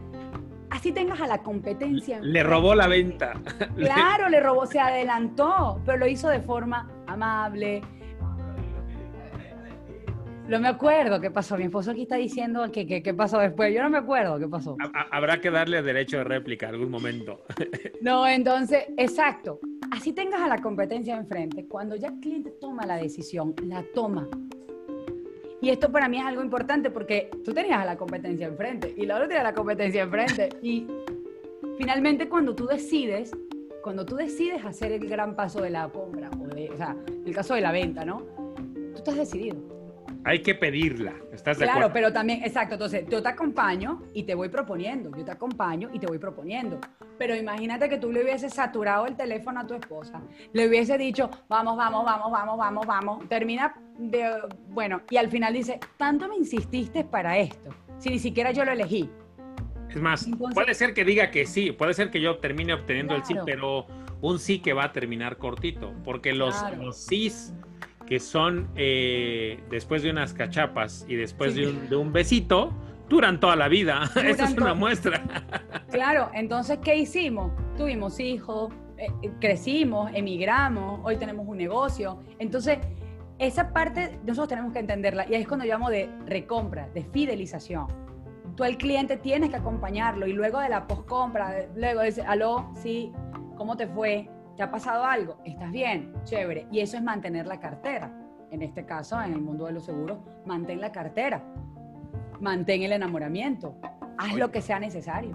así 0.69 0.91
tengas 0.91 1.19
a 1.19 1.25
la 1.25 1.39
competencia. 1.39 2.19
Le 2.21 2.43
robó 2.43 2.75
la 2.75 2.85
venta. 2.85 3.33
Claro, 3.75 4.29
le 4.29 4.39
robó, 4.39 4.67
se 4.67 4.79
adelantó, 4.79 5.81
pero 5.83 5.97
lo 5.97 6.05
hizo 6.05 6.29
de 6.29 6.41
forma 6.41 6.87
amable, 7.07 7.81
No 10.49 10.59
me 10.59 10.67
acuerdo 10.67 11.21
qué 11.21 11.29
pasó. 11.29 11.57
Mi 11.57 11.65
esposo 11.65 11.91
aquí 11.91 12.01
está 12.01 12.15
diciendo 12.15 12.71
que 12.71 13.03
qué 13.03 13.13
pasó 13.13 13.37
después. 13.37 13.71
Yo 13.71 13.83
no 13.83 13.89
me 13.91 13.99
acuerdo 13.99 14.39
qué 14.39 14.47
pasó. 14.47 14.75
Habrá 15.11 15.39
que 15.39 15.51
darle 15.51 15.83
derecho 15.83 16.17
de 16.17 16.23
réplica 16.23 16.69
algún 16.69 16.89
momento. 16.89 17.43
No, 18.01 18.25
entonces, 18.25 18.85
exacto. 18.97 19.59
Así 19.91 20.13
tengas 20.13 20.41
a 20.41 20.47
la 20.47 20.59
competencia 20.59 21.17
enfrente. 21.17 21.65
Cuando 21.67 21.97
ya 21.97 22.07
el 22.07 22.19
cliente 22.21 22.51
toma 22.51 22.85
la 22.85 22.95
decisión, 22.95 23.53
la 23.65 23.83
toma. 23.93 24.27
Y 25.61 25.69
esto 25.69 25.91
para 25.91 26.07
mí 26.07 26.17
es 26.17 26.25
algo 26.25 26.41
importante 26.41 26.89
porque 26.89 27.29
tú 27.43 27.53
tenías 27.53 27.77
a 27.77 27.85
la 27.85 27.97
competencia 27.97 28.47
enfrente 28.47 28.93
y 28.95 29.05
la 29.05 29.15
otra 29.15 29.27
tenía 29.27 29.43
la 29.43 29.53
competencia 29.53 30.03
enfrente. 30.03 30.49
Y 30.61 30.87
finalmente 31.77 32.29
cuando 32.29 32.55
tú 32.55 32.67
decides, 32.67 33.31
cuando 33.83 34.05
tú 34.05 34.15
decides 34.15 34.63
hacer 34.63 34.93
el 34.93 35.07
gran 35.07 35.35
paso 35.35 35.61
de 35.61 35.71
la 35.71 35.89
compra, 35.89 36.29
o, 36.39 36.43
o 36.45 36.77
sea, 36.77 36.95
el 37.25 37.35
caso 37.35 37.55
de 37.55 37.61
la 37.61 37.73
venta, 37.73 38.05
¿no? 38.05 38.19
Tú 38.93 38.95
estás 38.95 39.17
decidido 39.17 39.78
hay 40.26 40.41
que 40.41 40.53
pedirla, 40.53 41.13
¿estás 41.32 41.57
de 41.57 41.65
claro, 41.65 41.91
pero 41.93 42.11
también, 42.11 42.43
exacto, 42.43 42.76
entonces 42.76 43.05
yo 43.09 43.22
te 43.22 43.30
acompaño 43.30 44.03
y 44.13 44.24
te 44.24 44.36
voy 44.36 44.49
proponiendo, 44.49 45.11
yo 45.15 45.24
te 45.24 45.32
acompaño 45.32 45.89
y 45.93 45.99
te 45.99 46.07
voy 46.07 46.20
proponiendo. 46.20 46.80
Pero 47.17 47.36
imagínate 47.36 47.89
que 47.89 47.97
tú 47.97 48.11
le 48.11 48.24
hubieses 48.24 48.53
saturado 48.53 49.05
el 49.05 49.15
teléfono 49.15 49.61
a 49.61 49.67
tu 49.67 49.74
esposa, 49.74 50.22
le 50.53 50.67
hubiese 50.67 50.97
dicho, 50.97 51.30
vamos, 51.47 51.78
vamos, 51.78 52.05
vamos, 52.05 52.32
vamos, 52.32 52.57
vamos, 52.57 52.86
vamos, 52.86 53.30
termina 53.30 53.74
de, 53.97 54.30
bueno, 54.70 55.01
y 55.09 55.17
al 55.17 55.30
final 55.30 55.53
dice, 55.53 55.80
tanto 55.97 56.28
me 56.28 56.36
insististe 56.36 57.03
para 57.03 57.38
esto, 57.38 57.70
si 57.97 58.09
ni 58.09 58.20
siquiera 58.20 58.51
yo 58.51 58.65
lo 58.65 58.72
elegí. 58.72 59.09
Es 59.89 60.01
más, 60.01 60.30
puede 60.53 60.76
ser 60.76 60.93
que 60.93 61.03
diga 61.03 61.32
que 61.32 61.45
sí, 61.45 61.72
puede 61.72 61.93
ser 61.93 62.11
que 62.11 62.22
yo 62.22 62.38
termine 62.38 62.74
obteniendo 62.74 63.15
el 63.15 63.26
sí, 63.26 63.36
pero 63.45 63.88
un 64.22 64.38
sí 64.38 64.59
que 64.59 64.74
va 64.74 64.86
a 64.86 64.91
terminar 64.91 65.38
cortito, 65.38 65.93
porque 66.03 66.34
los, 66.34 66.55
los 66.78 66.97
sís 66.97 67.53
que 68.10 68.20
son 68.20 68.68
eh, 68.76 69.64
después 69.70 70.01
de 70.01 70.10
unas 70.10 70.34
cachapas 70.34 71.05
y 71.07 71.16
después 71.16 71.53
de, 71.53 71.95
un, 71.95 72.12
besito, 72.12 72.74
duran 73.07 73.39
toda 73.39 73.55
la 73.55 73.68
vida. 73.68 74.10
Esa 74.26 74.45
es 74.45 74.57
una 74.57 74.74
muestra. 74.74 75.22
Claro, 75.91 76.32
entonces, 76.34 76.80
¿qué 76.84 76.95
hicimos? 76.95 77.51
Tuvimos 77.78 78.20
hijos, 78.20 78.74
eh, 78.97 79.10
eh, 79.22 79.32
crecimos, 79.39 80.10
emigramos, 80.16 81.01
hoy 81.03 81.18
tenemos 81.18 81.47
un 81.47 81.57
negocio. 81.57 82.20
Entonces, 82.39 82.80
esa 83.38 83.72
parte 83.72 84.20
nosotros 84.26 84.49
tenemos 84.49 84.74
que 84.74 84.80
entenderla 84.80 85.28
y 85.30 85.36
ahí 85.36 85.41
es 85.43 85.47
cuando 85.47 85.66
llamo 85.66 85.91
de 85.91 86.10
recompra, 86.26 86.89
de 86.89 87.03
fidelización. 87.03 87.86
Tú 88.55 88.64
al 88.64 88.78
cliente 88.78 89.18
tienes 89.18 89.51
que 89.51 89.57
acompañarlo 89.57 90.26
y 90.26 90.34
luego 90.34 90.60
de 90.60 90.70
la 90.70 90.88
postcompra, 90.88 91.68
luego 91.76 92.01
dice, 92.01 92.24
aló, 92.24 92.72
sí, 92.82 93.12
¿cómo 93.55 93.78
te 93.78 93.86
fue? 93.86 94.28
¿Te 94.60 94.64
ha 94.64 94.72
pasado 94.72 95.05
algo? 95.05 95.38
¿Estás 95.45 95.72
bien? 95.72 96.14
Chévere. 96.26 96.68
Y 96.70 96.82
eso 96.82 96.97
es 96.97 97.03
mantener 97.03 97.47
la 97.47 97.62
cartera. 97.62 98.12
En 98.51 98.62
este 98.62 98.86
caso, 98.86 99.22
en 99.22 99.32
el 99.32 99.39
mundo 99.39 99.68
de 99.68 99.72
los 99.72 99.86
seguros, 99.86 100.20
mantén 100.45 100.82
la 100.82 100.91
cartera. 100.91 101.41
Mantén 102.41 102.84
el 102.84 102.91
enamoramiento. 102.91 103.78
Haz 104.18 104.36
lo 104.36 104.51
que 104.51 104.62
sea 104.62 104.78
necesario. 104.78 105.32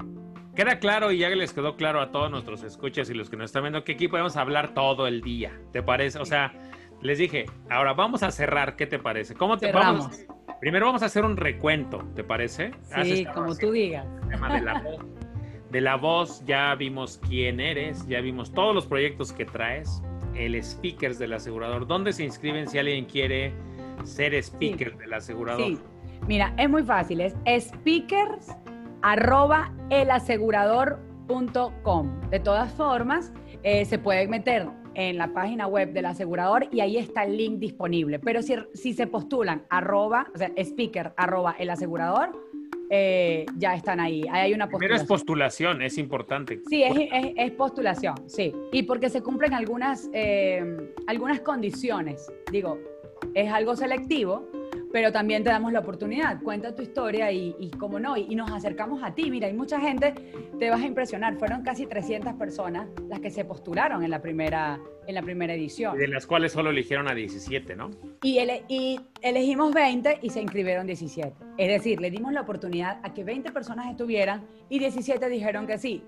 Queda 0.54 0.78
claro 0.78 1.10
y 1.10 1.20
ya 1.20 1.30
les 1.30 1.54
quedó 1.54 1.74
claro 1.74 2.02
a 2.02 2.12
todos 2.12 2.30
nuestros 2.30 2.62
escuchas 2.64 3.08
y 3.08 3.14
los 3.14 3.30
que 3.30 3.38
nos 3.38 3.46
están 3.46 3.62
viendo 3.62 3.82
que 3.82 3.92
aquí 3.92 4.08
podemos 4.08 4.36
hablar 4.36 4.74
todo 4.74 5.06
el 5.06 5.22
día. 5.22 5.58
¿Te 5.72 5.82
parece? 5.82 6.18
O 6.18 6.26
sea, 6.26 6.52
les 7.00 7.16
dije, 7.16 7.46
ahora 7.70 7.94
vamos 7.94 8.22
a 8.22 8.30
cerrar. 8.30 8.76
¿Qué 8.76 8.86
te 8.86 8.98
parece? 8.98 9.34
¿Cómo 9.34 9.56
te 9.56 9.72
vamos? 9.72 10.20
Primero 10.60 10.84
vamos 10.84 11.02
a 11.02 11.06
hacer 11.06 11.24
un 11.24 11.38
recuento, 11.38 12.04
¿te 12.14 12.24
parece? 12.24 12.72
Sí, 13.02 13.24
como 13.32 13.56
tú 13.56 13.72
digas. 13.72 14.06
El 14.24 14.28
tema 14.28 14.60
de 15.74 15.80
la 15.80 15.96
voz 15.96 16.44
ya 16.46 16.72
vimos 16.76 17.20
quién 17.28 17.58
eres, 17.58 18.06
ya 18.06 18.20
vimos 18.20 18.52
todos 18.52 18.72
los 18.72 18.86
proyectos 18.86 19.32
que 19.32 19.44
traes, 19.44 20.00
el 20.36 20.62
speakers 20.62 21.18
del 21.18 21.32
asegurador. 21.32 21.84
¿Dónde 21.84 22.12
se 22.12 22.22
inscriben 22.22 22.68
si 22.68 22.78
alguien 22.78 23.06
quiere 23.06 23.52
ser 24.04 24.40
speaker 24.40 24.96
del 24.96 25.12
asegurador? 25.12 25.66
Sí. 25.66 25.76
Mira, 26.28 26.54
es 26.58 26.70
muy 26.70 26.84
fácil, 26.84 27.22
es 27.22 27.34
speakers 27.58 28.54
arroba 29.02 29.72
elasegurador.com. 29.90 32.20
De 32.30 32.38
todas 32.38 32.72
formas, 32.74 33.32
eh, 33.64 33.84
se 33.84 33.98
puede 33.98 34.28
meter 34.28 34.68
en 34.94 35.18
la 35.18 35.34
página 35.34 35.66
web 35.66 35.92
del 35.92 36.06
asegurador 36.06 36.68
y 36.70 36.82
ahí 36.82 36.98
está 36.98 37.24
el 37.24 37.36
link 37.36 37.58
disponible. 37.58 38.20
Pero 38.20 38.42
si, 38.42 38.54
si 38.74 38.92
se 38.92 39.08
postulan 39.08 39.66
arroba, 39.70 40.28
o 40.36 40.38
sea, 40.38 40.52
speaker 40.56 41.14
arroba 41.16 41.56
el 41.58 41.68
asegurador, 41.68 42.30
eh, 42.90 43.46
ya 43.56 43.74
están 43.74 44.00
ahí. 44.00 44.22
hay 44.30 44.52
una 44.52 44.66
postulación. 44.66 44.78
Primero 44.78 45.02
es 45.02 45.08
postulación, 45.08 45.82
es 45.82 45.98
importante. 45.98 46.60
Sí, 46.68 46.82
es, 46.84 47.50
postulación, 47.52 48.14
sí. 48.26 48.52
Y 48.72 48.82
porque 48.82 49.08
se 49.08 49.22
cumplen 49.22 49.54
algunas, 49.54 50.10
eh, 50.12 50.64
algunas 51.06 51.40
condiciones. 51.40 52.30
Digo, 52.50 52.78
es 53.34 53.50
algo 53.50 53.76
selectivo, 53.76 54.48
pero 54.94 55.10
también 55.10 55.42
te 55.42 55.50
damos 55.50 55.72
la 55.72 55.80
oportunidad. 55.80 56.40
Cuenta 56.40 56.72
tu 56.72 56.80
historia 56.80 57.32
y, 57.32 57.56
y 57.58 57.68
cómo 57.70 57.98
no, 57.98 58.16
y, 58.16 58.32
nos 58.36 58.52
acercamos 58.52 59.02
a 59.02 59.12
ti. 59.12 59.28
Mira, 59.28 59.48
hay 59.48 59.52
mucha 59.52 59.80
gente, 59.80 60.14
te 60.56 60.70
vas 60.70 60.80
a 60.80 60.86
impresionar, 60.86 61.36
fueron 61.36 61.64
casi 61.64 61.84
300 61.84 62.34
personas 62.34 62.86
las 63.08 63.18
que 63.18 63.28
se 63.28 63.44
postularon 63.44 64.04
en 64.04 64.10
la 64.12 64.22
primera, 64.22 64.78
en 65.08 65.16
la 65.16 65.22
primera 65.22 65.52
edición. 65.52 65.98
de 65.98 66.06
las 66.06 66.28
cuales 66.28 66.52
solo 66.52 66.70
eligieron 66.70 67.08
a 67.08 67.14
17, 67.16 67.74
¿no? 67.74 67.90
Y, 68.22 68.38
y 68.68 69.00
elegimos 69.20 69.74
20 69.74 70.20
y 70.22 70.30
se 70.30 70.40
inscribieron 70.40 70.86
17. 70.86 71.34
Es 71.58 71.68
decir, 71.68 72.00
le 72.00 72.12
dimos 72.12 72.32
la 72.32 72.42
oportunidad 72.42 73.00
a 73.02 73.12
que 73.12 73.24
20 73.24 73.50
personas 73.50 73.90
estuvieran 73.90 74.46
y 74.68 74.78
17 74.78 75.28
dijeron 75.28 75.66
que 75.66 75.76
sí. 75.76 76.04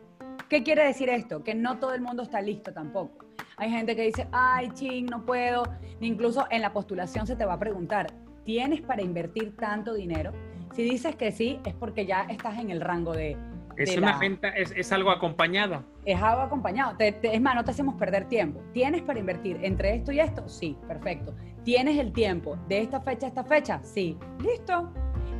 ¿Qué 0.49 0.63
quiere 0.63 0.85
decir 0.85 1.09
esto? 1.09 1.43
Que 1.43 1.57
no 1.57 1.81
todo 1.81 1.93
el 1.93 2.03
mundo 2.03 2.23
está 2.23 2.41
listo 2.41 2.73
tampoco. 2.73 3.27
Hay 3.57 3.69
gente 3.69 3.97
que 3.97 4.03
dice, 4.03 4.29
ay, 4.31 4.71
ching, 4.75 5.07
no 5.07 5.27
puedo. 5.27 5.65
Incluso 6.01 6.47
en 6.53 6.63
la 6.63 6.73
postulación 6.73 7.27
se 7.27 7.35
te 7.35 7.45
va 7.45 7.55
a 7.55 7.59
preguntar, 7.59 8.07
¿Tienes 8.47 8.81
para 8.81 9.03
invertir 9.03 9.57
tanto 9.57 9.93
dinero? 9.93 10.33
Si 10.73 10.85
dices 10.85 11.17
que 11.17 11.33
sí, 11.33 11.59
es 11.65 11.75
porque 11.75 12.07
ya 12.07 12.23
estás 12.31 12.59
en 12.59 12.71
el 12.71 12.81
rango 12.81 13.13
de... 13.13 13.37
Es 13.77 13.97
una 13.97 14.19
venta, 14.19 14.49
es, 14.51 14.93
algo 14.93 15.11
acompañado. 15.11 15.85
Es 16.05 16.23
algo 16.23 16.43
acompañado. 16.43 16.95
es 16.99 17.41
más, 17.41 17.57
no 17.57 17.65
te 17.65 17.73
hacemos 17.73 17.97
perder 17.97 18.27
tiempo. 18.29 18.63
¿Tienes 18.73 19.03
para 19.03 19.19
invertir 19.19 19.59
entre 19.63 19.97
esto 19.97 20.13
y 20.13 20.21
esto? 20.21 20.49
Sí, 20.49 20.79
perfecto. 20.87 21.35
¿Tienes 21.65 21.99
el 21.99 22.13
tiempo 22.13 22.57
de 22.69 22.83
esta 22.83 23.01
fecha 23.01 23.27
a 23.27 23.29
esta 23.29 23.45
fecha? 23.45 23.81
Sí. 23.83 24.17
Listo. 24.41 24.93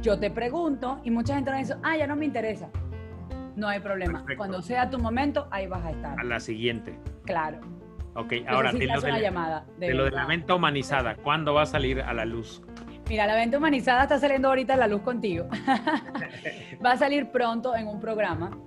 Yo 0.03 0.19
te 0.19 0.29
pregunto 0.31 1.01
y 1.05 1.11
mucha 1.13 1.37
gente 1.37 1.53
me 1.53 1.59
dice, 1.59 1.77
ah, 1.85 1.97
ya 1.97 2.09
no 2.09 2.17
me 2.17 2.27
interesa. 2.27 2.69
No 3.55 3.69
hay 3.69 3.79
problema. 3.79 4.27
Cuando 4.37 4.61
sea 4.61 4.91
tu 4.91 4.99
momento, 4.99 5.47
ahí 5.53 5.69
vas 5.69 5.85
a 5.85 5.91
estar. 5.93 6.21
A 6.21 6.25
la 6.25 6.41
siguiente. 6.41 6.99
Claro. 7.25 7.61
Ok, 8.17 8.33
ahora 8.49 8.73
de, 8.73 8.87
lo 8.87 9.01
de, 9.01 9.21
llamada 9.21 9.67
de, 9.79 9.95
lo 9.95 10.05
de 10.05 10.11
la 10.11 10.27
venta 10.27 10.55
humanizada, 10.55 11.17
¿cuándo 11.17 11.53
va 11.53 11.63
a 11.63 11.67
salir 11.67 12.01
a 12.01 12.15
la 12.15 12.25
luz? 12.25 12.63
Mira, 13.09 13.25
la 13.25 13.37
venta 13.37 13.59
humanizada 13.59 14.03
está 14.03 14.19
saliendo 14.19 14.49
ahorita 14.49 14.75
a 14.75 14.77
la 14.77 14.89
luz 14.89 15.03
contigo. 15.03 15.47
Va 16.85 16.93
a 16.93 16.97
salir 16.97 17.31
pronto 17.31 17.77
en 17.77 17.87
un 17.87 18.01
programa, 18.01 18.59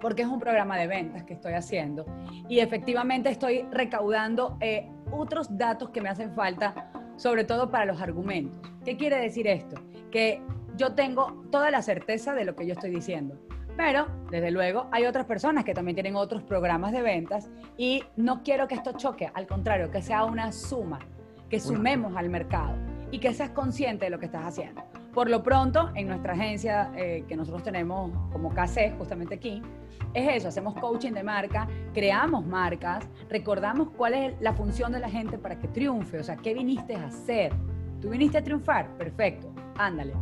porque 0.00 0.22
es 0.22 0.28
un 0.28 0.38
programa 0.38 0.76
de 0.78 0.86
ventas 0.86 1.24
que 1.24 1.34
estoy 1.34 1.54
haciendo. 1.54 2.06
Y 2.48 2.60
efectivamente 2.60 3.28
estoy 3.28 3.66
recaudando 3.72 4.56
eh, 4.60 4.88
otros 5.10 5.58
datos 5.58 5.90
que 5.90 6.00
me 6.00 6.08
hacen 6.08 6.32
falta, 6.32 6.92
sobre 7.16 7.42
todo 7.42 7.72
para 7.72 7.84
los 7.84 8.00
argumentos. 8.00 8.60
¿Qué 8.84 8.96
quiere 8.96 9.18
decir 9.18 9.48
esto? 9.48 9.82
Que 10.12 10.40
yo 10.76 10.94
tengo 10.94 11.44
toda 11.50 11.72
la 11.72 11.82
certeza 11.82 12.34
de 12.34 12.44
lo 12.44 12.54
que 12.54 12.66
yo 12.66 12.74
estoy 12.74 12.90
diciendo. 12.90 13.36
Pero, 13.76 14.06
desde 14.30 14.52
luego, 14.52 14.86
hay 14.92 15.06
otras 15.06 15.26
personas 15.26 15.64
que 15.64 15.74
también 15.74 15.96
tienen 15.96 16.14
otros 16.14 16.44
programas 16.44 16.92
de 16.92 17.02
ventas 17.02 17.50
y 17.76 18.04
no 18.16 18.44
quiero 18.44 18.68
que 18.68 18.76
esto 18.76 18.92
choque, 18.92 19.32
al 19.34 19.48
contrario, 19.48 19.90
que 19.90 20.02
sea 20.02 20.24
una 20.24 20.52
suma, 20.52 21.00
que 21.48 21.58
sumemos 21.58 22.16
al 22.16 22.28
mercado 22.28 22.76
y 23.12 23.20
que 23.20 23.32
seas 23.32 23.50
consciente 23.50 24.06
de 24.06 24.10
lo 24.10 24.18
que 24.18 24.26
estás 24.26 24.44
haciendo. 24.44 24.82
Por 25.14 25.30
lo 25.30 25.42
pronto, 25.42 25.90
en 25.94 26.08
nuestra 26.08 26.32
agencia 26.32 26.90
eh, 26.96 27.24
que 27.28 27.36
nosotros 27.36 27.62
tenemos 27.62 28.10
como 28.32 28.48
KC, 28.48 28.96
justamente 28.98 29.36
aquí, 29.36 29.62
es 30.14 30.36
eso, 30.36 30.48
hacemos 30.48 30.74
coaching 30.74 31.12
de 31.12 31.22
marca, 31.22 31.68
creamos 31.92 32.44
marcas, 32.46 33.06
recordamos 33.28 33.90
cuál 33.96 34.14
es 34.14 34.40
la 34.40 34.54
función 34.54 34.90
de 34.90 35.00
la 35.00 35.08
gente 35.08 35.38
para 35.38 35.58
que 35.58 35.68
triunfe, 35.68 36.18
o 36.18 36.24
sea, 36.24 36.36
¿qué 36.36 36.54
viniste 36.54 36.96
a 36.96 37.06
hacer? 37.06 37.52
¿Tú 38.00 38.10
viniste 38.10 38.38
a 38.38 38.42
triunfar? 38.42 38.88
Perfecto, 38.96 39.52
ándale. 39.76 40.14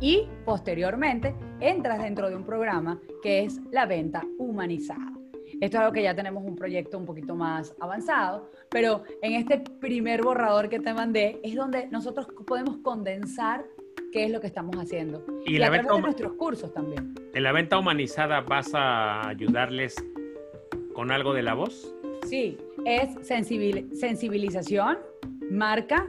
Y 0.00 0.28
posteriormente 0.44 1.34
entras 1.60 2.02
dentro 2.02 2.28
de 2.28 2.36
un 2.36 2.44
programa 2.44 3.00
que 3.22 3.44
es 3.44 3.60
la 3.70 3.86
venta 3.86 4.22
humanizada. 4.38 5.13
Esto 5.60 5.76
es 5.78 5.82
algo 5.82 5.92
que 5.92 6.02
ya 6.02 6.14
tenemos 6.14 6.44
un 6.44 6.56
proyecto 6.56 6.98
un 6.98 7.04
poquito 7.04 7.34
más 7.34 7.74
avanzado, 7.80 8.50
pero 8.70 9.02
en 9.22 9.34
este 9.34 9.58
primer 9.80 10.22
borrador 10.22 10.68
que 10.68 10.80
te 10.80 10.92
mandé 10.92 11.40
es 11.42 11.54
donde 11.54 11.86
nosotros 11.88 12.26
podemos 12.46 12.78
condensar 12.78 13.64
qué 14.12 14.24
es 14.24 14.30
lo 14.30 14.40
que 14.40 14.46
estamos 14.46 14.76
haciendo. 14.76 15.24
Y, 15.46 15.58
la 15.58 15.66
a 15.66 15.70
través 15.70 15.88
de 15.88 16.00
nuestros 16.00 16.32
cursos 16.34 16.72
también. 16.72 17.14
¿En 17.32 17.42
la 17.42 17.52
venta 17.52 17.78
humanizada 17.78 18.40
vas 18.40 18.70
a 18.74 19.28
ayudarles 19.28 19.96
con 20.94 21.10
algo 21.10 21.34
de 21.34 21.42
la 21.42 21.54
voz? 21.54 21.94
Sí, 22.26 22.56
es 22.84 23.26
sensibilización, 23.26 24.98
marca 25.50 26.08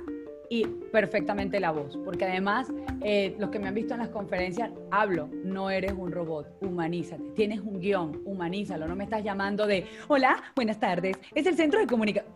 y 0.49 0.65
perfectamente 0.65 1.59
la 1.59 1.71
voz, 1.71 1.97
porque 2.03 2.25
además 2.25 2.71
eh, 3.03 3.35
los 3.39 3.49
que 3.49 3.59
me 3.59 3.67
han 3.67 3.73
visto 3.73 3.93
en 3.93 3.99
las 4.01 4.09
conferencias, 4.09 4.71
hablo, 4.91 5.29
no 5.43 5.69
eres 5.69 5.93
un 5.93 6.11
robot, 6.11 6.47
humanízate, 6.61 7.23
tienes 7.35 7.59
un 7.59 7.79
guion, 7.79 8.21
humanízalo, 8.25 8.87
no 8.87 8.95
me 8.95 9.03
estás 9.03 9.23
llamando 9.23 9.67
de, 9.67 9.85
hola, 10.07 10.41
buenas 10.55 10.79
tardes, 10.79 11.17
es 11.33 11.45
el 11.45 11.55
centro 11.55 11.79
de 11.79 11.87
comunicación. 11.87 12.33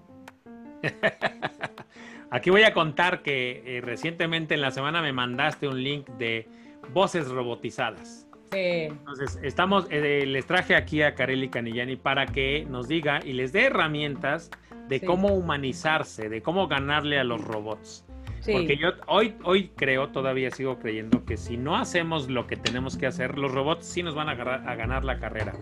Aquí 2.32 2.52
voy 2.52 2.64
a 2.64 2.74
contar 2.74 3.24
que 3.24 3.64
eh, 3.66 3.82
recientemente 3.82 4.54
en 4.54 4.62
la 4.62 4.72
semana 4.72 5.02
me 5.02 5.12
mandaste 5.12 5.68
un 5.68 5.82
link 5.82 6.08
de 6.18 6.48
voces 6.94 7.28
robotizadas. 7.28 8.28
Sí. 8.52 8.58
Entonces, 8.58 9.40
estamos, 9.44 9.88
eh, 9.90 10.26
les 10.26 10.46
traje 10.46 10.76
aquí 10.76 11.02
a 11.02 11.14
Kareli 11.16 11.50
Canillani 11.50 11.96
para 11.96 12.26
que 12.28 12.66
nos 12.70 12.88
diga 12.88 13.20
y 13.24 13.34
les 13.34 13.52
dé 13.52 13.66
herramientas 13.66 14.50
de 14.90 15.00
Sí. 15.00 15.06
cómo 15.06 15.30
humanizarse, 15.30 16.28
de 16.28 16.42
cómo 16.42 16.68
ganarle 16.68 17.20
a 17.20 17.24
los 17.24 17.42
robots. 17.42 18.06
Sí. 18.42 18.54
Porque 18.54 18.78
yo 18.78 18.90
hoy, 19.08 19.36
hoy 19.44 19.72
creo, 19.76 20.10
todavía 20.10 20.50
sigo 20.52 20.80
creyendo 20.80 21.24
que 21.26 21.38
si 21.38 21.58
no 21.58 21.78
hacemos 21.78 22.30
lo 22.30 22.48
que 22.48 22.56
tenemos 22.58 22.98
que 22.98 23.06
hacer, 23.06 23.38
los 23.38 23.52
robots 23.52 23.86
sí 23.86 24.02
nos 24.04 24.16
van 24.16 24.30
a, 24.30 24.32
agarrar- 24.34 24.68
a 24.68 24.76
ganar 24.76 25.04
la 25.06 25.20
carrera. 25.20 25.54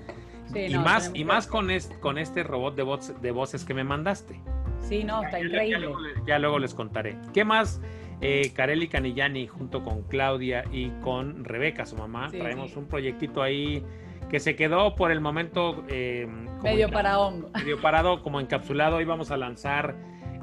Sí, 0.46 0.60
y 0.60 0.74
no, 0.74 0.82
más, 0.82 1.12
y 1.14 1.26
más 1.26 1.46
con, 1.48 1.70
este, 1.70 2.00
con 2.00 2.18
este 2.18 2.44
robot 2.44 2.76
de, 2.76 2.84
voz, 2.84 3.22
de 3.22 3.32
voces 3.32 3.66
que 3.66 3.74
me 3.74 3.84
mandaste. 3.84 4.40
Sí, 4.80 5.04
no, 5.04 5.22
está 5.24 5.40
Ya- 5.40 5.46
increíble. 5.46 5.72
Ya, 5.72 5.80
luego, 5.80 6.00
le- 6.00 6.10
ya 6.26 6.40
luego 6.40 6.60
les 6.60 6.74
contaré. 6.74 7.18
¿Qué 7.34 7.44
más? 7.44 7.82
Eh, 8.22 8.52
Kareli 8.56 8.88
Canillani 8.88 9.46
junto 9.48 9.84
con 9.84 10.04
Claudia 10.04 10.64
y 10.72 10.90
con 11.02 11.44
Rebeca, 11.44 11.86
su 11.86 11.98
mamá, 11.98 12.30
Sí, 12.30 12.38
traemos 12.40 12.76
un 12.78 12.86
proyectito 12.88 13.42
ahí 13.42 13.84
que 14.30 14.40
se 14.40 14.56
quedó 14.56 14.96
por 14.96 15.12
el 15.12 15.22
momento 15.22 15.84
eh, 15.90 16.28
Medio 16.64 16.88
enca- 16.88 16.94
para 16.94 17.20
hongo. 17.20 17.50
medio 17.54 17.80
parado, 17.82 18.22
como 18.24 18.40
encapsulado. 18.40 19.00
Íbamos 19.02 19.32
a 19.32 19.38
lanzar 19.38 19.96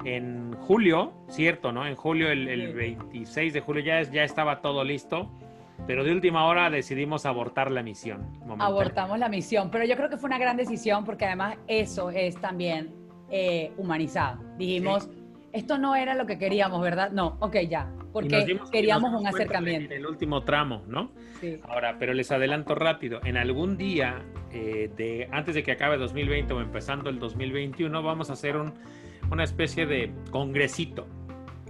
en 0.04 0.52
julio, 0.54 1.12
cierto, 1.28 1.72
¿no? 1.72 1.86
En 1.86 1.94
julio, 1.96 2.30
el, 2.30 2.48
el 2.48 2.68
Sí. 2.68 2.72
26 2.74 3.52
de 3.52 3.60
julio, 3.60 3.82
ya, 3.82 4.00
es- 4.00 4.10
ya 4.10 4.24
estaba 4.24 4.60
todo 4.60 4.84
listo. 4.84 5.30
Pero 5.86 6.04
de 6.04 6.12
última 6.12 6.46
hora 6.46 6.70
decidimos 6.70 7.26
abortar 7.26 7.70
la 7.70 7.82
misión. 7.82 8.26
Abortamos 8.58 9.18
la 9.18 9.28
misión, 9.28 9.70
pero 9.70 9.84
yo 9.84 9.96
creo 9.96 10.08
que 10.08 10.16
fue 10.16 10.28
una 10.28 10.38
gran 10.38 10.56
decisión 10.56 11.04
porque 11.04 11.24
además 11.26 11.56
eso 11.66 12.10
es 12.10 12.40
también 12.40 12.94
eh, 13.28 13.72
humanizado. 13.76 14.40
Dijimos, 14.56 15.10
esto 15.52 15.76
no 15.76 15.96
era 15.96 16.14
lo 16.14 16.26
que 16.26 16.38
queríamos, 16.38 16.80
¿verdad? 16.80 17.10
No, 17.10 17.36
ok, 17.40 17.56
ya, 17.68 17.90
porque 18.14 18.58
queríamos 18.72 19.12
un 19.20 19.26
acercamiento. 19.26 19.92
En 19.92 20.00
el 20.00 20.06
último 20.06 20.42
tramo, 20.44 20.82
¿no? 20.88 21.10
Sí. 21.40 21.60
Ahora, 21.68 21.96
pero 21.98 22.14
les 22.14 22.30
adelanto 22.32 22.74
rápido, 22.74 23.20
en 23.24 23.36
algún 23.36 23.76
día, 23.76 24.22
eh, 24.52 24.90
de, 24.96 25.28
antes 25.32 25.54
de 25.54 25.62
que 25.62 25.72
acabe 25.72 25.98
2020 25.98 26.54
o 26.54 26.60
empezando 26.62 27.10
el 27.10 27.18
2021, 27.18 28.02
vamos 28.02 28.30
a 28.30 28.32
hacer 28.32 28.56
un- 28.56 28.72
una 29.30 29.44
especie 29.44 29.84
de 29.84 30.10
congresito, 30.30 31.06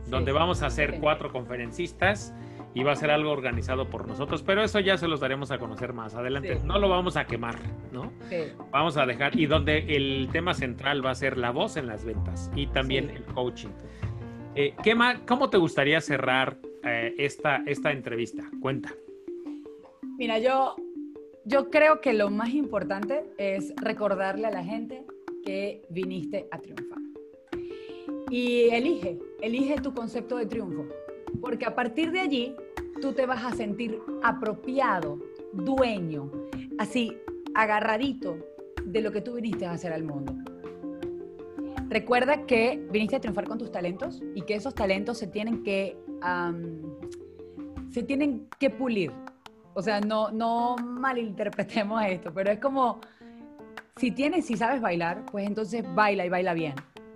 donde 0.08 0.30
vamos 0.30 0.62
a 0.62 0.66
hacer 0.66 0.92
Sí. 0.92 0.98
cuatro 1.00 1.32
conferencistas 1.32 2.34
y 2.74 2.82
va 2.82 2.92
a 2.92 2.96
ser 2.96 3.10
algo 3.12 3.30
organizado 3.30 3.88
por 3.88 4.06
nosotros, 4.08 4.42
pero 4.42 4.62
eso 4.62 4.80
ya 4.80 4.96
se 4.98 5.06
los 5.06 5.20
daremos 5.20 5.50
a 5.52 5.58
conocer 5.58 5.92
más 5.92 6.14
adelante. 6.16 6.56
Sí. 6.56 6.60
No 6.64 6.78
lo 6.80 6.88
vamos 6.88 7.16
a 7.16 7.24
quemar, 7.24 7.54
¿no? 7.92 8.12
Sí. 8.28 8.36
Vamos 8.72 8.96
a 8.96 9.06
dejar, 9.06 9.38
y 9.38 9.46
donde 9.46 9.78
el 9.96 10.28
tema 10.32 10.54
central 10.54 11.04
va 11.06 11.10
a 11.12 11.14
ser 11.14 11.38
la 11.38 11.50
voz 11.52 11.76
en 11.76 11.86
las 11.86 12.04
ventas 12.04 12.50
y 12.56 12.66
también 12.66 13.08
Sí. 13.10 13.14
el 13.16 13.22
coaching. 13.26 13.70
Eh, 14.56 14.72
¿qué 14.84 14.94
más, 14.94 15.18
¿Cómo 15.26 15.50
te 15.50 15.58
gustaría 15.58 16.00
cerrar 16.00 16.58
eh, 16.84 17.12
esta, 17.18 17.64
esta 17.66 17.90
entrevista? 17.90 18.48
Cuenta. 18.60 18.94
Mira, 20.16 20.38
yo, 20.38 20.76
yo 21.44 21.70
creo 21.70 22.00
que 22.00 22.12
lo 22.12 22.30
más 22.30 22.50
importante 22.50 23.24
es 23.36 23.74
recordarle 23.76 24.46
a 24.46 24.52
la 24.52 24.62
gente 24.62 25.04
que 25.44 25.82
viniste 25.90 26.46
a 26.52 26.58
triunfar. 26.58 26.98
Y 28.30 28.68
elige, 28.70 29.18
elige 29.42 29.80
tu 29.80 29.92
concepto 29.92 30.36
de 30.36 30.46
triunfo, 30.46 30.86
porque 31.40 31.64
a 31.64 31.74
partir 31.74 32.12
de 32.12 32.20
allí 32.20 32.54
tú 33.00 33.12
te 33.12 33.26
vas 33.26 33.44
a 33.44 33.56
sentir 33.56 33.98
apropiado, 34.22 35.18
dueño, 35.52 36.30
así 36.78 37.16
agarradito 37.54 38.36
de 38.84 39.00
lo 39.00 39.10
que 39.10 39.20
tú 39.20 39.34
viniste 39.34 39.66
a 39.66 39.72
hacer 39.72 39.92
al 39.92 40.04
mundo. 40.04 40.32
Recuerda 41.88 42.46
que 42.46 42.84
viniste 42.90 43.16
a 43.16 43.20
triunfar 43.20 43.46
con 43.46 43.58
tus 43.58 43.70
talentos 43.70 44.22
y 44.34 44.42
que 44.42 44.54
esos 44.54 44.74
talentos 44.74 45.18
se 45.18 45.26
tienen 45.26 45.62
que, 45.62 45.96
se 47.90 48.02
tienen 48.02 48.48
que 48.58 48.70
pulir. 48.70 49.12
O 49.74 49.82
sea, 49.82 50.00
no, 50.00 50.30
no 50.30 50.76
malinterpretemos 50.76 52.02
esto, 52.06 52.32
pero 52.32 52.50
es 52.50 52.60
como, 52.60 53.00
si 53.96 54.10
tienes, 54.10 54.46
si 54.46 54.56
sabes 54.56 54.80
bailar, 54.80 55.24
pues 55.30 55.46
entonces 55.46 55.84
baila 55.94 56.24
y 56.24 56.28
baila 56.28 56.54
bien. 56.54 56.74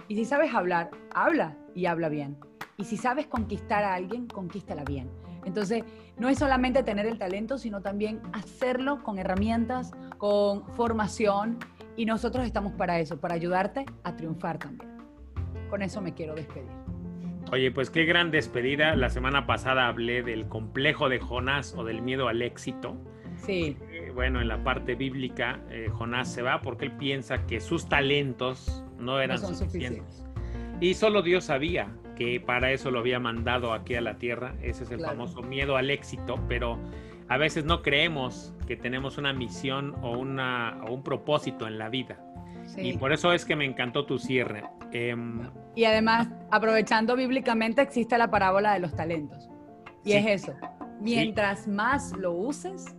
Y 0.08 0.16
si 0.16 0.24
sabes 0.24 0.54
hablar, 0.54 0.90
habla 1.14 1.56
y 1.74 1.86
habla 1.86 2.08
bien. 2.08 2.36
Y 2.76 2.84
si 2.84 2.96
sabes 2.96 3.26
conquistar 3.26 3.84
a 3.84 3.94
alguien, 3.94 4.26
conquístala 4.26 4.84
bien. 4.84 5.10
Entonces, 5.44 5.84
no 6.18 6.28
es 6.28 6.38
solamente 6.38 6.82
tener 6.82 7.06
el 7.06 7.18
talento, 7.18 7.58
sino 7.58 7.80
también 7.80 8.20
hacerlo 8.32 9.02
con 9.02 9.18
herramientas, 9.18 9.92
con 10.18 10.66
formación. 10.74 11.58
Y 11.98 12.06
nosotros 12.06 12.46
estamos 12.46 12.72
para 12.74 13.00
eso, 13.00 13.20
para 13.20 13.34
ayudarte 13.34 13.84
a 14.04 14.14
triunfar 14.16 14.58
también. 14.58 14.88
Con 15.68 15.82
eso 15.82 16.00
me 16.00 16.14
quiero 16.14 16.34
despedir. 16.36 16.70
Oye, 17.50 17.72
pues 17.72 17.90
qué 17.90 18.04
gran 18.04 18.30
despedida. 18.30 18.94
La 18.94 19.10
semana 19.10 19.46
pasada 19.46 19.88
hablé 19.88 20.22
del 20.22 20.46
complejo 20.48 21.08
de 21.08 21.18
Jonás 21.18 21.74
o 21.76 21.82
del 21.82 22.00
miedo 22.00 22.28
al 22.28 22.40
éxito. 22.42 22.96
Sí, 23.44 23.76
Eh, 23.90 24.12
bueno, 24.14 24.40
en 24.40 24.46
la 24.48 24.62
parte 24.62 24.94
bíblica, 24.94 25.60
eh, 25.70 25.88
Jonás 25.92 26.32
se 26.32 26.42
va 26.42 26.60
porque 26.60 26.84
él 26.86 26.92
piensa 26.92 27.46
que 27.46 27.60
sus 27.60 27.88
talentos 27.88 28.84
no 28.98 29.20
eran 29.20 29.40
no 29.40 29.48
son 29.48 29.56
suficientes. 29.56 30.04
suficientes. 30.04 30.80
Y 30.80 30.94
solo 30.94 31.22
Dios 31.22 31.44
sabía 31.44 31.88
que 32.16 32.40
para 32.40 32.70
eso 32.70 32.90
lo 32.92 33.00
había 33.00 33.18
mandado 33.18 33.72
aquí 33.72 33.94
a 33.96 34.00
la 34.00 34.18
tierra. 34.18 34.54
Ese 34.62 34.84
es 34.84 34.90
el 34.92 34.98
Claro. 34.98 35.14
famoso 35.14 35.42
miedo 35.42 35.76
al 35.76 35.90
éxito, 35.90 36.38
pero 36.48 36.78
a 37.28 37.38
veces 37.38 37.64
no 37.64 37.82
creemos 37.82 38.54
que 38.68 38.76
tenemos 38.76 39.16
una 39.18 39.32
misión 39.32 39.96
o, 40.02 40.16
una, 40.16 40.78
o 40.86 40.92
un 40.92 41.02
propósito 41.02 41.66
en 41.66 41.78
la 41.78 41.88
vida. 41.88 42.20
Sí. 42.66 42.82
Y 42.90 42.98
por 42.98 43.12
eso 43.12 43.32
es 43.32 43.44
que 43.46 43.56
me 43.56 43.64
encantó 43.64 44.04
tu 44.04 44.18
cierre. 44.18 44.62
Em, 44.92 45.50
Y 45.74 45.84
además, 45.84 46.28
aprovechando 46.50 47.16
bíblicamente, 47.16 47.80
existe 47.80 48.16
la 48.18 48.30
parábola 48.30 48.74
de 48.74 48.80
los 48.80 48.94
talentos. 48.94 49.48
Y 50.04 50.12
Sí. 50.12 50.16
es 50.18 50.26
eso. 50.44 50.52
Mientras 51.00 51.66
más 51.66 52.12
lo 52.16 52.32
uses, 52.32 52.94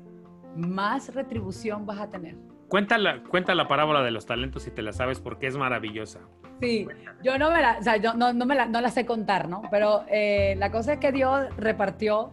más 0.55 1.13
retribución 1.13 1.85
vas 1.85 1.99
a 1.99 2.09
tener. 2.09 2.35
cuenta, 2.67 2.97
la, 2.99 3.23
cuenta 3.23 3.55
la 3.55 3.67
parábola 3.67 4.03
de 4.03 4.11
los 4.11 4.25
talentos 4.27 4.61
si 4.63 4.69
te 4.71 4.81
la 4.83 4.93
sabes 4.93 5.19
porque 5.19 5.47
es 5.47 5.57
maravillosa. 5.57 6.19
Sí, 6.61 6.87
yo 7.23 7.37
no 7.39 7.49
me 7.51 7.61
la, 7.63 7.77
o 7.79 7.83
sea, 7.83 7.97
yo 7.97 8.13
no, 8.13 8.31
no 8.33 8.45
me 8.45 8.53
la, 8.53 8.67
no 8.67 8.79
la 8.81 8.89
sé 8.89 9.05
contar, 9.07 9.49
¿no? 9.49 9.61
Pero 9.71 10.03
eh, 10.07 10.55
la 10.57 10.71
cosa 10.71 10.93
es 10.93 10.99
que 10.99 11.11
Dios 11.11 11.47
repartió 11.57 12.31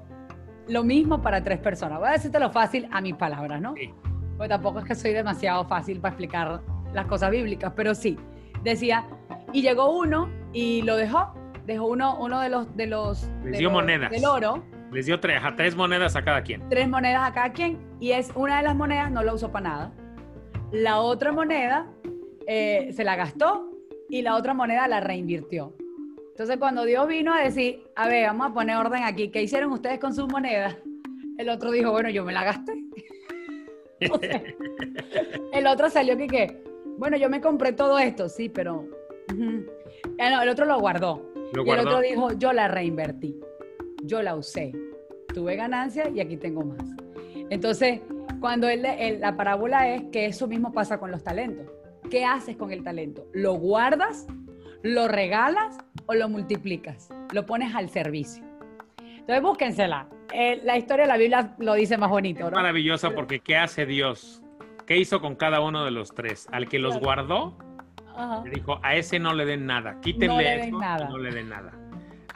lo 0.68 0.82
mismo 0.84 1.22
para 1.22 1.42
tres 1.42 1.58
personas. 1.58 1.98
Voy 1.98 2.08
a 2.08 2.12
decirte 2.12 2.38
lo 2.40 2.50
fácil 2.50 2.88
a 2.92 3.00
mis 3.00 3.14
palabras, 3.14 3.60
¿no? 3.60 3.74
Sí. 3.76 3.92
Porque 4.36 4.48
tampoco 4.48 4.80
es 4.80 4.84
que 4.84 4.94
soy 4.94 5.12
demasiado 5.12 5.66
fácil 5.66 6.00
para 6.00 6.12
explicar 6.12 6.60
las 6.92 7.06
cosas 7.06 7.30
bíblicas, 7.30 7.72
pero 7.76 7.94
sí. 7.94 8.18
Decía, 8.62 9.06
y 9.52 9.62
llegó 9.62 9.96
uno 9.96 10.28
y 10.52 10.82
lo 10.82 10.96
dejó. 10.96 11.32
Dejó 11.66 11.86
uno, 11.86 12.16
uno 12.20 12.40
de 12.40 12.48
los, 12.48 12.76
de 12.76 12.86
los, 12.86 13.28
Les 13.42 13.52
de 13.52 13.58
dio 13.58 13.68
los- 13.70 13.72
monedas. 13.80 14.10
del 14.10 14.24
oro, 14.24 14.62
Les 14.92 15.06
dio 15.06 15.18
tres, 15.20 15.40
a 15.42 15.56
tres 15.56 15.74
monedas 15.74 16.14
a 16.16 16.22
cada 16.22 16.42
quien. 16.42 16.68
tres 16.68 16.88
monedas 16.88 17.28
a 17.28 17.32
cada 17.32 17.52
quien, 17.52 17.78
y 18.00 18.12
es 18.12 18.30
una 18.36 18.58
de 18.58 18.62
las 18.62 18.76
monedas 18.76 19.10
no 19.10 19.22
la 19.22 19.34
usó 19.34 19.50
para 19.50 19.68
nada. 19.68 19.92
La 20.72 20.98
otra 21.00 21.32
moneda 21.32 21.86
eh, 22.46 22.90
se 22.92 23.02
la 23.04 23.16
gastó 23.16 23.70
y 24.08 24.22
la 24.22 24.36
otra 24.36 24.54
moneda 24.54 24.86
la 24.86 25.00
reinvirtió. 25.00 25.74
Entonces, 26.36 26.58
cuando 26.58 26.84
Dios 26.84 27.08
vino 27.08 27.32
a 27.32 27.40
decir, 27.40 27.82
a 27.94 28.08
ver, 28.08 28.26
vamos 28.26 28.50
a 28.50 28.52
poner 28.52 28.76
orden 28.76 29.04
aquí, 29.04 29.30
¿qué 29.30 29.40
hicieron 29.40 29.72
ustedes 29.72 29.98
con 29.98 30.14
sus 30.14 30.28
monedas? 30.28 30.76
El 31.38 31.48
otro 31.48 31.70
dijo, 31.70 31.92
bueno, 31.92 32.10
yo 32.10 32.26
me 32.26 32.32
la 32.34 32.44
gasté. 32.44 32.74
O 34.12 34.18
sea, 34.18 34.42
el 35.54 35.66
otro 35.66 35.88
salió 35.88 36.14
que, 36.18 36.26
¿qué? 36.26 36.62
Bueno, 36.98 37.16
yo 37.16 37.30
me 37.30 37.40
compré 37.40 37.72
todo 37.72 37.98
esto, 37.98 38.28
sí, 38.28 38.50
pero... 38.50 38.86
Ah, 40.18 40.28
no, 40.28 40.42
el 40.42 40.50
otro 40.50 40.66
lo 40.66 40.78
guardó. 40.78 41.32
Lo 41.54 41.64
y 41.64 41.70
el 41.70 41.78
otro 41.80 42.00
dijo, 42.00 42.32
yo 42.32 42.52
la 42.52 42.68
reinvertí, 42.68 43.40
yo 44.02 44.22
la 44.22 44.36
usé, 44.36 44.72
tuve 45.32 45.56
ganancia 45.56 46.10
y 46.14 46.20
aquí 46.20 46.36
tengo 46.36 46.62
más. 46.66 46.82
Entonces, 47.48 48.02
cuando 48.38 48.68
él, 48.68 48.84
él- 48.84 49.20
la 49.22 49.34
parábola 49.38 49.88
es 49.88 50.02
que 50.12 50.26
eso 50.26 50.46
mismo 50.46 50.70
pasa 50.74 50.98
con 50.98 51.10
los 51.10 51.24
talentos. 51.24 51.66
¿Qué 52.10 52.26
haces 52.26 52.58
con 52.58 52.72
el 52.72 52.84
talento? 52.84 53.26
¿Lo 53.32 53.54
guardas? 53.54 54.26
¿Lo 54.86 55.08
regalas 55.08 55.78
o 56.06 56.14
lo 56.14 56.28
multiplicas? 56.28 57.10
Lo 57.32 57.44
pones 57.44 57.74
al 57.74 57.90
servicio. 57.90 58.44
Entonces, 59.00 59.42
búsquensela. 59.42 60.06
Eh, 60.32 60.60
la 60.62 60.76
historia 60.78 61.06
de 61.06 61.08
la 61.08 61.16
Biblia 61.16 61.54
lo 61.58 61.74
dice 61.74 61.98
más 61.98 62.08
bonito, 62.08 62.48
maravillosa 62.52 63.10
porque 63.10 63.40
¿qué 63.40 63.56
hace 63.56 63.84
Dios? 63.84 64.42
¿Qué 64.86 64.96
hizo 64.96 65.20
con 65.20 65.34
cada 65.34 65.60
uno 65.60 65.84
de 65.84 65.90
los 65.90 66.14
tres? 66.14 66.46
Al 66.52 66.68
que 66.68 66.78
los 66.78 66.98
guardó, 67.00 67.56
Ajá. 68.16 68.42
le 68.44 68.50
dijo, 68.50 68.78
a 68.84 68.94
ese 68.94 69.18
no 69.18 69.34
le 69.34 69.44
den 69.44 69.66
nada, 69.66 70.00
quítenle 70.00 70.28
No 70.28 70.40
le 70.40 70.50
den 70.50 70.60
esto 70.66 70.78
nada. 70.78 71.08
no 71.08 71.18
le 71.18 71.30
den 71.32 71.48
nada. 71.48 71.72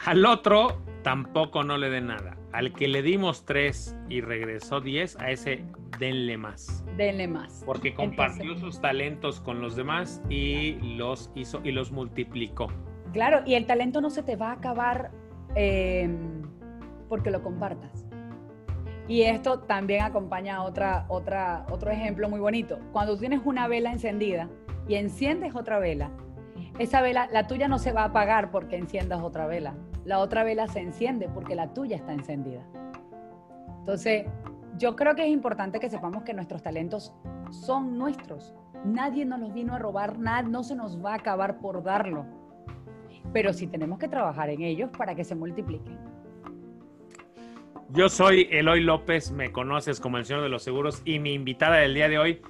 Al 0.07 0.26
otro 0.26 0.82
tampoco 1.05 1.62
no 1.62 1.78
le 1.78 1.88
den 1.90 2.09
nada. 2.09 2.36
Al 2.53 2.72
que 2.72 2.88
le 2.88 3.03
dimos 3.03 3.44
tres 3.44 3.96
y 4.09 4.20
regresó 4.20 4.80
diez, 4.80 5.16
a 5.20 5.30
ese 5.30 5.64
denle 5.98 6.36
más. 6.36 6.84
Denle 6.96 7.28
más. 7.28 7.62
Porque 7.64 7.94
compartió 7.94 8.42
Entonces- 8.42 8.61
sus 8.64 8.80
talentos 8.80 9.40
con 9.40 9.61
los 9.61 9.76
demás 9.76 10.20
y 10.28 10.72
los 10.96 11.30
hizo 11.34 11.61
y 11.62 11.70
los 11.70 11.92
multiplicó. 11.92 12.68
Claro, 13.12 13.42
y 13.46 13.55
el 13.55 13.66
talento 13.66 14.01
no 14.01 14.11
se 14.11 14.22
te 14.22 14.36
va 14.36 14.51
a 14.51 14.53
acabar 14.53 15.11
eh, 15.55 16.09
porque 17.09 17.30
lo 17.30 17.42
compartas. 17.42 18.07
Y 19.09 19.22
esto 19.22 19.61
también 19.61 20.03
acompaña 20.03 20.57
a 20.57 20.62
otra, 20.62 21.07
otra, 21.09 21.66
otro 21.70 21.90
ejemplo 21.90 22.28
muy 22.28 22.38
bonito. 22.38 22.78
Cuando 22.92 23.18
tienes 23.18 23.40
una 23.44 23.66
vela 23.66 23.90
encendida 23.90 24.48
y 24.86 24.94
enciendes 24.94 25.57
otra 25.57 25.80
vela, 25.80 26.11
esa 26.78 27.03
vela, 27.03 27.28
la 27.32 27.48
tuya 27.48 27.66
no 27.66 27.78
se 27.80 27.92
va 27.92 28.03
a 28.03 28.07
apagar 28.07 28.53
porque 28.53 28.76
enciendas 28.76 29.20
otra 29.20 29.46
vela. 29.48 29.74
La 30.11 30.18
otra 30.18 30.42
vela 30.42 30.66
se 30.66 30.80
enciende 30.80 31.28
porque 31.28 31.54
la 31.54 31.72
tuya 31.72 31.94
está 31.94 32.12
encendida. 32.12 32.66
Entonces, 33.78 34.26
yo 34.76 34.96
creo 34.96 35.14
que 35.14 35.22
es 35.22 35.28
importante 35.28 35.78
que 35.78 35.88
sepamos 35.88 36.24
que 36.24 36.34
nuestros 36.34 36.64
talentos 36.64 37.14
son 37.52 37.96
nuestros. 37.96 38.52
Nadie 38.84 39.24
nos 39.24 39.38
los 39.38 39.54
vino 39.54 39.72
a 39.72 39.78
robar, 39.78 40.18
nada, 40.18 40.42
no 40.42 40.64
se 40.64 40.74
nos 40.74 41.00
va 41.00 41.12
a 41.12 41.14
acabar 41.14 41.61
por 41.61 41.84
darlo. 41.84 42.26
Pero 43.32 43.52
sí 43.52 43.68
tenemos 43.68 44.00
que 44.00 44.08
trabajar 44.08 44.50
en 44.50 44.62
ellos 44.62 44.90
para 44.98 45.14
que 45.14 45.22
se 45.22 45.36
multipliquen. 45.36 45.96
Yo 47.90 48.08
soy 48.08 48.48
Eloy 48.50 48.80
López, 48.80 49.30
me 49.30 49.52
conoces 49.52 50.00
como 50.00 50.18
el 50.18 50.24
Señor 50.24 50.42
de 50.42 50.48
los 50.48 50.64
Seguros 50.64 51.02
y 51.04 51.20
mi 51.20 51.34
invitada 51.34 51.76
del 51.76 51.94
día 51.94 52.08
de 52.08 52.18
hoy 52.18 52.42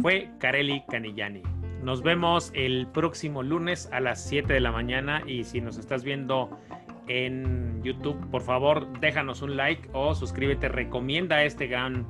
fue 0.00 0.30
Kareli 0.38 0.84
Canillani. 0.88 1.42
Nos 1.82 2.02
vemos 2.02 2.50
el 2.54 2.86
próximo 2.88 3.42
lunes 3.42 3.88
a 3.92 4.00
las 4.00 4.24
7 4.24 4.52
de 4.52 4.60
la 4.60 4.72
mañana 4.72 5.22
y 5.26 5.44
si 5.44 5.60
nos 5.60 5.78
estás 5.78 6.02
viendo 6.02 6.58
en 7.08 7.82
YouTube, 7.82 8.18
por 8.30 8.42
favor, 8.42 8.98
déjanos 9.00 9.42
un 9.42 9.56
like 9.56 9.88
o 9.92 10.14
suscríbete, 10.14 10.68
recomienda 10.68 11.44
este 11.44 11.66
gran, 11.66 12.06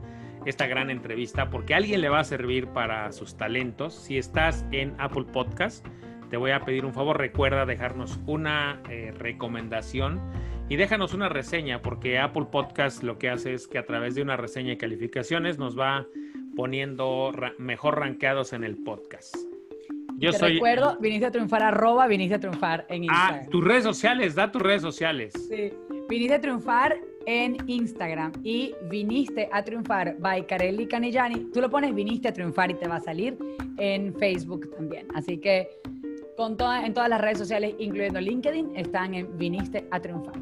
esta 0.46 0.66
gran 0.66 0.90
entrevista 0.90 1.50
porque 1.50 1.74
a 1.74 1.78
alguien 1.78 2.00
le 2.00 2.08
va 2.08 2.20
a 2.20 2.24
servir 2.24 2.68
para 2.68 3.12
sus 3.12 3.36
talentos. 3.36 3.94
Si 3.94 4.16
estás 4.16 4.64
en 4.72 4.94
Apple 4.98 5.26
Podcast, 5.32 5.86
te 6.30 6.36
voy 6.36 6.52
a 6.52 6.60
pedir 6.60 6.84
un 6.84 6.94
favor, 6.94 7.18
recuerda 7.18 7.66
dejarnos 7.66 8.18
una 8.26 8.80
eh, 8.88 9.12
recomendación 9.16 10.20
y 10.68 10.76
déjanos 10.76 11.14
una 11.14 11.28
reseña 11.28 11.82
porque 11.82 12.18
Apple 12.18 12.46
Podcast 12.50 13.02
lo 13.02 13.18
que 13.18 13.30
hace 13.30 13.54
es 13.54 13.68
que 13.68 13.78
a 13.78 13.86
través 13.86 14.14
de 14.14 14.22
una 14.22 14.36
reseña 14.36 14.72
y 14.72 14.76
calificaciones 14.76 15.58
nos 15.58 15.78
va 15.78 16.06
poniendo 16.56 17.32
mejor 17.58 18.00
rankeados 18.00 18.52
en 18.52 18.64
el 18.64 18.76
podcast. 18.82 19.36
Yo 20.18 20.32
Te 20.32 20.38
soy. 20.38 20.54
Recuerdo, 20.54 20.96
viniste 20.98 21.26
a 21.26 21.30
triunfar, 21.30 21.62
arroba, 21.62 22.06
viniste 22.06 22.36
a 22.36 22.40
triunfar 22.40 22.86
en 22.88 23.02
ah, 23.02 23.04
Instagram. 23.04 23.44
Ah, 23.44 23.50
tus 23.50 23.64
redes 23.64 23.84
sociales, 23.84 24.34
da 24.34 24.50
tus 24.50 24.62
redes 24.62 24.82
sociales. 24.82 25.34
Sí, 25.48 25.72
viniste 26.08 26.34
a 26.34 26.40
triunfar 26.40 26.96
en 27.26 27.56
Instagram 27.66 28.32
y 28.42 28.74
viniste 28.88 29.48
a 29.52 29.62
triunfar 29.62 30.16
by 30.18 30.46
Carelli 30.46 30.86
Canellani. 30.86 31.50
Tú 31.52 31.60
lo 31.60 31.68
pones 31.68 31.94
viniste 31.94 32.28
a 32.28 32.32
triunfar 32.32 32.70
y 32.70 32.74
te 32.74 32.88
va 32.88 32.96
a 32.96 33.00
salir 33.00 33.36
en 33.78 34.14
Facebook 34.14 34.70
también. 34.74 35.06
Así 35.14 35.38
que 35.38 35.68
con 36.36 36.56
en 36.60 36.94
todas 36.94 37.08
las 37.08 37.20
redes 37.20 37.38
sociales, 37.38 37.74
incluyendo 37.78 38.20
LinkedIn, 38.20 38.76
están 38.76 39.14
en 39.14 39.36
viniste 39.36 39.86
a 39.90 40.00
triunfar. 40.00 40.34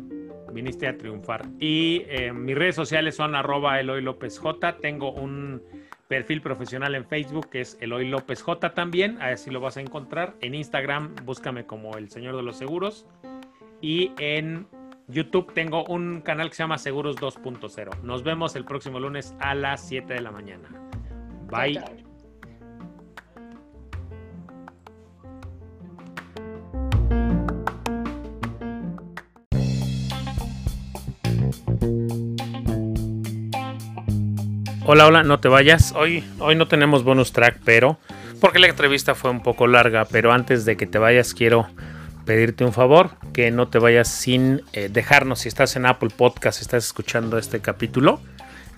Viniste 0.53 0.87
a 0.87 0.97
triunfar. 0.97 1.47
Y 1.59 2.03
eh, 2.09 2.33
mis 2.33 2.57
redes 2.57 2.77
sociales 2.77 3.17
son 3.17 3.35
arroba 3.35 3.81
Eloy 3.81 4.03
López 4.03 4.39
J. 4.39 4.77
Tengo 4.79 5.13
un 5.13 5.63
perfil 6.09 6.41
profesional 6.41 6.95
en 6.95 7.05
Facebook 7.05 7.51
que 7.51 7.61
es 7.61 7.77
Eloy 7.81 8.09
López 8.09 8.43
J 8.43 8.75
también, 8.75 9.21
así 9.21 9.51
lo 9.51 9.61
vas 9.61 9.77
a 9.77 9.81
encontrar. 9.81 10.35
En 10.41 10.55
Instagram 10.55 11.15
búscame 11.25 11.67
como 11.67 11.97
el 11.97 12.11
señor 12.11 12.37
de 12.37 12.43
los 12.43 12.57
seguros 12.57 13.07
y 13.81 14.13
en 14.19 14.67
YouTube 15.09 15.53
tengo 15.53 15.85
un 15.85 16.21
canal 16.21 16.49
que 16.49 16.57
se 16.57 16.63
llama 16.63 16.79
Seguros 16.79 17.17
2.0. 17.17 18.03
Nos 18.03 18.23
vemos 18.23 18.57
el 18.57 18.65
próximo 18.65 18.99
lunes 18.99 19.35
a 19.41 19.55
las 19.55 19.87
7 19.87 20.15
de 20.15 20.21
la 20.21 20.31
mañana. 20.31 20.69
Bye. 21.51 22.04
Hola, 34.87 35.07
hola, 35.07 35.23
no 35.23 35.41
te 35.41 35.49
vayas. 35.49 35.95
Hoy, 35.97 36.23
hoy 36.41 36.57
no 36.57 36.69
tenemos 36.69 37.05
bonus 37.05 37.33
track, 37.33 37.59
pero 37.65 37.99
porque 38.39 38.59
la 38.59 38.67
entrevista 38.67 39.15
fue 39.15 39.31
un 39.31 39.43
poco 39.43 39.67
larga, 39.67 40.05
pero 40.05 40.31
antes 40.31 40.67
de 40.67 40.77
que 40.77 40.87
te 40.87 40.99
vayas 40.99 41.33
quiero 41.33 41.67
pedirte 42.27 42.67
un 42.67 42.75
favor, 42.75 43.13
que 43.33 43.51
no 43.51 43.69
te 43.69 43.79
vayas 43.79 44.09
sin 44.09 44.61
eh, 44.75 44.91
dejarnos, 44.93 45.41
si 45.41 45.49
estás 45.49 45.77
en 45.77 45.87
Apple 45.87 46.11
Podcast, 46.15 46.61
estás 46.61 46.85
escuchando 46.85 47.39
este 47.39 47.61
capítulo, 47.61 48.21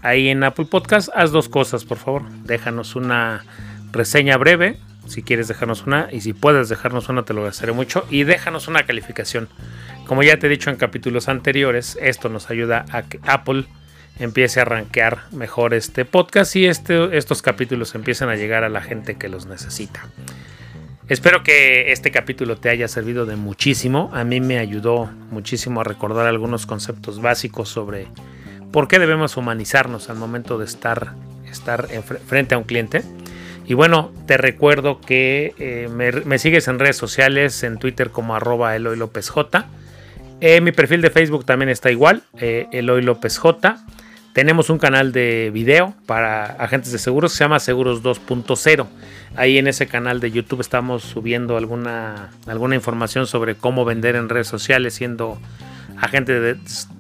ahí 0.01 0.29
en 0.29 0.45
Apple 0.45 0.67
Podcast, 0.67 1.09
haz 1.13 1.33
dos 1.33 1.49
cosas, 1.49 1.85
por 1.85 1.99
favor. 1.99 2.23
Déjanos 2.45 2.95
una 2.95 3.45
reseña 3.91 4.37
breve, 4.37 4.79
si 5.09 5.25
quieres 5.25 5.49
dejarnos 5.49 5.87
una, 5.87 6.09
y 6.13 6.21
si 6.21 6.35
puedes 6.35 6.69
dejarnos 6.69 7.09
una, 7.09 7.25
te 7.25 7.35
lo 7.35 7.41
agradeceré 7.41 7.73
mucho, 7.73 8.07
y 8.11 8.23
déjanos 8.23 8.69
una 8.69 8.85
calificación. 8.85 9.49
Como 10.07 10.23
ya 10.23 10.39
te 10.39 10.47
he 10.47 10.51
dicho 10.51 10.71
en 10.71 10.77
capítulos 10.77 11.29
anteriores, 11.29 11.99
esto 12.01 12.29
nos 12.29 12.49
ayuda 12.49 12.85
a 12.93 13.03
que 13.03 13.19
Apple 13.25 13.67
empiece 14.19 14.61
a 14.61 14.65
rankear 14.65 15.25
mejor 15.33 15.75
este 15.75 16.05
podcast 16.05 16.57
y 16.57 16.67
este, 16.67 17.17
estos 17.17 17.43
capítulos 17.43 17.95
empiecen 17.95 18.29
a 18.29 18.37
llegar 18.37 18.65
a 18.65 18.69
la 18.69 18.81
gente 18.81 19.17
que 19.17 19.29
los 19.29 19.47
necesita. 19.47 20.07
Espero 21.09 21.45
que 21.45 21.93
este 21.93 22.11
capítulo 22.11 22.57
te 22.57 22.69
haya 22.69 22.89
servido 22.89 23.27
de 23.27 23.37
muchísimo. 23.37 24.11
A 24.13 24.25
mí 24.25 24.41
me 24.41 24.59
ayudó 24.59 25.09
muchísimo 25.31 25.81
a 25.81 25.85
recordar 25.85 26.27
algunos 26.27 26.67
conceptos 26.67 27.23
básicos 27.23 27.69
sobre 27.69 28.09
por 28.73 28.89
qué 28.89 28.99
debemos 28.99 29.37
humanizarnos 29.37 30.11
al 30.11 30.17
momento 30.17 30.59
de 30.59 30.65
estar, 30.65 31.15
estar 31.49 31.87
frente 32.27 32.57
a 32.57 32.59
un 32.59 32.65
cliente. 32.65 33.03
Y 33.67 33.75
bueno, 33.75 34.13
te 34.27 34.37
recuerdo 34.37 35.01
que 35.01 35.55
eh, 35.59 35.89
me, 35.89 36.39
sigues 36.39 36.67
en 36.69 36.79
redes 36.79 36.97
sociales, 36.97 37.63
en 37.63 37.79
Twitter 37.79 38.11
como 38.11 38.35
arroba 38.35 38.75
Eloy 38.75 38.97
López 38.97 39.29
J. 39.29 39.67
Eh, 40.41 40.61
mi 40.61 40.73
perfil 40.73 41.03
de 41.03 41.11
Facebook 41.11 41.45
también 41.45 41.69
está 41.69 41.91
igual, 41.91 42.23
eh, 42.39 42.67
Eloy 42.73 43.03
López 43.03 43.39
J. 43.39 43.79
Tenemos 44.37 44.69
un 44.69 44.77
canal 44.77 45.13
de 45.13 45.51
video 45.51 45.95
para 46.05 46.45
agentes 46.45 46.93
de 46.93 46.99
seguros 46.99 47.33
que 47.33 47.39
se 47.39 47.45
llama 47.45 47.59
Seguros 47.59 48.03
2.0. 48.03 48.87
Ahí 49.35 49.57
en 49.57 49.67
ese 49.67 49.87
canal 49.87 50.21
de 50.21 50.31
YouTube 50.31 50.61
estamos 50.61 51.05
subiendo 51.05 51.57
alguna, 51.57 52.29
alguna 52.47 52.75
información 52.75 53.27
sobre 53.27 53.55
cómo 53.55 53.87
vender 53.87 54.15
en 54.15 54.29
redes 54.29 54.47
sociales 54.47 54.93
siendo 54.93 55.39
agente 55.97 56.39
de, 56.39 56.59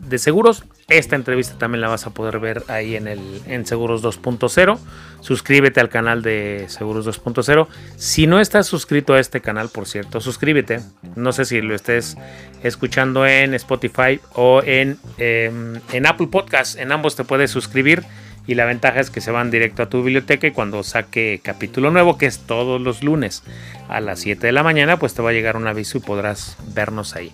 de 0.08 0.18
seguros. 0.18 0.64
Esta 0.88 1.16
entrevista 1.16 1.58
también 1.58 1.80
la 1.80 1.88
vas 1.88 2.06
a 2.06 2.10
poder 2.10 2.38
ver 2.38 2.62
ahí 2.68 2.96
en, 2.96 3.08
el, 3.08 3.20
en 3.46 3.66
Seguros 3.66 4.02
2.0. 4.02 4.78
Suscríbete 5.20 5.80
al 5.80 5.88
canal 5.88 6.22
de 6.22 6.66
Seguros 6.68 7.06
2.0. 7.06 7.66
Si 7.96 8.26
no 8.26 8.40
estás 8.40 8.66
suscrito 8.66 9.14
a 9.14 9.20
este 9.20 9.40
canal, 9.40 9.68
por 9.68 9.86
cierto, 9.86 10.20
suscríbete. 10.20 10.80
No 11.16 11.32
sé 11.32 11.44
si 11.44 11.60
lo 11.60 11.74
estés 11.74 12.16
escuchando 12.62 13.26
en 13.26 13.54
Spotify 13.54 14.20
o 14.34 14.62
en, 14.64 14.98
em, 15.18 15.80
en 15.92 16.06
Apple 16.06 16.28
Podcast. 16.28 16.78
En 16.78 16.92
ambos 16.92 17.16
te 17.16 17.24
puedes 17.24 17.50
suscribir. 17.50 18.04
Y 18.46 18.54
la 18.54 18.64
ventaja 18.64 19.00
es 19.00 19.10
que 19.10 19.20
se 19.20 19.32
van 19.32 19.50
directo 19.50 19.82
a 19.82 19.88
tu 19.88 20.04
biblioteca 20.04 20.46
y 20.46 20.52
cuando 20.52 20.84
saque 20.84 21.40
capítulo 21.42 21.90
nuevo, 21.90 22.16
que 22.16 22.26
es 22.26 22.38
todos 22.38 22.80
los 22.80 23.02
lunes 23.02 23.42
a 23.88 24.00
las 24.00 24.20
7 24.20 24.46
de 24.46 24.52
la 24.52 24.62
mañana, 24.62 24.98
pues 24.98 25.14
te 25.14 25.22
va 25.22 25.30
a 25.30 25.32
llegar 25.32 25.56
un 25.56 25.66
aviso 25.66 25.98
y 25.98 26.00
podrás 26.00 26.56
vernos 26.72 27.16
ahí. 27.16 27.32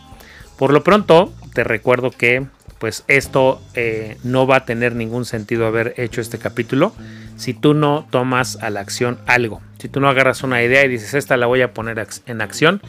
Por 0.56 0.72
lo 0.72 0.82
pronto, 0.82 1.32
te 1.52 1.64
recuerdo 1.64 2.10
que 2.10 2.46
pues 2.82 3.04
esto 3.06 3.62
eh, 3.74 4.16
no 4.24 4.44
va 4.44 4.56
a 4.56 4.64
tener 4.64 4.96
ningún 4.96 5.24
sentido 5.24 5.68
haber 5.68 5.94
hecho 5.98 6.20
este 6.20 6.38
capítulo 6.38 6.92
si 7.36 7.54
tú 7.54 7.74
no 7.74 8.08
tomas 8.10 8.60
a 8.60 8.70
la 8.70 8.80
acción 8.80 9.20
algo. 9.26 9.62
Si 9.78 9.88
tú 9.88 10.00
no 10.00 10.08
agarras 10.08 10.42
una 10.42 10.64
idea 10.64 10.84
y 10.84 10.88
dices, 10.88 11.14
esta 11.14 11.36
la 11.36 11.46
voy 11.46 11.62
a 11.62 11.74
poner 11.74 12.04
en 12.26 12.40
acción, 12.40 12.82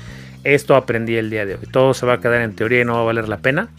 esto 0.43 0.75
aprendí 0.75 1.15
el 1.15 1.29
día 1.29 1.45
de 1.45 1.53
hoy. 1.53 1.67
Todo 1.71 1.93
se 1.93 2.07
va 2.07 2.13
a 2.13 2.21
quedar 2.21 2.41
en 2.41 2.55
teoría 2.55 2.81
y 2.81 2.85
no 2.85 2.95
va 2.95 3.01
a 3.01 3.03
valer 3.03 3.29
la 3.29 3.37
pena 3.37 3.69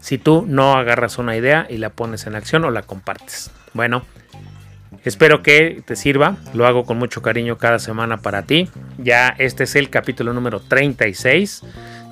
si 0.00 0.16
tú 0.16 0.46
no 0.48 0.78
agarras 0.78 1.18
una 1.18 1.36
idea 1.36 1.66
y 1.68 1.76
la 1.76 1.90
pones 1.90 2.26
en 2.26 2.36
acción 2.36 2.64
o 2.64 2.70
la 2.70 2.80
compartes. 2.80 3.50
Bueno, 3.74 4.06
espero 5.04 5.42
que 5.42 5.82
te 5.84 5.94
sirva. 5.94 6.38
Lo 6.54 6.66
hago 6.66 6.86
con 6.86 6.98
mucho 6.98 7.20
cariño 7.20 7.58
cada 7.58 7.78
semana 7.80 8.16
para 8.16 8.44
ti. 8.44 8.70
Ya 8.96 9.34
este 9.36 9.64
es 9.64 9.76
el 9.76 9.90
capítulo 9.90 10.32
número 10.32 10.60
36. 10.60 11.64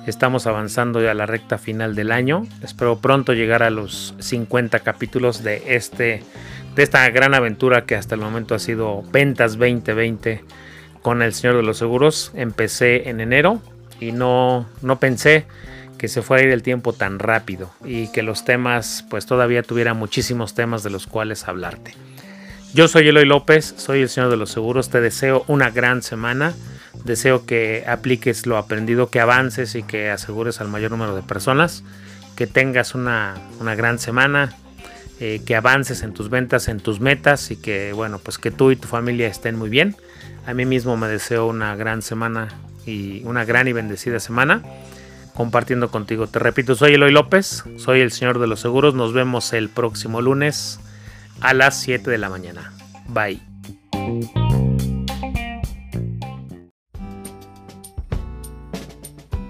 Estamos 0.09 0.47
avanzando 0.47 1.03
ya 1.03 1.11
a 1.11 1.13
la 1.13 1.27
recta 1.27 1.59
final 1.59 1.93
del 1.93 2.11
año. 2.11 2.47
Espero 2.63 2.97
pronto 2.97 3.33
llegar 3.33 3.61
a 3.61 3.69
los 3.69 4.15
50 4.17 4.79
capítulos 4.79 5.43
de, 5.43 5.75
este, 5.75 6.23
de 6.73 6.83
esta 6.83 7.07
gran 7.11 7.35
aventura 7.35 7.85
que 7.85 7.95
hasta 7.95 8.15
el 8.15 8.21
momento 8.21 8.55
ha 8.55 8.59
sido 8.59 9.03
Ventas 9.11 9.59
2020 9.59 10.43
con 11.03 11.21
el 11.21 11.31
Señor 11.33 11.57
de 11.57 11.63
los 11.63 11.77
Seguros. 11.77 12.31
Empecé 12.33 13.07
en 13.07 13.21
enero 13.21 13.61
y 13.99 14.11
no, 14.11 14.67
no 14.81 14.99
pensé 14.99 15.45
que 15.99 16.07
se 16.07 16.23
fuera 16.23 16.41
a 16.41 16.47
ir 16.47 16.53
el 16.53 16.63
tiempo 16.63 16.91
tan 16.91 17.19
rápido 17.19 17.69
y 17.85 18.11
que 18.11 18.23
los 18.23 18.45
temas, 18.45 19.05
pues 19.11 19.27
todavía 19.27 19.61
tuviera 19.61 19.93
muchísimos 19.93 20.55
temas 20.55 20.81
de 20.81 20.89
los 20.89 21.05
cuales 21.05 21.47
hablarte. 21.47 21.93
Yo 22.73 22.87
soy 22.87 23.07
Eloy 23.07 23.25
López, 23.25 23.75
soy 23.77 24.01
el 24.01 24.09
Señor 24.09 24.31
de 24.31 24.37
los 24.37 24.49
Seguros, 24.49 24.89
te 24.89 25.01
deseo 25.01 25.43
una 25.47 25.69
gran 25.69 26.01
semana 26.01 26.55
Deseo 27.03 27.45
que 27.45 27.85
apliques 27.87 28.45
lo 28.45 28.57
aprendido, 28.57 29.09
que 29.09 29.19
avances 29.19 29.75
y 29.75 29.83
que 29.83 30.09
asegures 30.09 30.61
al 30.61 30.67
mayor 30.67 30.91
número 30.91 31.15
de 31.15 31.21
personas, 31.21 31.83
que 32.35 32.47
tengas 32.47 32.95
una, 32.95 33.35
gran 33.75 33.99
semana, 33.99 34.53
eh, 35.19 35.41
que 35.45 35.55
avances 35.55 36.03
en 36.03 36.13
tus 36.13 36.29
ventas, 36.29 36.67
en 36.67 36.79
tus 36.79 36.99
metas 36.99 37.51
y 37.51 37.57
que, 37.57 37.93
bueno, 37.93 38.19
pues 38.19 38.37
que 38.37 38.51
tú 38.51 38.71
y 38.71 38.75
tu 38.75 38.87
familia 38.87 39.27
estén 39.27 39.55
muy 39.55 39.69
bien. 39.69 39.95
A 40.45 40.53
mí 40.53 40.65
mismo 40.65 40.97
me 40.97 41.07
deseo 41.07 41.47
una 41.47 41.75
gran 41.75 42.01
semana 42.01 42.49
y 42.85 43.23
una 43.25 43.45
gran 43.45 43.67
y 43.67 43.73
bendecida 43.73 44.19
semana 44.19 44.63
compartiendo 45.39 45.89
contigo. 45.89 46.27
Te 46.27 46.37
repito, 46.37 46.75
soy 46.75 46.95
Eloy 46.95 47.13
López, 47.13 47.63
soy 47.77 48.01
el 48.01 48.11
señor 48.11 48.39
de 48.39 48.47
los 48.47 48.59
seguros. 48.59 48.93
Nos 48.93 49.13
vemos 49.13 49.53
el 49.53 49.69
próximo 49.69 50.21
lunes 50.21 50.81
a 51.39 51.53
las 51.53 51.79
7 51.79 52.11
de 52.11 52.17
la 52.17 52.29
mañana. 52.29 52.73
Bye. 53.07 53.39